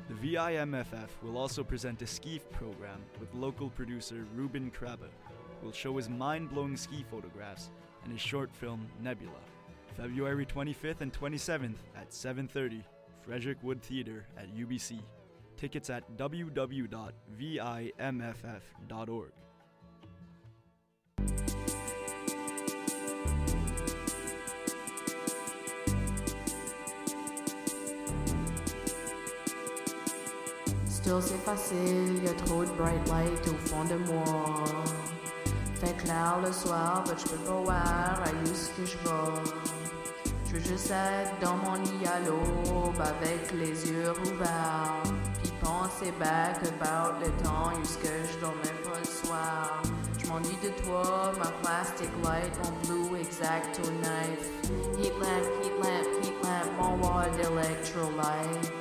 The 0.08 0.14
VIMFF 0.14 1.10
will 1.22 1.36
also 1.36 1.62
present 1.62 2.00
a 2.00 2.06
ski 2.06 2.40
program 2.50 3.02
with 3.20 3.34
local 3.34 3.68
producer 3.68 4.24
Reuben 4.34 4.70
Krabbe, 4.70 5.10
who 5.60 5.66
will 5.66 5.72
show 5.74 5.98
his 5.98 6.08
mind-blowing 6.08 6.78
ski 6.78 7.04
photographs 7.10 7.68
and 8.04 8.12
his 8.14 8.22
short 8.22 8.50
film 8.56 8.88
Nebula. 9.02 9.42
February 9.98 10.46
25th 10.46 11.02
and 11.02 11.12
27th 11.12 11.76
at 11.94 12.10
7:30, 12.10 12.82
Frederic 13.20 13.62
Wood 13.62 13.82
Theater 13.82 14.24
at 14.38 14.48
UBC. 14.56 14.98
Tickets 15.58 15.90
at 15.90 16.04
www.vimff.org. 16.16 16.88
Still 30.86 31.20
c'est 31.20 31.38
facile, 31.38 32.22
y 32.22 32.28
a 32.28 32.34
trop 32.34 32.64
de 32.64 32.70
bright 32.76 33.08
light 33.08 33.48
au 33.48 33.54
fond 33.66 33.84
de 33.84 33.96
moi. 34.12 34.64
Fait 35.74 35.96
clair 35.96 36.38
le 36.44 36.52
soir, 36.52 37.02
but 37.04 37.18
je 37.18 37.24
peux 37.32 37.38
pas 37.44 37.60
voir 37.62 38.22
à 38.22 38.26
ce 38.46 38.70
que 38.70 38.86
je 38.86 38.96
vais. 38.98 39.42
Je 40.46 40.52
veux 40.52 40.60
juste 40.60 40.94
dans 41.40 41.56
mon 41.56 41.74
lit 41.74 42.06
à 42.06 42.20
l'aube 42.20 43.00
avec 43.00 43.52
les 43.52 43.90
yeux 43.90 44.12
ouverts. 44.22 45.02
Penser 45.88 46.12
back 46.18 46.62
about 46.68 47.18
le 47.20 47.30
temps 47.42 47.72
où 47.80 47.84
ce 47.84 47.96
que 47.96 48.08
je 48.08 48.38
dormais 48.40 48.76
pas 48.84 48.98
le 48.98 49.06
soir. 49.06 49.82
Je 50.18 50.26
m'ennuie 50.26 50.58
de 50.62 50.68
toi, 50.84 51.32
ma 51.38 51.50
plastic 51.62 52.10
light, 52.22 52.52
mon 52.62 53.08
blue 53.08 53.16
exacto 53.18 53.82
knife. 54.02 54.50
Heat 54.98 55.14
lamp, 55.18 55.46
heat 55.62 55.72
lamp, 55.82 56.06
heat 56.22 56.34
lamp, 56.42 56.66
mon 56.78 57.00
wall 57.00 57.30
d'electrolytes. 57.36 58.77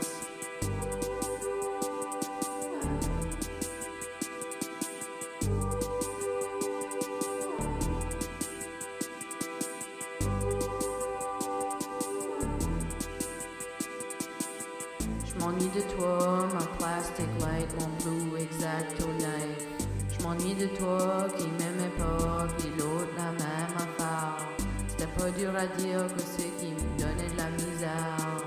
De 20.58 20.66
toi 20.76 21.28
qui 21.38 21.46
m'aimait 21.46 21.94
pas, 21.98 22.48
puis 22.58 22.70
l'autre 22.80 23.12
la 23.16 23.32
même 23.32 23.76
affaire. 23.76 24.48
C'était 24.88 25.12
pas 25.18 25.30
dur 25.32 25.52
à 25.56 25.68
dire 25.80 26.08
que 26.16 26.22
ce 26.22 26.48
qui 26.60 26.74
me 26.74 27.00
donnait 27.00 27.30
de 27.30 27.38
la 27.38 27.50
misère. 27.52 28.42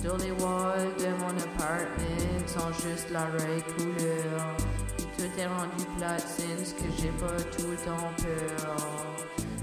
Sur 0.00 0.16
les 0.18 0.32
walls 0.42 0.94
de 0.98 1.08
mon 1.20 1.34
apartment 1.38 2.46
sont 2.46 2.72
juste 2.82 3.10
la 3.10 3.26
vraie 3.26 3.62
couleur. 3.76 4.56
Puis 4.96 5.06
tout 5.16 5.40
est 5.40 5.46
rendu 5.46 5.84
platine, 5.96 6.64
ce 6.64 6.74
que 6.74 6.90
j'ai 7.00 7.12
pas 7.20 7.40
tout 7.56 7.70
le 7.70 7.76
temps 7.76 8.12
peur. 8.22 8.76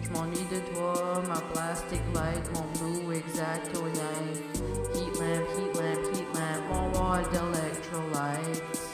Je 0.01 0.09
m'ennuie 0.11 0.47
de 0.51 0.73
toi, 0.73 1.21
ma 1.27 1.41
plastic 1.53 2.01
light, 2.13 2.45
mon 2.53 2.67
blue 2.79 3.15
exacto 3.15 3.81
knife. 3.81 4.41
Heat 4.93 5.19
lamp, 5.19 5.47
heat 5.57 5.75
lamp, 5.75 6.15
heat 6.15 6.27
lamp, 6.33 6.61
mon 6.71 6.99
wall 6.99 7.23
d'electrolytes. 7.31 8.84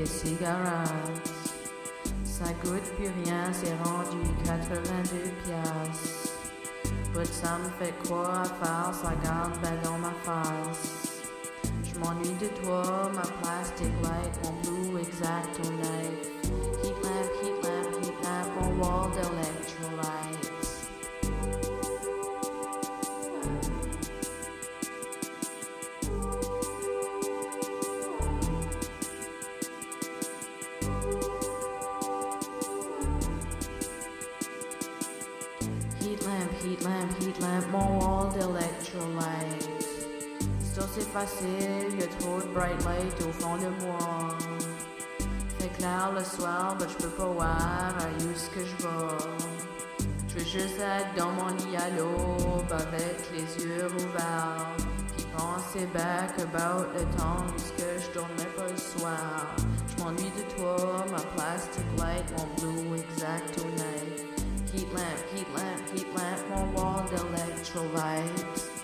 Des 0.00 0.06
cigarettes. 0.06 1.30
Ça 2.24 2.46
goûte 2.64 2.88
plus 2.96 3.10
rien, 3.22 3.52
c'est 3.52 3.76
rendu 3.84 4.18
82 4.44 5.30
piastres. 5.44 6.32
But 7.12 7.26
ça 7.26 7.58
me 7.58 7.68
fait 7.78 7.94
quoi 8.06 8.40
à 8.40 8.44
faire, 8.44 8.94
ça 8.94 9.12
garde 9.22 9.58
ben 9.62 9.76
dans 9.84 9.98
ma 9.98 10.12
face. 10.24 11.20
Je 11.82 11.98
m'ennuie 11.98 12.36
de 12.40 12.48
toi, 12.62 13.10
ma 13.14 13.26
plastic 13.42 13.92
light, 14.02 14.34
mon 14.44 14.54
blue 14.62 15.00
exacto 15.00 15.68
knife. 15.70 16.28
Heat 16.82 16.96
lamp, 17.04 17.28
heat 17.42 17.56
lamp, 17.62 17.88
heat 18.00 18.16
lamp, 18.24 18.46
mon 18.56 18.70
wall 18.80 19.10
d'electrolytes. 19.10 19.59
C'est 41.00 41.08
facile, 41.08 41.98
y 41.98 42.02
a 42.02 42.06
trop 42.18 42.40
de 42.40 42.52
bright 42.52 42.84
light 42.84 43.26
au 43.26 43.32
fond 43.32 43.56
de 43.56 43.68
moi. 43.84 44.36
Fait 45.58 45.68
clair 45.68 46.12
le 46.14 46.24
soir, 46.24 46.76
but 46.78 46.88
je 46.90 47.04
peux 47.04 47.10
pas 47.10 47.26
voir 47.26 47.94
à 47.96 48.36
ce 48.36 48.50
que 48.50 48.60
je 48.60 48.76
vais. 48.76 50.06
Je 50.28 50.34
veux 50.34 50.44
juste 50.44 50.78
être 50.78 51.14
dans 51.16 51.32
mon 51.32 51.48
lit 51.48 51.76
à 51.76 51.90
l'aube 51.96 52.72
avec 52.72 53.18
les 53.32 53.64
yeux 53.64 53.86
ouverts. 53.86 54.76
Puis 55.16 55.26
penser 55.36 55.86
back 55.86 56.38
about 56.38 56.86
le 56.94 57.02
temps 57.16 57.44
où 57.46 57.58
ce 57.58 57.72
que 57.72 57.98
je 57.98 58.12
dormais 58.14 58.50
pas 58.56 58.70
le 58.70 58.76
soir. 58.76 59.56
Je 59.88 60.02
m'ennuie 60.02 60.32
de 60.36 60.56
toi, 60.56 61.04
ma 61.10 61.20
plastic 61.34 61.84
light, 61.98 62.24
mon 62.36 62.46
blue 62.56 62.96
exacto 62.96 63.62
knife. 63.76 64.24
Heat 64.72 64.86
lamp, 64.92 65.20
heat 65.34 65.48
lamp, 65.56 65.96
heat 65.96 66.06
lamp, 66.14 66.40
mon 66.50 66.80
wall 66.80 67.04
d'electrolytes. 67.10 68.79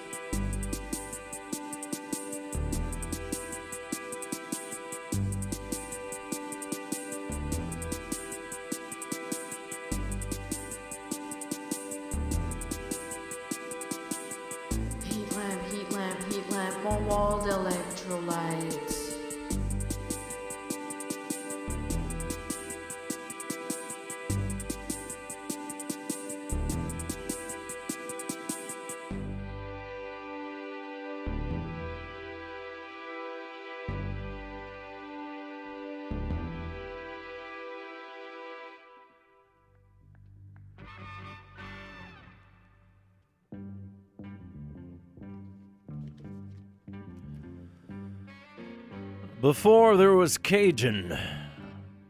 Before 49.46 49.96
there 49.96 50.14
was 50.14 50.38
Cajun, 50.38 51.16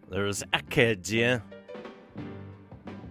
there 0.09 0.25
was 0.25 0.43
Acadien. 0.55 1.43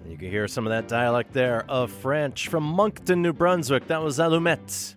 You 0.09 0.17
can 0.17 0.31
hear 0.31 0.47
some 0.47 0.65
of 0.65 0.71
that 0.71 0.87
dialect 0.87 1.31
there 1.31 1.63
of 1.69 1.91
French 1.91 2.47
from 2.47 2.63
Moncton, 2.63 3.21
New 3.21 3.33
Brunswick. 3.33 3.85
That 3.85 4.01
was 4.01 4.17
Allumette. 4.17 4.95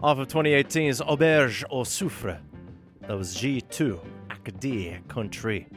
Off 0.00 0.18
of 0.18 0.26
2018's 0.26 1.00
Auberge 1.00 1.62
au 1.70 1.84
Soufre. 1.84 2.40
That 3.02 3.16
was 3.16 3.36
G2, 3.36 4.00
Acadie 4.30 4.98
Country. 5.06 5.68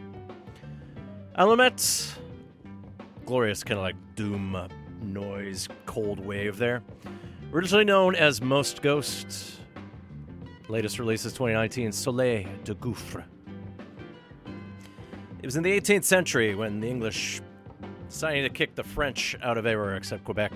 Allumette, 1.38 2.16
glorious 3.28 3.64
kind 3.64 3.78
of 3.78 3.84
like 3.84 4.16
doom 4.16 4.56
uh, 4.56 4.70
noise, 5.04 5.68
cold 5.86 6.20
wave 6.20 6.58
there. 6.58 6.82
Originally 7.54 7.86
known 7.86 8.16
as 8.16 8.42
Most 8.42 8.82
Ghost. 8.82 9.60
Latest 10.68 10.98
release 10.98 11.26
is 11.26 11.34
2019 11.34 11.92
Soleil 11.92 12.48
de 12.64 12.74
Gouffre. 12.74 13.24
It 15.40 15.46
was 15.46 15.58
in 15.58 15.64
the 15.64 15.80
18th 15.80 16.06
century 16.06 16.56
when 16.56 16.80
the 16.80 16.90
English 16.90 17.40
deciding 18.10 18.44
to 18.44 18.50
kick 18.50 18.74
the 18.74 18.84
French 18.84 19.36
out 19.44 19.60
of 19.60 19.68
everywhere 19.68 19.96
except 19.96 20.24
Quebec, 20.24 20.54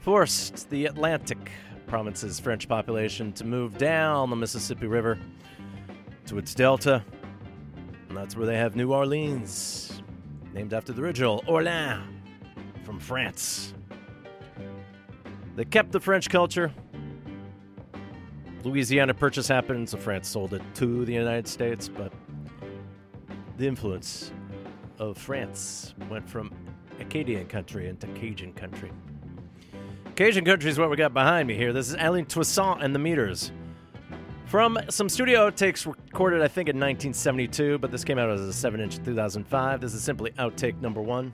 forced 0.00 0.68
the 0.68 0.84
Atlantic 0.84 1.50
province's 1.86 2.38
French 2.38 2.68
population 2.68 3.32
to 3.32 3.44
move 3.46 3.78
down 3.78 4.28
the 4.28 4.36
Mississippi 4.36 4.86
River 4.86 5.18
to 6.26 6.36
its 6.36 6.54
delta. 6.54 7.02
And 8.08 8.16
that's 8.16 8.36
where 8.36 8.44
they 8.44 8.58
have 8.58 8.76
New 8.76 8.92
Orleans, 8.92 10.02
named 10.52 10.74
after 10.74 10.92
the 10.92 11.00
original 11.00 11.42
Orléans 11.48 12.02
from 12.84 13.00
France. 13.00 13.72
They 15.56 15.64
kept 15.64 15.90
the 15.90 16.00
French 16.00 16.28
culture. 16.28 16.70
Louisiana 18.64 19.12
Purchase 19.12 19.48
happened, 19.48 19.88
so 19.88 19.98
France 19.98 20.28
sold 20.28 20.54
it 20.54 20.62
to 20.74 21.04
the 21.04 21.12
United 21.12 21.48
States, 21.48 21.88
but 21.88 22.12
the 23.56 23.66
influence 23.66 24.32
of 24.98 25.18
France 25.18 25.94
went 26.08 26.28
from 26.28 26.52
Acadian 27.00 27.46
country 27.46 27.88
into 27.88 28.06
Cajun 28.08 28.52
country. 28.52 28.92
Cajun 30.14 30.44
country 30.44 30.70
is 30.70 30.78
what 30.78 30.90
we 30.90 30.96
got 30.96 31.12
behind 31.12 31.48
me 31.48 31.54
here. 31.54 31.72
This 31.72 31.88
is 31.88 31.96
Alain 31.98 32.26
Toussaint 32.26 32.82
and 32.82 32.94
the 32.94 32.98
Meters. 32.98 33.50
From 34.46 34.78
some 34.90 35.08
studio 35.08 35.50
outtakes 35.50 35.86
recorded, 35.86 36.42
I 36.42 36.48
think, 36.48 36.68
in 36.68 36.76
1972, 36.76 37.78
but 37.78 37.90
this 37.90 38.04
came 38.04 38.18
out 38.18 38.28
as 38.28 38.42
a 38.42 38.52
7 38.52 38.80
inch 38.80 38.98
in 38.98 39.04
2005. 39.04 39.80
This 39.80 39.94
is 39.94 40.04
simply 40.04 40.30
outtake 40.32 40.78
number 40.80 41.00
one. 41.00 41.32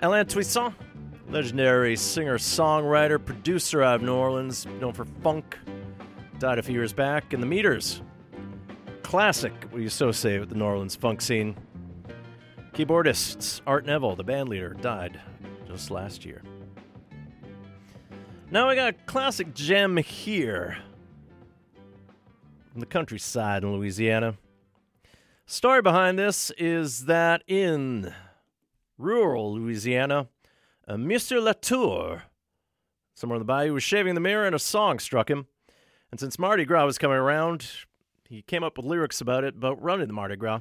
Alain 0.00 0.26
Toussaint, 0.26 0.74
legendary 1.28 1.96
singer, 1.96 2.38
songwriter, 2.38 3.22
producer 3.22 3.82
out 3.82 3.96
of 3.96 4.02
New 4.02 4.14
Orleans, 4.14 4.66
known 4.80 4.92
for 4.92 5.04
funk, 5.22 5.58
died 6.38 6.58
a 6.58 6.62
few 6.62 6.74
years 6.74 6.92
back. 6.92 7.32
And 7.32 7.42
the 7.42 7.46
Meters, 7.46 8.02
classic 9.02 9.52
we 9.72 9.86
associate 9.86 10.40
with 10.40 10.48
the 10.48 10.54
New 10.54 10.64
Orleans 10.64 10.96
funk 10.96 11.20
scene. 11.20 11.56
Keyboardist 12.72 13.62
Art 13.66 13.86
Neville, 13.86 14.16
the 14.16 14.24
band 14.24 14.48
leader, 14.48 14.74
died 14.74 15.20
just 15.66 15.90
last 15.90 16.24
year. 16.24 16.42
Now 18.50 18.68
we 18.68 18.76
got 18.76 18.88
a 18.88 18.92
classic 18.92 19.54
gem 19.54 19.96
here 19.96 20.78
from 22.70 22.80
the 22.80 22.86
countryside 22.86 23.64
in 23.64 23.72
Louisiana. 23.72 24.36
Story 25.46 25.80
behind 25.82 26.18
this 26.18 26.50
is 26.58 27.06
that 27.06 27.42
in 27.46 28.12
rural 28.98 29.54
Louisiana, 29.54 30.28
Monsieur 30.88 31.40
Latour, 31.40 32.24
somewhere 33.14 33.36
in 33.36 33.40
the 33.40 33.44
bayou, 33.44 33.74
was 33.74 33.82
shaving 33.82 34.14
the 34.14 34.20
mirror 34.20 34.46
and 34.46 34.54
a 34.54 34.58
song 34.58 34.98
struck 34.98 35.28
him. 35.28 35.46
And 36.10 36.20
since 36.20 36.38
Mardi 36.38 36.64
Gras 36.64 36.84
was 36.84 36.98
coming 36.98 37.16
around, 37.16 37.68
he 38.28 38.42
came 38.42 38.62
up 38.62 38.76
with 38.76 38.86
lyrics 38.86 39.20
about 39.20 39.44
it, 39.44 39.56
about 39.56 39.82
running 39.82 40.06
the 40.06 40.12
Mardi 40.12 40.36
Gras. 40.36 40.60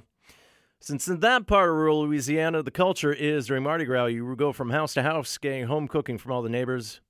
Since 0.80 1.07
in 1.07 1.19
that 1.22 1.47
part 1.47 1.69
of 1.69 1.76
rural 1.76 2.02
Louisiana, 2.02 2.64
the 2.64 2.72
culture 2.72 3.14
is 3.14 3.47
during 3.47 3.64
Mardi 3.64 3.85
Gras, 3.85 4.06
you 4.06 4.35
go 4.35 4.52
from 4.52 4.72
house 4.72 4.93
to 4.95 5.03
house 5.03 5.38
getting 5.38 5.65
home 5.65 5.88
cooking 5.88 6.18
from 6.18 6.31
all 6.31 6.41
the 6.41 6.49
neighbors. 6.49 7.02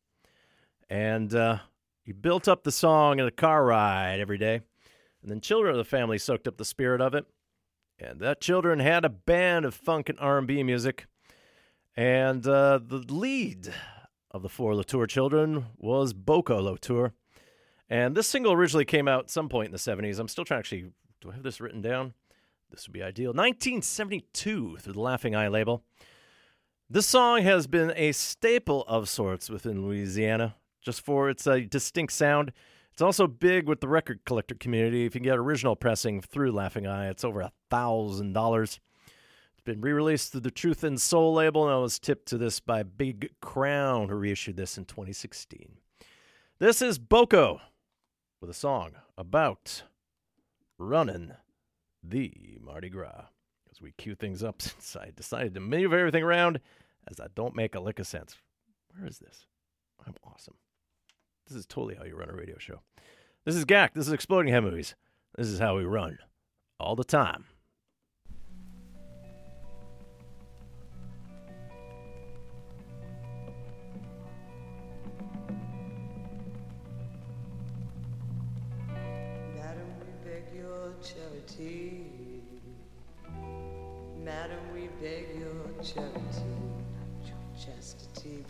And 0.90 1.34
uh, 1.34 1.60
built 2.22 2.48
up 2.48 2.64
the 2.64 2.72
song 2.72 3.20
in 3.20 3.26
a 3.26 3.32
car 3.32 3.66
ride 3.66 4.20
every 4.20 4.38
day. 4.38 4.62
And 5.22 5.32
then 5.32 5.42
children 5.42 5.72
of 5.72 5.78
the 5.78 5.84
family 5.84 6.18
soaked 6.18 6.48
up 6.48 6.58
the 6.58 6.66
spirit 6.66 7.02
of 7.02 7.16
it. 7.16 7.26
And 7.98 8.20
that 8.20 8.42
children 8.42 8.80
had 8.80 9.06
a 9.06 9.10
band 9.10 9.66
of 9.66 9.74
funk 9.74 10.10
and 10.10 10.20
R&B 10.20 10.64
music. 10.64 11.08
And 11.98 12.46
uh, 12.46 12.80
the 12.86 12.98
lead 13.08 13.74
of 14.32 14.42
the 14.42 14.50
four 14.50 14.76
Latour 14.76 15.08
children 15.08 15.68
was 15.78 16.14
Boko 16.14 16.62
Latour. 16.62 17.14
And 17.90 18.16
this 18.16 18.28
single 18.28 18.52
originally 18.52 18.86
came 18.86 19.08
out 19.08 19.30
some 19.30 19.48
point 19.48 19.68
in 19.68 19.72
the 19.72 19.78
70s. 19.78 20.20
I'm 20.20 20.28
still 20.28 20.44
trying 20.44 20.58
to 20.58 20.60
actually, 20.60 20.92
do 21.22 21.32
I 21.32 21.34
have 21.34 21.44
this 21.44 21.62
written 21.62 21.82
down? 21.82 22.14
This 22.70 22.88
would 22.88 22.94
be 22.94 23.04
ideal. 23.04 23.30
1972 23.30 24.78
through 24.78 24.94
the 24.94 25.00
Laughing 25.00 25.36
Eye 25.36 25.48
label. 25.48 25.84
This 26.90 27.08
song 27.08 27.44
has 27.44 27.68
been 27.68 27.94
a 27.96 28.12
staple 28.12 28.84
of 28.88 29.08
sorts 29.08 29.50
within 29.50 29.86
Louisiana, 29.86 30.56
just 30.82 31.02
for 31.02 31.30
its 31.30 31.48
uh, 31.48 31.62
distinct 31.70 32.14
sound. 32.14 32.52
It's 32.92 33.02
also 33.02 33.28
big 33.28 33.68
with 33.68 33.82
the 33.82 33.88
record 33.88 34.22
collector 34.26 34.56
community. 34.56 35.06
If 35.06 35.16
you 35.16 35.22
get 35.22 35.38
original 35.38 35.76
pressing 35.76 36.22
through 36.22 36.52
Laughing 36.52 36.86
Eye, 36.86 37.10
it's 37.10 37.24
over 37.24 37.42
a 37.42 37.52
thousand 37.70 38.34
dollars. 38.34 38.80
Been 39.66 39.82
re-released 39.82 40.32
through 40.32 40.42
the 40.42 40.52
Truth 40.52 40.84
and 40.84 41.02
Soul 41.02 41.34
label, 41.34 41.64
and 41.64 41.74
I 41.74 41.80
was 41.80 41.98
tipped 41.98 42.28
to 42.28 42.38
this 42.38 42.60
by 42.60 42.84
Big 42.84 43.32
Crown, 43.42 44.10
who 44.10 44.16
reissued 44.16 44.58
this 44.58 44.78
in 44.78 44.86
2016. 44.86 45.80
This 46.60 46.84
is 46.84 47.00
Boko 47.00 47.62
with 48.40 48.52
a 48.52 48.54
song 48.54 48.92
about 49.18 49.82
running 50.78 51.32
the 52.04 52.60
Mardi 52.62 52.90
Gras. 52.90 53.26
As 53.72 53.82
we 53.82 53.92
cue 53.94 54.14
things 54.14 54.44
up, 54.44 54.62
since 54.62 54.96
I 54.96 55.10
decided 55.16 55.56
to 55.56 55.60
move 55.60 55.94
everything 55.94 56.22
around, 56.22 56.60
as 57.08 57.20
I 57.20 57.26
don't 57.34 57.56
make 57.56 57.74
a 57.74 57.80
lick 57.80 57.98
of 57.98 58.06
sense. 58.06 58.38
Where 58.96 59.08
is 59.08 59.18
this? 59.18 59.48
I'm 60.06 60.14
awesome. 60.24 60.58
This 61.48 61.58
is 61.58 61.66
totally 61.66 61.96
how 61.96 62.04
you 62.04 62.16
run 62.16 62.30
a 62.30 62.36
radio 62.36 62.60
show. 62.60 62.82
This 63.46 63.56
is 63.56 63.66
GAC. 63.66 63.94
This 63.96 64.06
is 64.06 64.14
Exploding 64.14 64.54
Head 64.54 64.64
Movies. 64.64 64.94
This 65.36 65.48
is 65.48 65.58
how 65.58 65.76
we 65.76 65.86
run 65.86 66.20
all 66.80 66.96
the 66.96 67.04
time. 67.04 67.46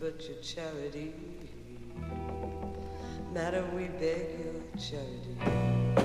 But 0.05 0.29
your 0.29 0.37
charity. 0.37 1.13
Madam, 3.33 3.73
we 3.73 3.85
beg 3.85 4.37
your 4.37 4.61
charity. 4.79 6.04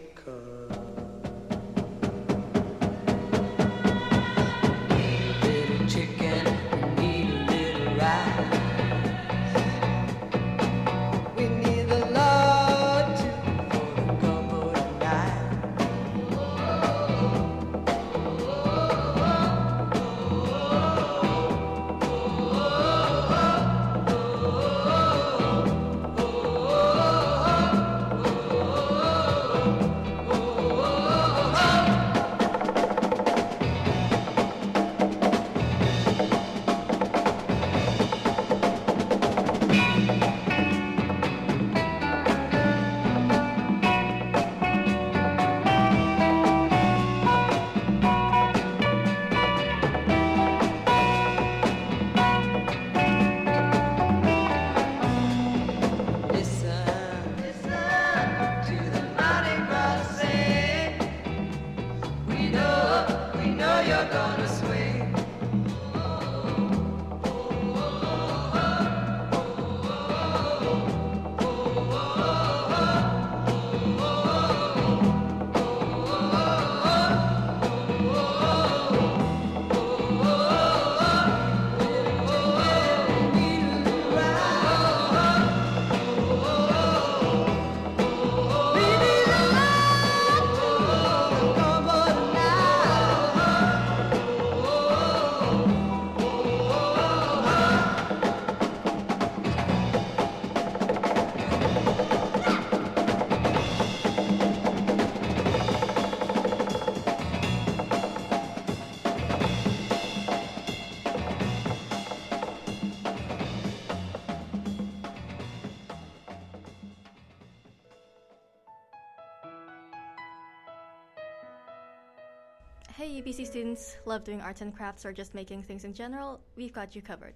students, 123.51 123.97
love 124.05 124.23
doing 124.23 124.39
arts 124.39 124.61
and 124.61 124.73
crafts 124.73 125.05
or 125.05 125.11
just 125.11 125.35
making 125.35 125.61
things 125.61 125.83
in 125.83 125.93
general? 125.93 126.39
We've 126.55 126.71
got 126.71 126.95
you 126.95 127.01
covered. 127.01 127.33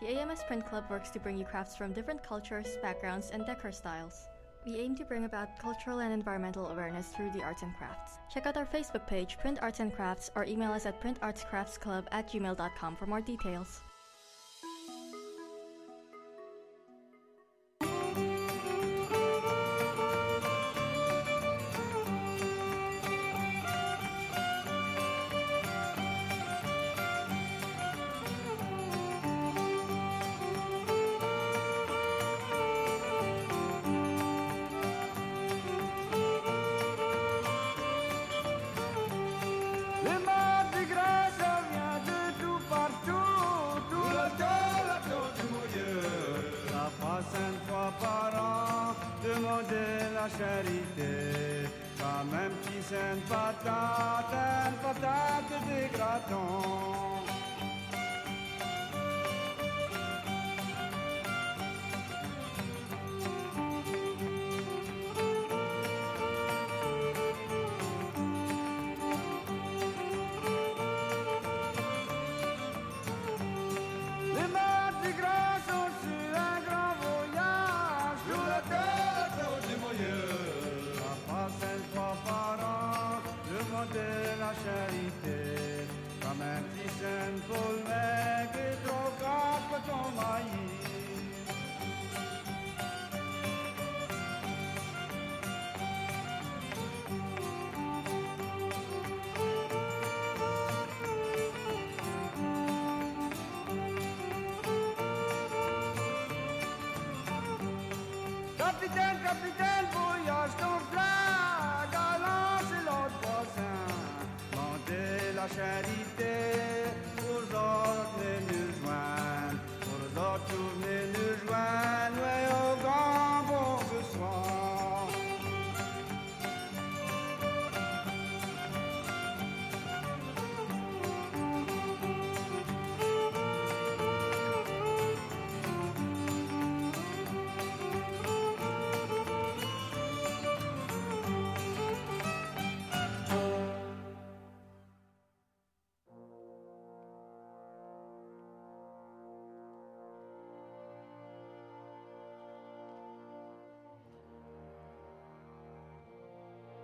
The 0.00 0.08
AMS 0.08 0.42
Print 0.48 0.66
Club 0.66 0.84
works 0.90 1.10
to 1.10 1.20
bring 1.20 1.38
you 1.38 1.44
crafts 1.44 1.76
from 1.76 1.92
different 1.92 2.24
cultures, 2.24 2.66
backgrounds, 2.82 3.30
and 3.30 3.46
decor 3.46 3.70
styles. 3.70 4.26
We 4.66 4.80
aim 4.80 4.96
to 4.96 5.04
bring 5.04 5.26
about 5.26 5.60
cultural 5.60 6.00
and 6.00 6.12
environmental 6.12 6.66
awareness 6.72 7.10
through 7.10 7.30
the 7.30 7.42
arts 7.44 7.62
and 7.62 7.72
crafts. 7.76 8.14
Check 8.32 8.46
out 8.46 8.56
our 8.56 8.66
Facebook 8.66 9.06
page, 9.06 9.38
Print 9.38 9.60
Arts 9.62 9.78
and 9.78 9.94
Crafts, 9.94 10.32
or 10.34 10.44
email 10.44 10.72
us 10.72 10.86
at 10.86 11.00
printartscraftsclub 11.00 12.06
at 12.10 12.28
gmail.com 12.28 12.96
for 12.96 13.06
more 13.06 13.20
details. 13.20 13.80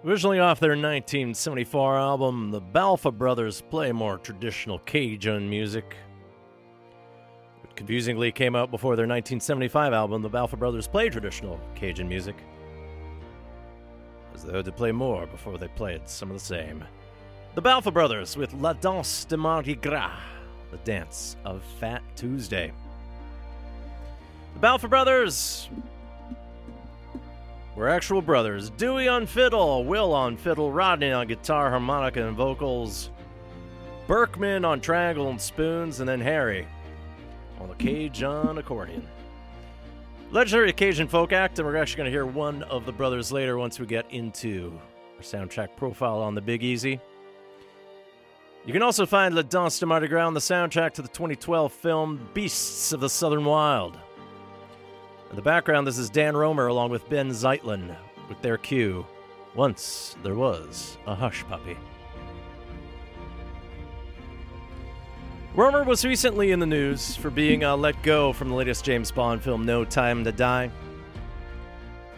Originally 0.02 0.38
off 0.38 0.60
their 0.60 0.70
1974 0.70 1.98
album, 1.98 2.50
the 2.50 2.60
Balfa 2.60 3.10
Brothers 3.10 3.60
play 3.60 3.92
more 3.92 4.16
traditional 4.16 4.78
Cajun 4.78 5.48
music. 5.50 5.94
It 7.62 7.76
confusingly 7.76 8.32
came 8.32 8.56
out 8.56 8.70
before 8.70 8.96
their 8.96 9.06
1975 9.06 9.92
album, 9.92 10.22
the 10.22 10.30
Balfa 10.30 10.56
Brothers 10.56 10.88
play 10.88 11.10
traditional 11.10 11.60
Cajun 11.74 12.08
music. 12.08 12.36
As 14.34 14.44
had 14.44 14.64
to 14.64 14.72
play 14.72 14.90
more 14.90 15.26
before 15.26 15.58
they 15.58 15.68
played 15.68 16.08
some 16.08 16.30
of 16.30 16.38
the 16.38 16.44
same. 16.44 16.82
The 17.54 17.60
Balfa 17.60 17.90
Brothers 17.90 18.38
with 18.38 18.54
La 18.54 18.72
Danse 18.72 19.26
de 19.26 19.36
Mardi 19.36 19.74
Gras, 19.74 20.18
the 20.70 20.78
dance 20.78 21.36
of 21.44 21.62
Fat 21.78 22.02
Tuesday. 22.16 22.72
The 24.54 24.60
Balfa 24.60 24.88
Brothers 24.88 25.68
we're 27.80 27.88
actual 27.88 28.20
brothers. 28.20 28.68
Dewey 28.68 29.08
on 29.08 29.24
fiddle, 29.24 29.84
Will 29.86 30.12
on 30.12 30.36
fiddle, 30.36 30.70
Rodney 30.70 31.12
on 31.12 31.26
guitar, 31.26 31.70
harmonica, 31.70 32.28
and 32.28 32.36
vocals, 32.36 33.08
Berkman 34.06 34.66
on 34.66 34.82
triangle 34.82 35.30
and 35.30 35.40
spoons, 35.40 36.00
and 36.00 36.08
then 36.08 36.20
Harry 36.20 36.68
on 37.58 37.68
the 37.68 37.74
Cajun 37.76 38.58
accordion. 38.58 39.02
Legendary 40.30 40.74
Cajun 40.74 41.08
folk 41.08 41.32
act, 41.32 41.58
and 41.58 41.66
we're 41.66 41.76
actually 41.76 41.96
going 41.96 42.04
to 42.04 42.10
hear 42.10 42.26
one 42.26 42.62
of 42.64 42.84
the 42.84 42.92
brothers 42.92 43.32
later 43.32 43.56
once 43.56 43.80
we 43.80 43.86
get 43.86 44.04
into 44.10 44.78
our 45.16 45.22
soundtrack 45.22 45.74
profile 45.76 46.20
on 46.20 46.34
the 46.34 46.42
Big 46.42 46.62
Easy. 46.62 47.00
You 48.66 48.74
can 48.74 48.82
also 48.82 49.06
find 49.06 49.34
La 49.34 49.40
Danse 49.40 49.78
de 49.78 49.86
Mardi 49.86 50.06
Gras 50.06 50.26
on 50.26 50.34
the 50.34 50.40
soundtrack 50.40 50.92
to 50.92 51.02
the 51.02 51.08
2012 51.08 51.72
film 51.72 52.28
Beasts 52.34 52.92
of 52.92 53.00
the 53.00 53.08
Southern 53.08 53.46
Wild. 53.46 53.98
In 55.30 55.36
the 55.36 55.42
background, 55.42 55.86
this 55.86 55.96
is 55.96 56.10
Dan 56.10 56.36
Romer 56.36 56.66
along 56.66 56.90
with 56.90 57.08
Benh 57.08 57.30
Zeitlin 57.30 57.94
with 58.28 58.42
their 58.42 58.58
cue. 58.58 59.06
Once 59.54 60.16
there 60.24 60.34
was 60.34 60.98
a 61.06 61.14
hush 61.14 61.44
puppy. 61.44 61.76
Romer 65.54 65.84
was 65.84 66.04
recently 66.04 66.50
in 66.50 66.58
the 66.58 66.66
news 66.66 67.14
for 67.14 67.30
being 67.30 67.64
uh, 67.64 67.76
let 67.76 68.00
go 68.02 68.32
from 68.32 68.48
the 68.48 68.54
latest 68.56 68.84
James 68.84 69.12
Bond 69.12 69.40
film, 69.40 69.64
No 69.64 69.84
Time 69.84 70.24
to 70.24 70.32
Die. 70.32 70.68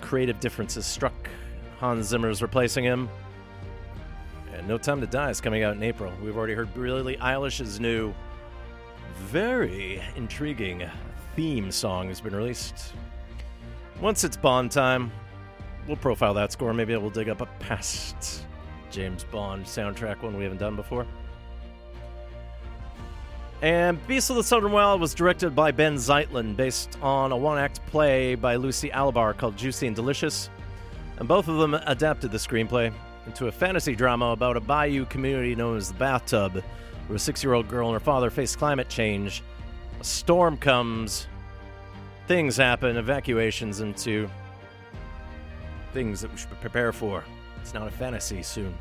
Creative 0.01 0.41
differences 0.41 0.87
struck. 0.87 1.29
Hans 1.81 2.07
Zimmer's 2.07 2.41
replacing 2.41 2.85
him. 2.85 3.11
And 4.55 4.67
No 4.67 4.79
Time 4.79 5.03
to 5.03 5.07
Die 5.07 5.31
is 5.31 5.41
coming 5.41 5.65
out 5.65 5.77
in 5.77 5.83
April. 5.83 6.13
We've 6.23 6.37
already 6.37 6.55
heard 6.55 6.73
Billie 6.73 7.17
Eilish's 7.19 7.79
new, 7.79 8.15
very 9.17 10.03
intriguing 10.17 10.89
theme 11.35 11.71
song 11.71 12.09
has 12.09 12.21
been 12.21 12.35
released. 12.35 12.93
Once 14.01 14.25
it's 14.25 14.37
Bond 14.37 14.71
time, 14.71 15.11
we'll 15.87 15.97
profile 15.97 16.35
that 16.35 16.53
score. 16.53 16.75
Maybe 16.75 16.97
we'll 16.97 17.11
dig 17.11 17.29
up 17.29 17.41
a 17.41 17.47
past 17.61 18.45
James 18.91 19.25
Bond 19.25 19.65
soundtrack 19.65 20.23
one 20.23 20.37
we 20.37 20.45
haven't 20.45 20.59
done 20.59 20.77
before. 20.77 21.07
And 23.63 24.05
Beast 24.09 24.29
of 24.29 24.35
the 24.35 24.43
Southern 24.43 24.73
Wild 24.73 25.01
was 25.01 25.15
directed 25.15 25.55
by 25.55 25.71
Benh 25.71 25.95
Zeitlin, 25.95 26.57
based 26.57 26.99
on 27.01 27.31
a 27.31 27.37
one 27.37 27.59
act 27.59 27.85
play 27.87 28.35
by 28.35 28.57
Lucy 28.57 28.91
Alibar 28.91 29.37
called 29.37 29.57
Juicy 29.57 29.87
and 29.87 29.95
Delicious. 29.95 30.51
And 31.19 31.29
both 31.29 31.47
of 31.47 31.59
them 31.59 31.75
adapted 31.75 32.33
the 32.33 32.39
screenplay 32.39 32.93
into 33.25 33.47
a 33.47 33.53
fantasy 33.53 33.95
drama 33.95 34.27
about 34.27 34.57
a 34.57 34.61
bayou 34.61 35.05
community 35.05 35.55
known 35.55 35.77
as 35.77 35.89
the 35.89 35.95
Bathtub, 35.95 36.63
where 37.07 37.17
a 37.17 37.21
six 37.21 37.45
year 37.45 37.53
old 37.53 37.69
girl 37.69 37.87
and 37.87 37.95
her 37.95 38.01
father 38.01 38.31
face 38.31 38.57
climate 38.57 38.89
change. 38.89 39.45
Storm 40.03 40.57
comes, 40.57 41.27
things 42.27 42.57
happen, 42.57 42.97
evacuations 42.97 43.81
into 43.81 44.29
things 45.93 46.21
that 46.21 46.31
we 46.31 46.37
should 46.37 46.51
prepare 46.61 46.93
for. 46.93 47.25
It's 47.61 47.75
not 47.75 47.87
a 47.87 47.91
fantasy 47.91 48.43
soon. 48.43 48.77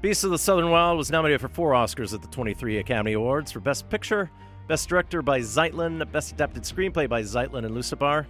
Beast 0.00 0.24
of 0.24 0.30
the 0.30 0.38
Southern 0.38 0.70
Wild 0.70 0.98
was 0.98 1.10
nominated 1.10 1.40
for 1.40 1.48
four 1.48 1.72
Oscars 1.72 2.12
at 2.14 2.22
the 2.22 2.28
23 2.28 2.78
Academy 2.78 3.12
Awards 3.12 3.52
for 3.52 3.60
Best 3.60 3.88
Picture, 3.88 4.30
Best 4.68 4.88
Director 4.88 5.22
by 5.22 5.40
Zeitlin, 5.40 6.10
Best 6.10 6.32
Adapted 6.32 6.62
Screenplay 6.62 7.08
by 7.08 7.22
Zeitlin 7.22 7.64
and 7.64 7.74
Lucibar, 7.74 8.26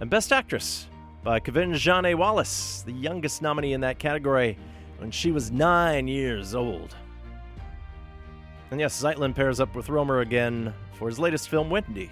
and 0.00 0.08
Best 0.08 0.32
Actress 0.32 0.88
by 1.22 1.40
Quvenzhané 1.40 2.14
Wallis, 2.14 2.82
the 2.82 2.92
youngest 2.92 3.42
nominee 3.42 3.72
in 3.72 3.80
that 3.82 3.98
category. 3.98 4.58
when 4.98 5.10
she 5.10 5.30
was 5.30 5.50
nine 5.52 6.08
years 6.08 6.54
old. 6.54 6.96
And 8.70 8.78
yes, 8.78 9.00
Zeitlin 9.02 9.34
pairs 9.34 9.60
up 9.60 9.74
with 9.74 9.88
Romer 9.88 10.20
again 10.20 10.74
for 10.92 11.08
his 11.08 11.18
latest 11.18 11.48
film, 11.48 11.70
Wendy. 11.70 12.10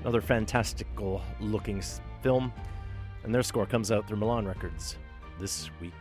Another 0.00 0.20
fantastical 0.20 1.20
looking 1.40 1.82
film. 2.22 2.52
And 3.24 3.34
their 3.34 3.42
score 3.42 3.66
comes 3.66 3.92
out 3.92 4.08
through 4.08 4.16
Milan 4.18 4.46
Records 4.46 4.96
this 5.38 5.68
week. 5.80 5.92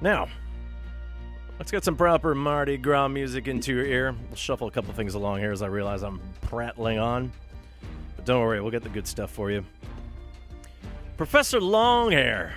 Now, 0.00 0.28
let's 1.58 1.70
get 1.70 1.84
some 1.84 1.96
proper 1.96 2.34
Mardi 2.34 2.78
Gras 2.78 3.08
music 3.08 3.48
into 3.48 3.74
your 3.74 3.84
ear. 3.84 4.14
We'll 4.28 4.36
shuffle 4.36 4.68
a 4.68 4.70
couple 4.70 4.94
things 4.94 5.14
along 5.14 5.40
here 5.40 5.52
as 5.52 5.62
I 5.62 5.66
realize 5.66 6.02
I'm 6.02 6.20
prattling 6.42 6.98
on. 6.98 7.32
But 8.16 8.24
don't 8.24 8.40
worry, 8.40 8.60
we'll 8.60 8.70
get 8.70 8.82
the 8.82 8.88
good 8.88 9.06
stuff 9.06 9.30
for 9.30 9.50
you. 9.50 9.64
Professor 11.16 11.60
Longhair, 11.60 12.52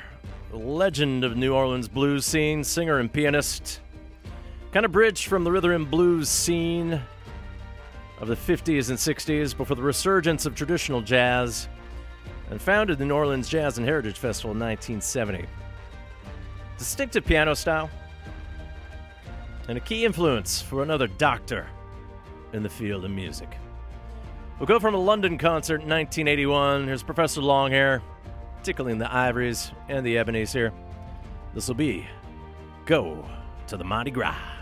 legend 0.51 1.23
of 1.23 1.37
New 1.37 1.53
Orleans 1.53 1.87
blues 1.87 2.25
scene, 2.25 2.63
singer 2.63 2.99
and 2.99 3.11
pianist. 3.11 3.79
Kind 4.71 4.85
of 4.85 4.91
bridge 4.91 5.25
from 5.25 5.43
the 5.43 5.51
rhythm 5.51 5.71
and 5.71 5.89
blues 5.89 6.29
scene 6.29 7.01
of 8.19 8.27
the 8.27 8.35
50s 8.35 8.89
and 8.89 8.99
60s 8.99 9.57
before 9.57 9.75
the 9.75 9.81
resurgence 9.81 10.45
of 10.45 10.53
traditional 10.53 11.01
jazz 11.01 11.67
and 12.51 12.61
founded 12.61 12.99
the 12.99 13.05
New 13.05 13.15
Orleans 13.15 13.49
Jazz 13.49 13.79
and 13.79 13.87
Heritage 13.87 14.17
Festival 14.17 14.51
in 14.51 14.59
1970. 14.59 15.45
Distinctive 16.77 17.25
piano 17.25 17.55
style 17.55 17.89
and 19.67 19.77
a 19.77 19.81
key 19.81 20.05
influence 20.05 20.61
for 20.61 20.83
another 20.83 21.07
doctor 21.07 21.67
in 22.53 22.61
the 22.61 22.69
field 22.69 23.05
of 23.05 23.11
music. 23.11 23.49
We'll 24.59 24.67
go 24.67 24.79
from 24.79 24.93
a 24.93 24.99
London 24.99 25.39
concert 25.39 25.81
in 25.81 25.89
1981. 25.89 26.85
Here's 26.85 27.01
Professor 27.01 27.41
Longhair 27.41 28.01
tickling 28.61 28.99
the 28.99 29.11
ivories 29.11 29.71
and 29.87 30.05
the 30.05 30.17
ebonies 30.17 30.53
here. 30.53 30.71
This 31.55 31.67
will 31.67 31.75
be 31.75 32.05
Go 32.85 33.25
to 33.67 33.77
the 33.77 33.83
Mardi 33.83 34.11
Gras. 34.11 34.59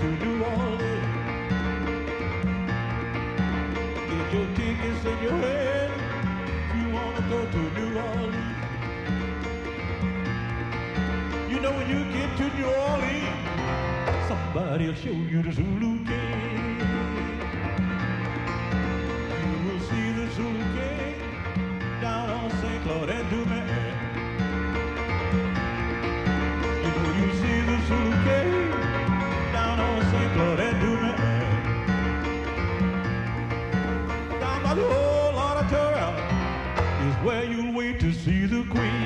To 0.00 0.06
New 0.24 0.42
Orleans. 0.42 1.06
Get 4.08 4.32
your 4.32 4.46
tickets 4.56 5.04
in 5.04 5.16
your. 5.22 5.36
If 5.44 6.74
you 6.74 6.86
wanna 6.96 7.22
go 7.28 7.40
to 7.54 7.60
New 7.76 7.90
Orleans. 7.98 8.56
You 11.50 11.58
know 11.60 11.72
when 11.72 11.86
you 11.90 12.00
get 12.16 12.34
to 12.38 12.46
New 12.56 12.70
Orleans, 12.88 14.28
somebody'll 14.28 14.94
show 14.94 15.10
you 15.32 15.42
the 15.42 15.52
Zulu 15.52 16.04
King. 16.06 16.29
See 38.24 38.44
the 38.44 38.62
queen. 38.64 38.99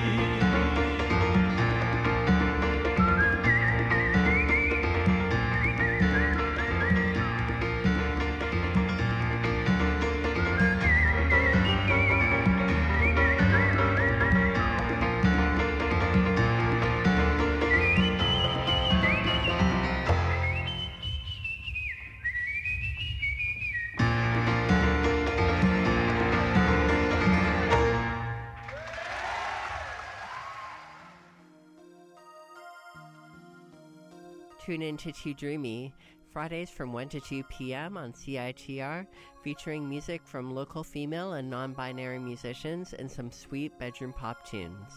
Tune 34.97 35.09
in 35.09 35.13
to 35.15 35.21
Too 35.23 35.35
Dreamy, 35.35 35.93
Fridays 36.31 36.71
from 36.71 36.93
1 36.93 37.09
to 37.09 37.21
2 37.21 37.43
p.m. 37.45 37.97
on 37.97 38.13
CITR, 38.13 39.07
featuring 39.43 39.89
music 39.89 40.23
from 40.25 40.55
local 40.55 40.85
female 40.85 41.33
and 41.33 41.51
non 41.51 41.73
binary 41.73 42.21
musicians 42.21 42.93
and 42.93 43.11
some 43.11 43.33
sweet 43.33 43.77
bedroom 43.79 44.13
pop 44.13 44.47
tunes. 44.47 44.93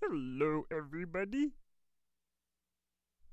Hello, 0.00 0.64
everybody. 0.72 1.52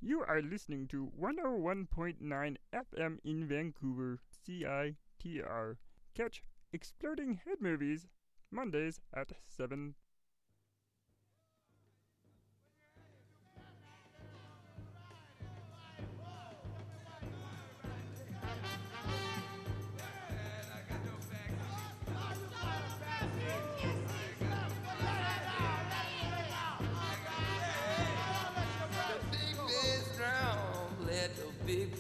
You 0.02 0.24
are 0.28 0.42
listening 0.42 0.88
to 0.90 1.12
101.9 1.20 2.58
FM 2.74 3.18
in 3.24 3.48
Vancouver, 3.48 4.20
CITR. 4.48 5.78
Catch 6.16 6.44
Exploding 6.72 7.40
Head 7.46 7.58
Movies 7.60 8.08
Mondays 8.52 9.00
at 9.14 9.32
7. 9.46 9.96
big 31.70 31.99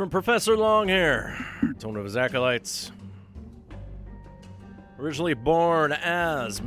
from 0.00 0.08
Professor 0.08 0.56
Longhair, 0.56 1.36
to 1.78 1.86
one 1.86 1.98
of 1.98 2.04
his 2.04 2.16
acolytes. 2.16 2.90
Originally 4.98 5.34
born 5.34 5.92
as 5.92 6.62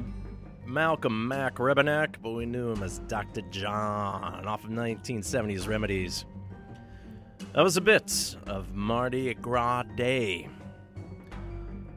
Malcolm 0.67 1.29
Mac 1.29 1.55
Rebennack, 1.55 2.17
but 2.21 2.33
we 2.33 2.45
knew 2.45 2.69
him 2.69 2.83
as 2.83 2.99
Dr. 3.07 3.41
John 3.49 4.45
off 4.45 4.63
of 4.63 4.69
1970s 4.69 5.67
Remedies. 5.67 6.25
That 7.55 7.63
was 7.63 7.75
a 7.75 7.81
bit 7.81 8.35
of 8.45 8.75
Mardi 8.75 9.33
Gras 9.33 9.81
Day. 9.95 10.47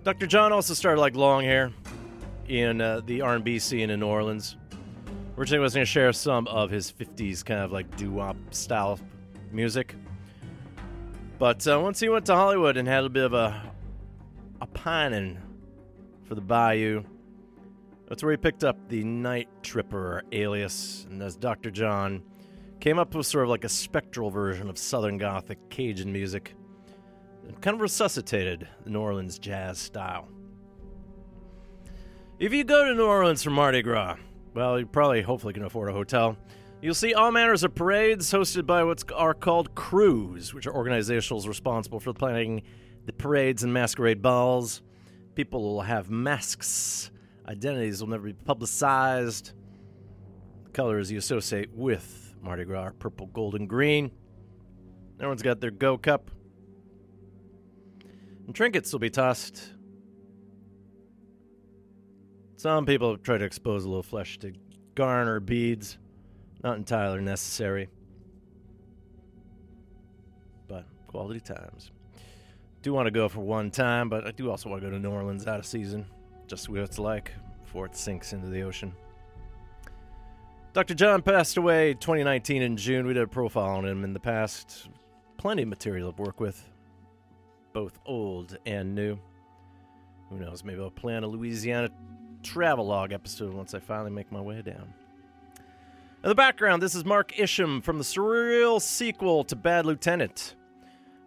Dr. 0.04 0.26
John 0.26 0.54
also 0.54 0.72
started 0.72 1.02
like 1.02 1.12
Longhair 1.12 1.70
in 2.48 2.80
uh, 2.80 3.02
the 3.04 3.20
R&B 3.20 3.58
scene 3.58 3.90
in 3.90 4.00
New 4.00 4.06
Orleans. 4.06 4.56
Originally 5.36 5.60
was 5.60 5.74
going 5.74 5.84
to 5.84 5.92
share 5.92 6.14
some 6.14 6.46
of 6.46 6.70
his 6.70 6.90
50s 6.90 7.44
kind 7.44 7.60
of 7.60 7.72
like 7.72 7.94
doo-wop 7.98 8.38
style 8.52 8.98
music. 9.52 9.96
But 11.38 11.66
uh, 11.68 11.78
once 11.80 12.00
he 12.00 12.08
went 12.08 12.26
to 12.26 12.34
Hollywood 12.34 12.76
and 12.76 12.88
had 12.88 13.04
a 13.04 13.10
bit 13.10 13.24
of 13.24 13.34
a, 13.34 13.62
a 14.60 14.66
pining 14.66 15.38
for 16.24 16.34
the 16.34 16.40
bayou, 16.40 17.04
that's 18.08 18.22
where 18.22 18.32
he 18.32 18.38
picked 18.38 18.64
up 18.64 18.88
the 18.88 19.04
Night 19.04 19.48
Tripper 19.62 20.22
alias, 20.32 21.06
and 21.10 21.22
as 21.22 21.36
Dr. 21.36 21.70
John, 21.70 22.22
came 22.80 22.98
up 22.98 23.14
with 23.14 23.26
sort 23.26 23.44
of 23.44 23.50
like 23.50 23.64
a 23.64 23.68
spectral 23.68 24.30
version 24.30 24.70
of 24.70 24.78
Southern 24.78 25.18
Gothic 25.18 25.58
Cajun 25.68 26.10
music, 26.10 26.54
and 27.46 27.60
kind 27.60 27.74
of 27.74 27.80
resuscitated 27.80 28.66
the 28.84 28.90
New 28.90 29.00
Orleans 29.00 29.38
jazz 29.38 29.78
style. 29.78 30.28
If 32.38 32.52
you 32.52 32.64
go 32.64 32.84
to 32.84 32.94
New 32.94 33.06
Orleans 33.06 33.42
for 33.42 33.50
Mardi 33.50 33.82
Gras, 33.82 34.16
well, 34.54 34.78
you 34.78 34.86
probably 34.86 35.20
hopefully 35.20 35.52
can 35.52 35.64
afford 35.64 35.90
a 35.90 35.92
hotel. 35.92 36.36
You'll 36.82 36.94
see 36.94 37.14
all 37.14 37.32
manners 37.32 37.64
of 37.64 37.74
parades 37.74 38.30
hosted 38.30 38.66
by 38.66 38.84
what 38.84 39.02
are 39.14 39.32
called 39.32 39.74
crews, 39.74 40.52
which 40.52 40.66
are 40.66 40.74
organizations 40.74 41.48
responsible 41.48 42.00
for 42.00 42.12
planning 42.12 42.62
the 43.06 43.14
parades 43.14 43.62
and 43.62 43.72
masquerade 43.72 44.20
balls. 44.20 44.82
People 45.34 45.62
will 45.62 45.80
have 45.80 46.10
masks. 46.10 47.10
Identities 47.48 48.02
will 48.02 48.10
never 48.10 48.24
be 48.24 48.34
publicized. 48.34 49.52
Colors 50.74 51.10
you 51.10 51.16
associate 51.16 51.70
with 51.72 52.34
Mardi 52.42 52.64
Gras 52.64 52.82
are 52.82 52.92
purple, 52.92 53.26
gold, 53.28 53.54
and 53.54 53.68
green. 53.68 54.10
Everyone's 55.18 55.42
got 55.42 55.60
their 55.60 55.70
go 55.70 55.96
cup. 55.96 56.30
And 58.46 58.54
trinkets 58.54 58.92
will 58.92 59.00
be 59.00 59.10
tossed. 59.10 59.72
Some 62.56 62.84
people 62.84 63.16
try 63.16 63.38
to 63.38 63.44
expose 63.44 63.84
a 63.84 63.88
little 63.88 64.02
flesh 64.02 64.38
to 64.38 64.52
garner 64.94 65.40
beads. 65.40 65.98
Not 66.66 66.78
entirely 66.78 67.20
necessary. 67.20 67.88
But 70.66 70.84
quality 71.06 71.38
times. 71.38 71.92
Do 72.82 72.92
want 72.92 73.06
to 73.06 73.12
go 73.12 73.28
for 73.28 73.38
one 73.38 73.70
time, 73.70 74.08
but 74.08 74.26
I 74.26 74.32
do 74.32 74.50
also 74.50 74.68
want 74.68 74.82
to 74.82 74.88
go 74.88 74.90
to 74.90 74.98
New 74.98 75.12
Orleans 75.12 75.46
out 75.46 75.60
of 75.60 75.64
season. 75.64 76.06
Just 76.48 76.64
see 76.64 76.72
what 76.72 76.80
it's 76.80 76.98
like 76.98 77.30
before 77.62 77.86
it 77.86 77.94
sinks 77.94 78.32
into 78.32 78.48
the 78.48 78.62
ocean. 78.62 78.92
Dr. 80.72 80.94
John 80.94 81.22
passed 81.22 81.56
away 81.56 81.94
2019 81.94 82.62
in 82.62 82.76
June. 82.76 83.06
We 83.06 83.14
did 83.14 83.22
a 83.22 83.28
profile 83.28 83.76
on 83.76 83.86
him 83.86 84.02
in 84.02 84.12
the 84.12 84.18
past. 84.18 84.88
Plenty 85.36 85.62
of 85.62 85.68
material 85.68 86.12
to 86.12 86.20
work 86.20 86.40
with, 86.40 86.68
both 87.72 88.00
old 88.06 88.58
and 88.66 88.92
new. 88.92 89.16
Who 90.30 90.40
knows? 90.40 90.64
Maybe 90.64 90.80
I'll 90.80 90.90
plan 90.90 91.22
a 91.22 91.28
Louisiana 91.28 91.90
travelogue 92.42 93.12
episode 93.12 93.54
once 93.54 93.72
I 93.72 93.78
finally 93.78 94.10
make 94.10 94.32
my 94.32 94.40
way 94.40 94.62
down. 94.62 94.92
In 96.26 96.30
the 96.30 96.34
background, 96.34 96.82
this 96.82 96.96
is 96.96 97.04
Mark 97.04 97.38
Isham 97.38 97.80
from 97.80 97.98
the 97.98 98.02
surreal 98.02 98.82
sequel 98.82 99.44
to 99.44 99.54
Bad 99.54 99.86
Lieutenant. 99.86 100.56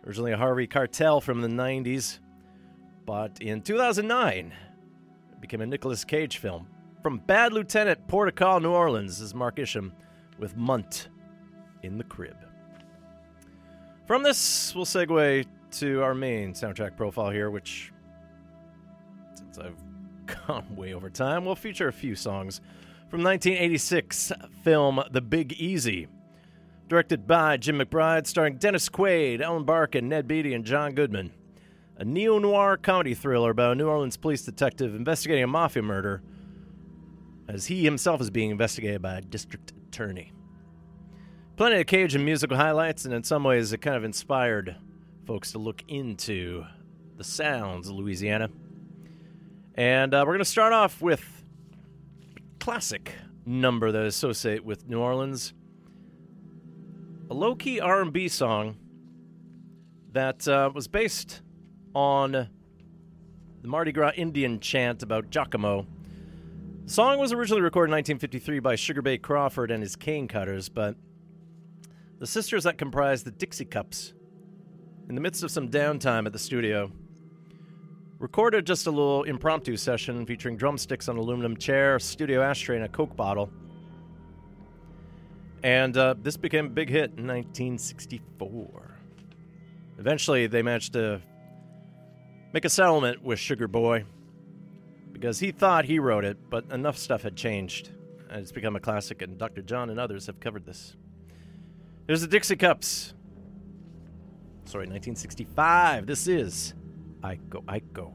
Originally 0.05 0.33
a 0.33 0.37
Harvey 0.37 0.67
Keitel 0.67 1.23
from 1.23 1.39
the 1.39 1.47
90s, 1.47 2.19
but 3.05 3.41
in 3.41 3.61
2009, 3.61 4.53
it 5.31 5.39
became 5.39 5.61
a 5.61 5.65
Nicolas 5.65 6.03
Cage 6.03 6.39
film. 6.39 6.67
From 7.01 7.19
Bad 7.19 7.53
Lieutenant, 7.53 8.09
Port 8.09 8.27
of 8.27 8.35
Call, 8.35 8.59
New 8.59 8.73
Orleans, 8.73 9.21
is 9.21 9.33
Mark 9.33 9.57
Isham 9.57 9.93
with 10.37 10.57
Munt 10.57 11.07
in 11.81 11.97
the 11.97 12.03
Crib. 12.03 12.35
From 14.05 14.21
this, 14.21 14.75
we'll 14.75 14.83
segue 14.83 15.45
to 15.79 16.03
our 16.03 16.13
main 16.13 16.51
soundtrack 16.51 16.97
profile 16.97 17.29
here, 17.29 17.49
which, 17.49 17.93
since 19.33 19.59
I've 19.59 19.81
gone 20.45 20.75
way 20.75 20.93
over 20.93 21.09
time, 21.09 21.45
will 21.45 21.55
feature 21.55 21.87
a 21.87 21.93
few 21.93 22.15
songs 22.15 22.59
from 23.09 23.23
1986 23.23 24.31
film 24.63 25.01
The 25.11 25.21
Big 25.21 25.53
Easy. 25.53 26.07
Directed 26.87 27.25
by 27.25 27.57
Jim 27.57 27.79
McBride, 27.79 28.27
starring 28.27 28.57
Dennis 28.57 28.87
Quaid, 28.87 29.41
Ellen 29.41 29.63
Barkin, 29.63 30.07
Ned 30.07 30.27
Beatty, 30.27 30.53
and 30.53 30.63
John 30.63 30.93
Goodman. 30.93 31.31
A 31.97 32.05
neo 32.05 32.37
noir 32.37 32.77
comedy 32.77 33.15
thriller 33.15 33.49
about 33.49 33.71
a 33.71 33.75
New 33.75 33.87
Orleans 33.87 34.15
police 34.15 34.43
detective 34.43 34.93
investigating 34.93 35.43
a 35.43 35.47
mafia 35.47 35.81
murder 35.81 36.21
as 37.47 37.65
he 37.65 37.83
himself 37.83 38.21
is 38.21 38.29
being 38.29 38.51
investigated 38.51 39.01
by 39.01 39.15
a 39.15 39.21
district 39.21 39.73
attorney. 39.87 40.31
Plenty 41.57 41.81
of 41.81 41.87
Cajun 41.87 42.23
musical 42.23 42.57
highlights, 42.57 43.05
and 43.05 43.13
in 43.13 43.23
some 43.23 43.43
ways, 43.43 43.73
it 43.73 43.79
kind 43.79 43.97
of 43.97 44.03
inspired 44.03 44.75
folks 45.25 45.51
to 45.53 45.57
look 45.57 45.83
into 45.87 46.63
the 47.17 47.23
sounds 47.23 47.89
of 47.89 47.95
Louisiana. 47.95 48.49
And 49.73 50.13
uh, 50.13 50.23
we're 50.27 50.33
going 50.33 50.39
to 50.39 50.45
start 50.45 50.73
off 50.73 51.01
with 51.01 51.38
classic 52.69 53.15
number 53.47 53.91
that 53.91 54.03
I 54.03 54.05
associate 54.05 54.63
with 54.63 54.87
New 54.87 54.99
Orleans, 54.99 55.55
a 57.31 57.33
low-key 57.33 57.79
R&B 57.79 58.27
song 58.27 58.77
that 60.11 60.47
uh, 60.47 60.69
was 60.71 60.87
based 60.87 61.41
on 61.95 62.31
the 62.31 62.47
Mardi 63.67 63.91
Gras 63.91 64.11
Indian 64.15 64.59
chant 64.59 65.01
about 65.01 65.31
Giacomo. 65.31 65.87
The 66.85 66.93
song 66.93 67.17
was 67.17 67.33
originally 67.33 67.63
recorded 67.63 67.89
in 67.89 67.95
1953 67.97 68.59
by 68.59 68.75
Sugar 68.75 69.01
Boy 69.01 69.17
Crawford 69.17 69.71
and 69.71 69.81
his 69.81 69.95
Cane 69.95 70.27
Cutters, 70.27 70.69
but 70.69 70.95
the 72.19 72.27
sisters 72.27 72.65
that 72.65 72.77
comprised 72.77 73.25
the 73.25 73.31
Dixie 73.31 73.65
Cups, 73.65 74.13
in 75.09 75.15
the 75.15 75.21
midst 75.21 75.41
of 75.41 75.49
some 75.49 75.69
downtime 75.69 76.27
at 76.27 76.33
the 76.33 76.37
studio, 76.37 76.91
recorded 78.19 78.67
just 78.67 78.85
a 78.85 78.91
little 78.91 79.23
impromptu 79.23 79.77
session 79.77 80.25
featuring 80.25 80.57
drumsticks 80.57 81.07
on 81.07 81.15
an 81.15 81.21
aluminum 81.21 81.55
chair, 81.55 81.97
studio 81.99 82.41
ashtray, 82.41 82.75
and 82.75 82.85
a 82.85 82.89
Coke 82.89 83.15
bottle. 83.15 83.49
And 85.63 85.95
uh, 85.97 86.15
this 86.21 86.37
became 86.37 86.67
a 86.67 86.69
big 86.69 86.89
hit 86.89 87.11
in 87.17 87.27
1964. 87.27 88.97
Eventually, 89.97 90.47
they 90.47 90.61
managed 90.61 90.93
to 90.93 91.21
make 92.53 92.65
a 92.65 92.69
settlement 92.69 93.23
with 93.23 93.39
Sugar 93.39 93.67
Boy 93.67 94.05
because 95.11 95.39
he 95.39 95.51
thought 95.51 95.85
he 95.85 95.99
wrote 95.99 96.23
it, 96.23 96.37
but 96.49 96.69
enough 96.71 96.97
stuff 96.97 97.23
had 97.23 97.35
changed. 97.35 97.91
And 98.29 98.41
it's 98.41 98.51
become 98.51 98.75
a 98.75 98.79
classic, 98.79 99.21
and 99.21 99.37
Dr. 99.37 99.61
John 99.61 99.89
and 99.89 99.99
others 99.99 100.27
have 100.27 100.39
covered 100.39 100.65
this. 100.65 100.95
There's 102.05 102.21
the 102.21 102.27
Dixie 102.27 102.55
Cups. 102.55 103.13
Sorry, 104.65 104.83
1965. 104.83 106.05
This 106.05 106.27
is 106.27 106.73
Iko 107.23 107.65
Iko. 107.65 108.13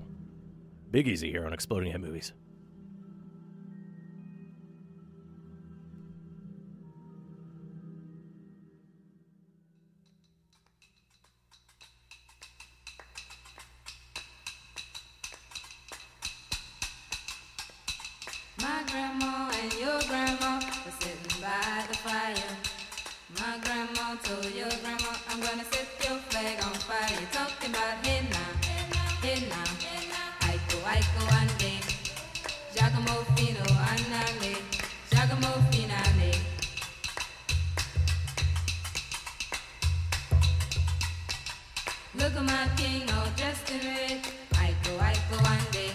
Big 0.90 1.08
Easy 1.08 1.30
here 1.30 1.44
on 1.44 1.52
Exploding 1.52 1.92
Head 1.92 2.00
Movies. 2.00 2.32
My 18.60 18.82
grandma 18.90 19.50
and 19.60 19.72
your 19.74 20.00
grandma 20.08 20.60
were 20.86 20.92
sitting 20.98 21.42
by 21.42 21.84
the 21.88 21.96
fire. 21.98 22.34
My 23.38 23.58
grandma 23.64 24.16
told 24.22 24.44
your 24.54 24.70
grandma, 24.80 25.12
I'm 25.28 25.40
gonna 25.40 25.64
set 25.64 25.88
your 26.08 26.18
flag 26.30 26.64
on 26.64 26.74
fire. 26.74 27.28
Talking 27.32 27.70
about 27.70 28.06
hey 28.06 28.22
now, 29.24 29.64
Iko, 30.52 30.78
Iko, 30.84 31.22
ande. 31.40 31.72
Giacomo 32.74 33.24
Fino, 33.34 33.64
anale. 33.90 34.54
Giacomo 35.10 35.50
Finale. 35.70 36.32
Look 42.16 42.36
at 42.36 42.42
my 42.44 42.68
king 42.76 43.08
all 43.12 43.28
dressed 43.36 43.70
in 43.70 43.80
red. 43.80 44.20
Iko, 44.52 44.92
Iko, 44.98 45.36
ande. 45.54 45.86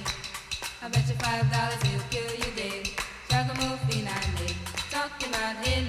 I 0.81 0.87
bet 0.89 1.07
you 1.07 1.15
five 1.15 1.45
dollars 1.51 1.81
he'll 1.83 2.01
kill 2.09 2.31
you 2.41 2.51
dead. 2.55 2.89
Giacomo 3.29 3.77
Finale. 3.87 4.49
Talking 4.89 5.29
about 5.29 5.55
hey 5.63 5.88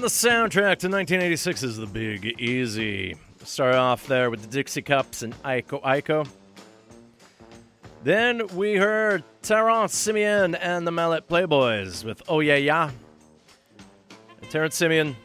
From 0.00 0.06
the 0.06 0.08
soundtrack 0.08 0.78
to 0.78 0.88
1986 0.88 1.62
is 1.62 1.76
The 1.76 1.84
Big 1.84 2.40
Easy. 2.40 3.16
Start 3.44 3.74
off 3.74 4.06
there 4.06 4.30
with 4.30 4.40
the 4.40 4.46
Dixie 4.46 4.80
Cups 4.80 5.20
and 5.20 5.34
Iko 5.42 5.82
Iko. 5.82 6.26
Then 8.02 8.46
we 8.56 8.76
heard 8.76 9.24
Terrance 9.42 9.94
Simien 9.94 10.56
and 10.58 10.86
the 10.86 10.90
Mallet 10.90 11.28
Playboys 11.28 12.02
with 12.02 12.22
Oh 12.28 12.40
Yeah 12.40 12.56
Yeah. 12.56 12.90
And 14.40 14.50
Terrance 14.50 14.80
Simien, 14.80 15.16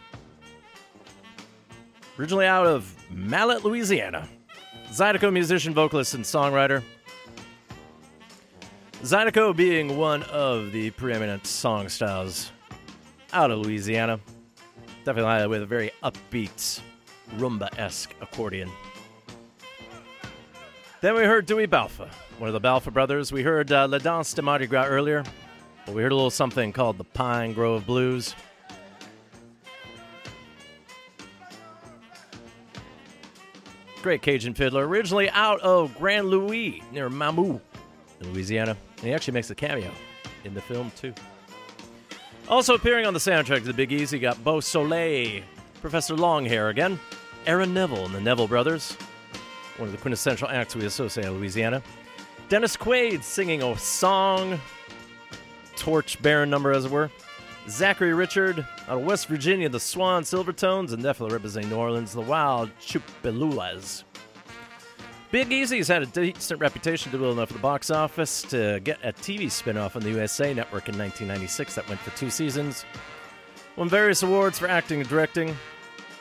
originally 2.19 2.45
out 2.45 2.67
of 2.67 2.93
Mallet, 3.09 3.63
Louisiana. 3.63 4.27
Zydeco 4.89 5.31
musician, 5.31 5.73
vocalist, 5.73 6.15
and 6.15 6.25
songwriter. 6.25 6.83
Zydeco 9.03 9.55
being 9.55 9.95
one 9.95 10.23
of 10.23 10.73
the 10.73 10.89
preeminent 10.89 11.47
song 11.47 11.87
styles 11.87 12.51
out 13.31 13.51
of 13.51 13.59
Louisiana. 13.59 14.19
Definitely 15.05 15.47
with 15.47 15.61
a 15.61 15.67
very 15.67 15.91
upbeat, 16.03 16.81
rumba 17.35 17.69
esque 17.77 18.15
accordion. 18.21 18.71
Then 21.01 21.13
we 21.13 21.23
heard 21.23 21.45
Dewey 21.45 21.67
Balfa, 21.67 22.09
one 22.39 22.47
of 22.47 22.53
the 22.53 22.59
Balfa 22.59 22.89
brothers. 22.89 23.31
We 23.31 23.43
heard 23.43 23.71
uh, 23.71 23.87
La 23.87 23.99
Danse 23.99 24.33
de 24.33 24.41
Mardi 24.41 24.65
Gras 24.65 24.87
earlier, 24.87 25.23
but 25.85 25.93
we 25.93 26.01
heard 26.01 26.11
a 26.11 26.15
little 26.15 26.31
something 26.31 26.73
called 26.73 26.97
the 26.97 27.03
Pine 27.03 27.53
Grove 27.53 27.85
Blues. 27.85 28.33
Great 34.01 34.23
Cajun 34.23 34.55
fiddler, 34.55 34.87
originally 34.87 35.29
out 35.29 35.59
of 35.61 35.95
Grand 35.99 36.29
Louis 36.29 36.81
near 36.91 37.11
Mamou 37.11 37.61
in 38.21 38.33
Louisiana. 38.33 38.75
And 38.97 39.05
he 39.05 39.13
actually 39.13 39.35
makes 39.35 39.51
a 39.51 39.55
cameo 39.55 39.91
in 40.43 40.55
the 40.55 40.61
film, 40.61 40.91
too. 40.95 41.13
Also 42.47 42.75
appearing 42.75 43.07
on 43.07 43.13
the 43.13 43.19
soundtrack 43.19 43.59
to 43.59 43.65
the 43.65 43.73
Big 43.73 43.91
Easy 43.91 44.19
got 44.19 44.43
Beau 44.43 44.59
Soleil, 44.59 45.41
Professor 45.81 46.15
Longhair 46.15 46.69
again, 46.69 46.99
Aaron 47.47 47.73
Neville 47.73 48.05
and 48.05 48.13
the 48.13 48.21
Neville 48.21 48.47
Brothers, 48.47 48.95
one 49.77 49.87
of 49.87 49.91
the 49.91 49.97
quintessential 49.99 50.47
acts 50.47 50.75
we 50.75 50.85
associate 50.85 51.27
with 51.27 51.39
Louisiana. 51.39 51.81
Dennis 52.47 52.77
Quaid 52.77 53.23
singing 53.23 53.63
a 53.63 53.77
song, 53.79 54.59
torch 55.75 56.21
bearing 56.21 56.51
number 56.51 56.71
as 56.71 56.85
it 56.85 56.91
were. 56.91 57.09
Zachary 57.67 58.13
Richard 58.13 58.59
out 58.87 58.99
of 58.99 59.01
West 59.03 59.25
Virginia, 59.25 59.67
the 59.67 59.79
Swan 59.79 60.21
Silvertones, 60.21 60.93
and 60.93 61.01
definitely 61.01 61.33
representing 61.33 61.71
New 61.71 61.77
Orleans, 61.77 62.13
the 62.13 62.21
Wild 62.21 62.69
Tchoupitoulas. 62.79 64.03
Big 65.31 65.51
Easy's 65.51 65.87
had 65.87 66.03
a 66.03 66.05
decent 66.05 66.59
reputation 66.59 67.11
to 67.11 67.17
build 67.17 67.37
enough 67.37 67.49
at 67.49 67.57
the 67.57 67.61
box 67.61 67.89
office 67.89 68.43
to 68.43 68.79
get 68.83 68.99
a 69.03 69.11
TV 69.11 69.49
spin 69.49 69.75
off 69.75 69.95
on 69.95 70.03
the 70.03 70.11
USA 70.11 70.53
Network 70.53 70.87
in 70.87 70.97
1996 70.97 71.75
that 71.75 71.87
went 71.89 71.99
for 71.99 72.15
two 72.17 72.29
seasons. 72.29 72.85
Won 73.75 73.89
various 73.89 74.23
awards 74.23 74.59
for 74.59 74.67
acting 74.67 75.01
and 75.01 75.09
directing, 75.09 75.55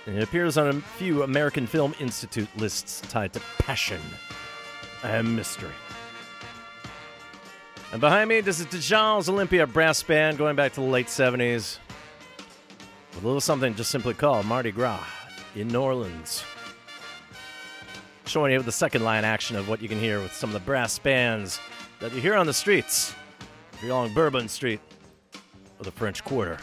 and 0.06 0.16
it 0.16 0.22
appears 0.22 0.56
on 0.56 0.68
a 0.68 0.80
few 0.80 1.22
American 1.22 1.66
Film 1.66 1.94
Institute 2.00 2.48
lists 2.56 3.02
tied 3.02 3.32
to 3.34 3.40
passion 3.58 4.00
and 5.04 5.36
mystery. 5.36 5.70
And 7.92 8.00
behind 8.00 8.28
me, 8.28 8.40
this 8.40 8.58
is 8.58 8.66
Dejan's 8.66 9.28
Olympia 9.28 9.66
Brass 9.66 10.02
Band 10.02 10.38
going 10.38 10.56
back 10.56 10.72
to 10.72 10.80
the 10.80 10.86
late 10.86 11.06
70s 11.06 11.78
with 13.14 13.22
a 13.22 13.26
little 13.26 13.40
something 13.40 13.74
just 13.74 13.90
simply 13.90 14.14
called 14.14 14.46
Mardi 14.46 14.72
Gras 14.72 15.04
in 15.54 15.68
New 15.68 15.80
Orleans 15.80 16.42
showing 18.26 18.52
you 18.52 18.62
the 18.62 18.72
second 18.72 19.04
line 19.04 19.24
action 19.24 19.56
of 19.56 19.68
what 19.68 19.82
you 19.82 19.88
can 19.88 19.98
hear 19.98 20.20
with 20.20 20.32
some 20.32 20.50
of 20.50 20.54
the 20.54 20.60
brass 20.60 20.98
bands 20.98 21.60
that 22.00 22.12
you 22.12 22.20
hear 22.20 22.34
on 22.34 22.46
the 22.46 22.54
streets 22.54 23.14
if 23.72 23.82
you're 23.82 23.92
along 23.92 24.12
Bourbon 24.14 24.48
Street 24.48 24.80
or 25.78 25.84
the 25.84 25.92
French 25.92 26.24
Quarter. 26.24 26.58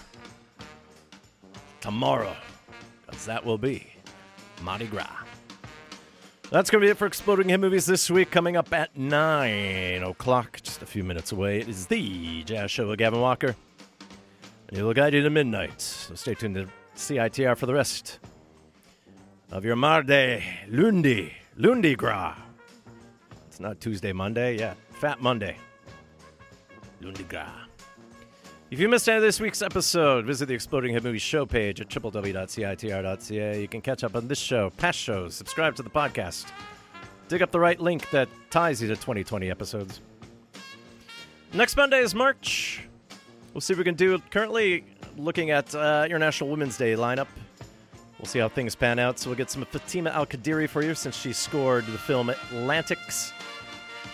Tomorrow, 1.79 2.35
because 3.05 3.25
that 3.25 3.45
will 3.45 3.57
be 3.57 3.87
Mardi 4.61 4.85
Gras. 4.87 5.07
That's 6.51 6.69
going 6.69 6.81
to 6.81 6.85
be 6.85 6.91
it 6.91 6.97
for 6.97 7.05
Exploding 7.05 7.49
Head 7.49 7.61
Movies 7.61 7.85
this 7.85 8.11
week. 8.11 8.29
Coming 8.29 8.57
up 8.57 8.73
at 8.73 8.97
9 8.97 10.03
o'clock, 10.03 10.59
just 10.61 10.81
a 10.81 10.85
few 10.85 11.03
minutes 11.03 11.31
away, 11.31 11.59
it 11.59 11.69
is 11.69 11.87
the 11.87 12.43
Jazz 12.43 12.69
Show 12.69 12.89
with 12.89 12.99
Gavin 12.99 13.21
Walker. 13.21 13.55
And 14.67 14.77
you'll 14.77 14.93
guide 14.93 15.13
you 15.13 15.23
to 15.23 15.29
midnight. 15.29 15.79
So 15.79 16.13
stay 16.15 16.33
tuned 16.33 16.55
to 16.55 16.67
CITR 16.95 17.55
for 17.57 17.67
the 17.67 17.73
rest 17.73 18.19
of 19.49 19.63
your 19.63 19.77
Mardi 19.77 20.43
Lundi. 20.67 21.33
Lundi 21.57 21.95
Gras. 21.95 22.35
It's 23.47 23.59
not 23.59 23.79
Tuesday, 23.79 24.13
Monday. 24.13 24.57
Yeah, 24.57 24.73
Fat 24.91 25.21
Monday. 25.21 25.57
Lundi 27.01 27.23
Gras. 27.23 27.51
If 28.69 28.79
you 28.79 28.87
missed 28.87 29.09
any 29.09 29.17
of 29.17 29.23
this 29.23 29.39
week's 29.39 29.61
episode, 29.61 30.25
visit 30.25 30.45
the 30.47 30.53
Exploding 30.53 30.93
Head 30.93 31.03
Movies 31.03 31.21
show 31.21 31.45
page 31.45 31.81
at 31.81 31.89
www.citr.ca. 31.89 33.61
You 33.61 33.67
can 33.67 33.81
catch 33.81 34.03
up 34.03 34.15
on 34.15 34.27
this 34.27 34.39
show, 34.39 34.69
past 34.71 34.97
shows, 34.97 35.35
subscribe 35.35 35.75
to 35.75 35.83
the 35.83 35.89
podcast, 35.89 36.45
dig 37.27 37.41
up 37.41 37.51
the 37.51 37.59
right 37.59 37.79
link 37.79 38.09
that 38.11 38.29
ties 38.49 38.81
you 38.81 38.87
to 38.87 38.95
2020 38.95 39.49
episodes. 39.51 39.99
Next 41.53 41.75
Monday 41.75 41.99
is 41.99 42.15
March 42.15 42.87
We'll 43.53 43.61
see 43.61 43.73
what 43.73 43.79
we 43.79 43.83
can 43.83 43.95
do. 43.95 44.17
Currently 44.29 44.85
looking 45.17 45.51
at 45.51 45.73
uh, 45.75 46.03
International 46.05 46.49
Women's 46.49 46.77
Day 46.77 46.93
lineup. 46.93 47.27
We'll 48.21 48.27
see 48.27 48.37
how 48.37 48.49
things 48.49 48.75
pan 48.75 48.99
out. 48.99 49.17
So 49.17 49.31
we'll 49.31 49.37
get 49.37 49.49
some 49.49 49.65
Fatima 49.65 50.11
Al 50.11 50.27
Qadiri 50.27 50.69
for 50.69 50.83
you 50.83 50.93
since 50.93 51.17
she 51.17 51.33
scored 51.33 51.87
the 51.87 51.97
film 51.97 52.29
Atlantics. 52.29 53.33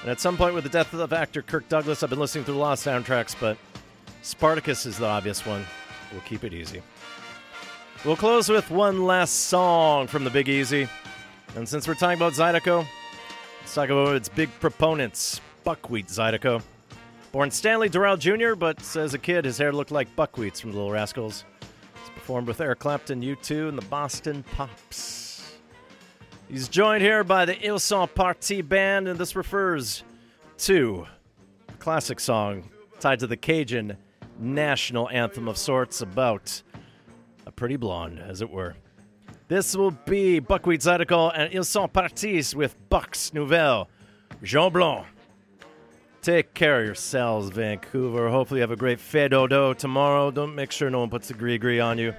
And 0.01 0.09
at 0.09 0.21
some 0.21 0.37
point 0.37 0.55
with 0.55 0.63
the 0.63 0.69
death 0.69 0.93
of 0.93 1.11
actor 1.11 1.41
Kirk 1.41 1.67
Douglas, 1.67 2.03
I've 2.03 2.09
been 2.09 2.19
listening 2.19 2.45
through 2.45 2.55
a 2.55 2.57
lot 2.57 2.73
of 2.73 2.79
soundtracks, 2.79 3.35
but 3.37 3.57
Spartacus 4.21 4.85
is 4.85 4.97
the 4.97 5.05
obvious 5.05 5.45
one. 5.45 5.65
We'll 6.13 6.21
keep 6.21 6.45
it 6.45 6.53
easy. 6.53 6.81
We'll 8.05 8.15
close 8.15 8.47
with 8.47 8.71
one 8.71 9.03
last 9.05 9.33
song 9.47 10.07
from 10.07 10.23
the 10.23 10.29
Big 10.29 10.47
Easy. 10.47 10.87
And 11.57 11.67
since 11.67 11.85
we're 11.85 11.95
talking 11.95 12.17
about 12.17 12.31
Zydeco, 12.31 12.85
let's 13.59 13.73
talk 13.73 13.89
about 13.89 14.15
its 14.15 14.29
big 14.29 14.49
proponents, 14.61 15.41
Buckwheat 15.65 16.07
Zydeco. 16.07 16.61
Born 17.33 17.51
Stanley 17.51 17.89
Dural 17.89 18.17
Jr., 18.17 18.55
but 18.55 18.79
as 18.95 19.13
a 19.13 19.17
kid, 19.17 19.43
his 19.43 19.57
hair 19.57 19.73
looked 19.73 19.91
like 19.91 20.15
buckwheats 20.15 20.61
from 20.61 20.71
the 20.71 20.77
Little 20.77 20.91
Rascals. 20.91 21.43
He's 22.27 22.31
performed 22.31 22.49
with 22.49 22.59
Eric 22.59 22.79
Clapton, 22.79 23.21
U2, 23.21 23.69
and 23.69 23.77
the 23.77 23.85
Boston 23.85 24.43
Pops. 24.51 25.55
He's 26.49 26.67
joined 26.67 27.01
here 27.01 27.23
by 27.23 27.45
the 27.45 27.57
Ils 27.65 27.81
Sont 27.81 28.13
Partis 28.13 28.61
band, 28.63 29.07
and 29.07 29.17
this 29.17 29.33
refers 29.33 30.03
to 30.57 31.07
a 31.69 31.73
classic 31.77 32.19
song 32.19 32.69
tied 32.99 33.19
to 33.19 33.27
the 33.27 33.37
Cajun 33.37 33.95
national 34.37 35.07
anthem 35.09 35.47
of 35.47 35.57
sorts 35.57 36.01
about 36.01 36.61
a 37.45 37.51
pretty 37.53 37.77
blonde, 37.77 38.19
as 38.19 38.41
it 38.41 38.49
were. 38.49 38.75
This 39.47 39.73
will 39.73 39.91
be 39.91 40.39
Buckwheat 40.39 40.81
Zydeco 40.81 41.31
and 41.33 41.53
Ils 41.53 41.65
Sont 41.65 41.93
Partis 41.93 42.53
with 42.53 42.75
Bucks 42.89 43.33
Nouvelle, 43.33 43.87
Jolie 44.43 44.71
Blon. 44.71 45.05
Take 46.27 46.53
care 46.53 46.81
of 46.81 46.85
yourselves, 46.85 47.47
Vancouver. 47.51 48.27
Hopefully, 48.27 48.57
you 48.57 48.61
have 48.63 48.71
a 48.71 48.75
great 48.75 48.99
fais-do-do 48.99 49.75
tomorrow. 49.75 50.29
Don't 50.29 50.53
make 50.55 50.73
sure 50.73 50.89
no 50.89 50.99
one 50.99 51.09
puts 51.09 51.29
the 51.29 51.33
gris-gris 51.33 51.79
on 51.79 51.97
you. 51.97 52.13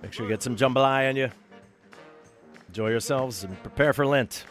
Make 0.00 0.14
sure 0.14 0.24
you 0.24 0.30
get 0.30 0.42
some 0.42 0.56
jambalaya 0.56 1.10
on 1.10 1.16
you. 1.16 1.30
Enjoy 2.68 2.88
yourselves 2.88 3.44
and 3.44 3.62
prepare 3.62 3.92
for 3.92 4.06
Lent. 4.06 4.46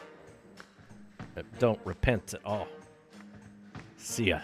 But 1.33 1.45
don't 1.57 1.79
repent 1.85 2.35
at 2.35 2.41
all. 2.45 2.67
See 3.97 4.25
ya 4.25 4.41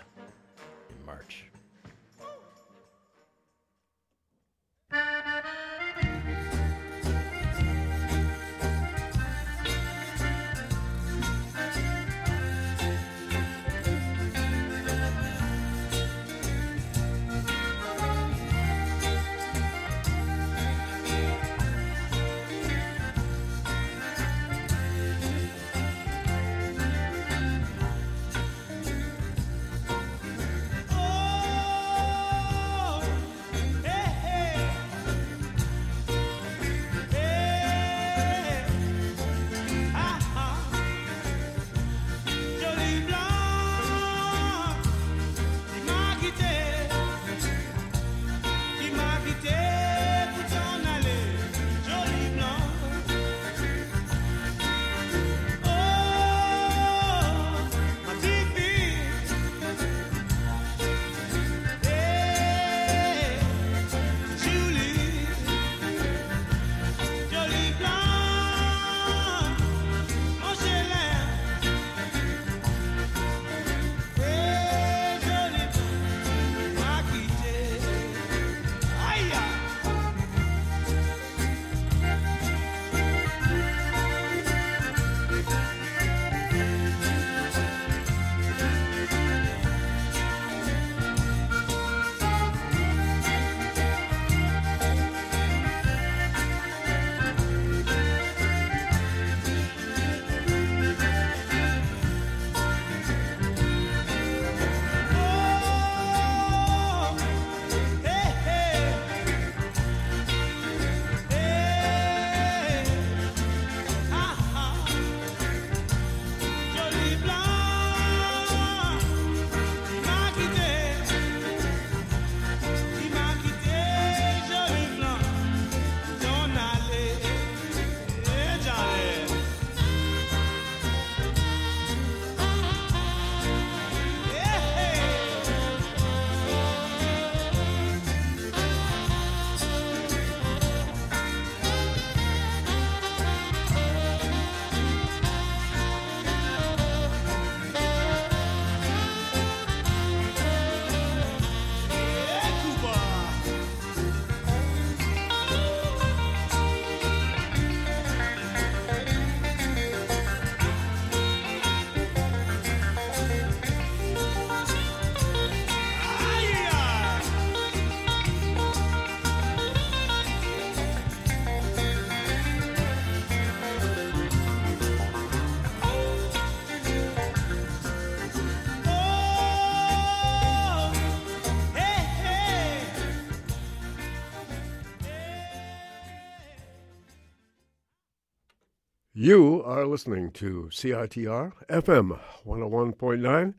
are 189.64 189.86
listening 189.86 190.30
to 190.32 190.70
CITR 190.72 191.54
FM 191.70 192.20
101.9 192.46 193.54